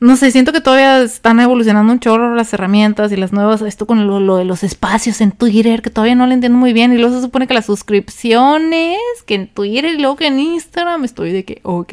no 0.00 0.16
sé, 0.16 0.30
siento 0.30 0.54
que 0.54 0.62
todavía 0.62 1.02
están 1.02 1.40
evolucionando 1.40 1.92
un 1.92 2.00
chorro 2.00 2.34
las 2.34 2.54
herramientas 2.54 3.12
y 3.12 3.16
las 3.16 3.34
nuevas, 3.34 3.60
esto 3.60 3.86
con 3.86 4.06
lo, 4.06 4.38
de 4.38 4.46
los 4.46 4.62
espacios 4.62 5.20
en 5.20 5.30
Twitter, 5.30 5.82
que 5.82 5.90
todavía 5.90 6.14
no 6.14 6.26
lo 6.26 6.32
entiendo 6.32 6.56
muy 6.56 6.72
bien, 6.72 6.94
y 6.94 6.96
luego 6.96 7.14
se 7.14 7.20
supone 7.20 7.46
que 7.46 7.52
las 7.52 7.66
suscripciones, 7.66 8.96
que 9.26 9.34
en 9.34 9.48
Twitter 9.48 9.92
y 9.96 9.98
luego 9.98 10.16
que 10.16 10.28
en 10.28 10.40
Instagram, 10.40 11.04
estoy 11.04 11.32
de 11.32 11.44
que, 11.44 11.60
ok, 11.64 11.92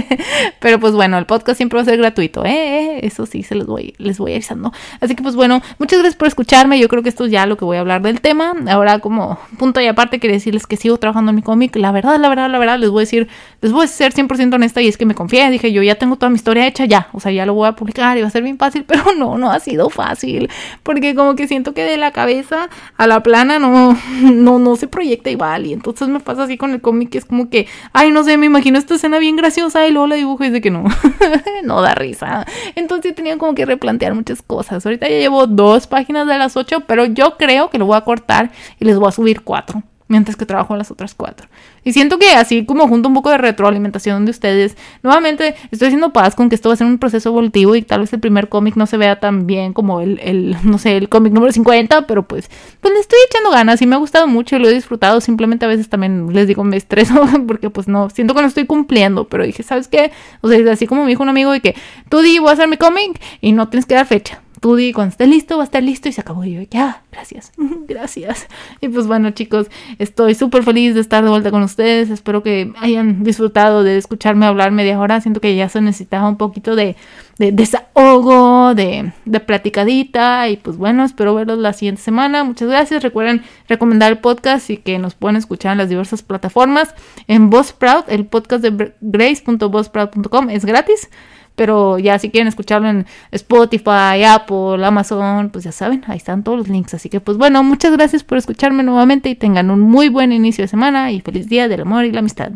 pero 0.60 0.80
pues 0.80 0.94
bueno, 0.94 1.18
el 1.18 1.26
podcast 1.26 1.58
siempre 1.58 1.76
va 1.76 1.82
a 1.82 1.84
ser 1.84 1.98
gratuito, 1.98 2.46
¿eh? 2.46 3.00
Eso 3.02 3.26
sí, 3.26 3.42
se 3.42 3.56
los 3.56 3.66
voy, 3.66 3.94
les 3.98 4.16
voy 4.16 4.32
avisando. 4.32 4.72
Así 5.02 5.14
que 5.14 5.22
pues 5.22 5.36
bueno, 5.36 5.60
muchas 5.78 5.98
gracias 5.98 6.16
por 6.16 6.28
escucharme, 6.28 6.80
yo 6.80 6.88
creo 6.88 7.02
que 7.02 7.10
esto 7.10 7.26
es 7.26 7.30
ya 7.30 7.44
lo 7.44 7.58
que 7.58 7.66
voy 7.66 7.76
a 7.76 7.80
hablar 7.80 8.00
del 8.00 8.22
tema, 8.22 8.54
ahora 8.70 9.00
como 9.00 9.38
punto 9.58 9.82
y 9.82 9.86
aparte 9.86 10.18
quería 10.18 10.36
decirles 10.36 10.66
que 10.66 10.78
sigo 10.78 10.96
trabajando 10.96 11.28
en 11.28 11.36
mi 11.36 11.42
cómic, 11.42 11.76
la 11.76 11.92
verdad, 11.92 12.18
la 12.18 12.30
verdad, 12.30 12.48
la 12.48 12.58
verdad, 12.58 12.78
les 12.78 12.88
voy 12.88 13.00
a 13.00 13.04
decir, 13.04 13.28
les 13.60 13.70
voy 13.70 13.84
a 13.84 13.88
ser 13.88 14.14
100% 14.14 14.54
honesta 14.54 14.80
y 14.80 14.88
es 14.88 14.96
que 14.96 15.04
me 15.04 15.14
confié, 15.14 15.50
dije 15.50 15.72
yo 15.72 15.82
ya 15.82 15.96
tengo 15.96 16.16
toda 16.16 16.30
mi 16.30 16.36
historia 16.36 16.66
hecha, 16.66 16.86
ya 16.86 17.01
o 17.12 17.20
sea, 17.20 17.32
ya 17.32 17.46
lo 17.46 17.54
voy 17.54 17.68
a 17.68 17.72
publicar 17.72 18.16
y 18.16 18.22
va 18.22 18.28
a 18.28 18.30
ser 18.30 18.42
bien 18.42 18.58
fácil, 18.58 18.84
pero 18.88 19.04
no, 19.16 19.38
no 19.38 19.50
ha 19.50 19.60
sido 19.60 19.90
fácil, 19.90 20.48
porque 20.82 21.14
como 21.14 21.34
que 21.34 21.48
siento 21.48 21.74
que 21.74 21.84
de 21.84 21.96
la 21.96 22.10
cabeza 22.10 22.68
a 22.96 23.06
la 23.06 23.22
plana 23.22 23.58
no, 23.58 23.96
no, 24.22 24.58
no 24.58 24.76
se 24.76 24.88
proyecta 24.88 25.30
igual, 25.30 25.66
y 25.66 25.72
entonces 25.72 26.08
me 26.08 26.20
pasa 26.20 26.44
así 26.44 26.56
con 26.56 26.72
el 26.72 26.80
cómic, 26.80 27.10
que 27.10 27.18
es 27.18 27.24
como 27.24 27.50
que, 27.50 27.66
ay, 27.92 28.10
no 28.10 28.24
sé, 28.24 28.36
me 28.36 28.46
imagino 28.46 28.78
esta 28.78 28.94
escena 28.94 29.18
bien 29.18 29.36
graciosa 29.36 29.86
y 29.86 29.90
luego 29.90 30.06
la 30.06 30.16
dibujo 30.16 30.44
y 30.44 30.48
es 30.48 30.52
de 30.52 30.60
que 30.60 30.70
no, 30.70 30.84
no 31.64 31.82
da 31.82 31.94
risa, 31.94 32.46
entonces 32.74 33.14
tenía 33.14 33.38
como 33.38 33.54
que 33.54 33.66
replantear 33.66 34.14
muchas 34.14 34.42
cosas, 34.42 34.84
ahorita 34.84 35.08
ya 35.08 35.18
llevo 35.18 35.46
dos 35.46 35.86
páginas 35.86 36.26
de 36.26 36.38
las 36.38 36.56
ocho, 36.56 36.80
pero 36.86 37.04
yo 37.06 37.36
creo 37.36 37.70
que 37.70 37.78
lo 37.78 37.86
voy 37.86 37.96
a 37.96 38.02
cortar 38.02 38.50
y 38.78 38.84
les 38.84 38.98
voy 38.98 39.08
a 39.08 39.12
subir 39.12 39.42
cuatro 39.42 39.82
mientras 40.12 40.36
que 40.36 40.44
trabajo 40.44 40.74
en 40.74 40.78
las 40.78 40.90
otras 40.90 41.14
cuatro. 41.14 41.48
Y 41.84 41.94
siento 41.94 42.18
que 42.18 42.28
así 42.32 42.66
como 42.66 42.86
junto 42.86 43.08
un 43.08 43.14
poco 43.14 43.30
de 43.30 43.38
retroalimentación 43.38 44.26
de 44.26 44.30
ustedes, 44.30 44.76
nuevamente 45.02 45.54
estoy 45.70 45.88
haciendo 45.88 46.12
paz 46.12 46.34
con 46.34 46.50
que 46.50 46.54
esto 46.54 46.68
va 46.68 46.74
a 46.74 46.76
ser 46.76 46.86
un 46.86 46.98
proceso 46.98 47.30
evolutivo 47.30 47.74
y 47.74 47.80
tal 47.80 48.02
vez 48.02 48.12
el 48.12 48.20
primer 48.20 48.50
cómic 48.50 48.76
no 48.76 48.86
se 48.86 48.98
vea 48.98 49.18
tan 49.20 49.46
bien 49.46 49.72
como 49.72 50.02
el, 50.02 50.20
el 50.22 50.56
no 50.64 50.76
sé, 50.76 50.98
el 50.98 51.08
cómic 51.08 51.32
número 51.32 51.50
50, 51.50 52.06
pero 52.06 52.24
pues, 52.24 52.50
pues 52.82 52.92
le 52.92 53.00
estoy 53.00 53.18
echando 53.26 53.50
ganas 53.50 53.80
y 53.80 53.86
me 53.86 53.94
ha 53.94 53.98
gustado 53.98 54.26
mucho 54.26 54.56
y 54.56 54.58
lo 54.58 54.68
he 54.68 54.74
disfrutado, 54.74 55.22
simplemente 55.22 55.64
a 55.64 55.68
veces 55.68 55.88
también 55.88 56.30
les 56.34 56.46
digo 56.46 56.62
me 56.62 56.76
estreso 56.76 57.14
porque 57.46 57.70
pues 57.70 57.88
no, 57.88 58.10
siento 58.10 58.34
que 58.34 58.42
no 58.42 58.48
estoy 58.48 58.66
cumpliendo, 58.66 59.28
pero 59.28 59.44
dije, 59.44 59.62
¿sabes 59.62 59.88
qué? 59.88 60.12
O 60.42 60.48
sea, 60.48 60.72
así 60.72 60.86
como 60.86 61.04
me 61.04 61.08
dijo 61.08 61.22
un 61.22 61.30
amigo 61.30 61.52
de 61.52 61.60
que 61.60 61.74
tú 62.10 62.20
di, 62.20 62.38
voy 62.38 62.50
a 62.50 62.52
hacer 62.52 62.68
mi 62.68 62.76
cómic 62.76 63.18
y 63.40 63.52
no 63.52 63.70
tienes 63.70 63.86
que 63.86 63.94
dar 63.94 64.04
fecha 64.04 64.42
tú 64.62 64.76
di 64.76 64.92
cuando 64.92 65.10
esté 65.10 65.26
listo, 65.26 65.56
va 65.56 65.64
a 65.64 65.66
estar 65.66 65.82
listo 65.82 66.08
y 66.08 66.12
se 66.12 66.20
acabó. 66.20 66.44
Y 66.44 66.52
yo, 66.52 66.62
ya, 66.70 67.02
gracias, 67.10 67.52
gracias. 67.88 68.46
Y 68.80 68.88
pues 68.88 69.08
bueno, 69.08 69.32
chicos, 69.32 69.66
estoy 69.98 70.36
súper 70.36 70.62
feliz 70.62 70.94
de 70.94 71.00
estar 71.00 71.24
de 71.24 71.30
vuelta 71.30 71.50
con 71.50 71.62
ustedes. 71.62 72.10
Espero 72.10 72.44
que 72.44 72.72
hayan 72.78 73.24
disfrutado 73.24 73.82
de 73.82 73.98
escucharme 73.98 74.46
hablar 74.46 74.70
media 74.70 74.98
hora. 75.00 75.20
Siento 75.20 75.40
que 75.40 75.56
ya 75.56 75.68
se 75.68 75.80
necesitaba 75.80 76.28
un 76.28 76.36
poquito 76.36 76.76
de, 76.76 76.94
de 77.38 77.50
desahogo, 77.50 78.76
de, 78.76 79.12
de 79.24 79.40
platicadita. 79.40 80.48
Y 80.48 80.58
pues 80.58 80.76
bueno, 80.76 81.04
espero 81.04 81.34
verlos 81.34 81.58
la 81.58 81.72
siguiente 81.72 82.00
semana. 82.00 82.44
Muchas 82.44 82.68
gracias. 82.68 83.02
Recuerden 83.02 83.42
recomendar 83.68 84.12
el 84.12 84.18
podcast 84.18 84.70
y 84.70 84.76
que 84.76 84.96
nos 85.00 85.16
pueden 85.16 85.34
escuchar 85.34 85.72
en 85.72 85.78
las 85.78 85.88
diversas 85.88 86.22
plataformas. 86.22 86.94
En 87.26 87.50
Buzzsprout, 87.50 88.08
el 88.08 88.26
podcast 88.26 88.62
de 88.62 88.94
grace.buzzsprout.com 89.00 90.50
es 90.50 90.64
gratis. 90.64 91.10
Pero 91.54 91.98
ya 91.98 92.18
si 92.18 92.30
quieren 92.30 92.48
escucharlo 92.48 92.88
en 92.88 93.06
Spotify, 93.30 94.24
Apple, 94.26 94.84
Amazon, 94.84 95.50
pues 95.50 95.64
ya 95.64 95.72
saben, 95.72 96.02
ahí 96.06 96.16
están 96.16 96.42
todos 96.42 96.58
los 96.58 96.68
links. 96.68 96.94
Así 96.94 97.08
que 97.08 97.20
pues 97.20 97.36
bueno, 97.36 97.62
muchas 97.62 97.92
gracias 97.92 98.24
por 98.24 98.38
escucharme 98.38 98.82
nuevamente 98.82 99.28
y 99.28 99.34
tengan 99.34 99.70
un 99.70 99.80
muy 99.80 100.08
buen 100.08 100.32
inicio 100.32 100.64
de 100.64 100.68
semana 100.68 101.12
y 101.12 101.20
feliz 101.20 101.48
día 101.48 101.68
del 101.68 101.82
amor 101.82 102.04
y 102.04 102.12
la 102.12 102.20
amistad. 102.20 102.52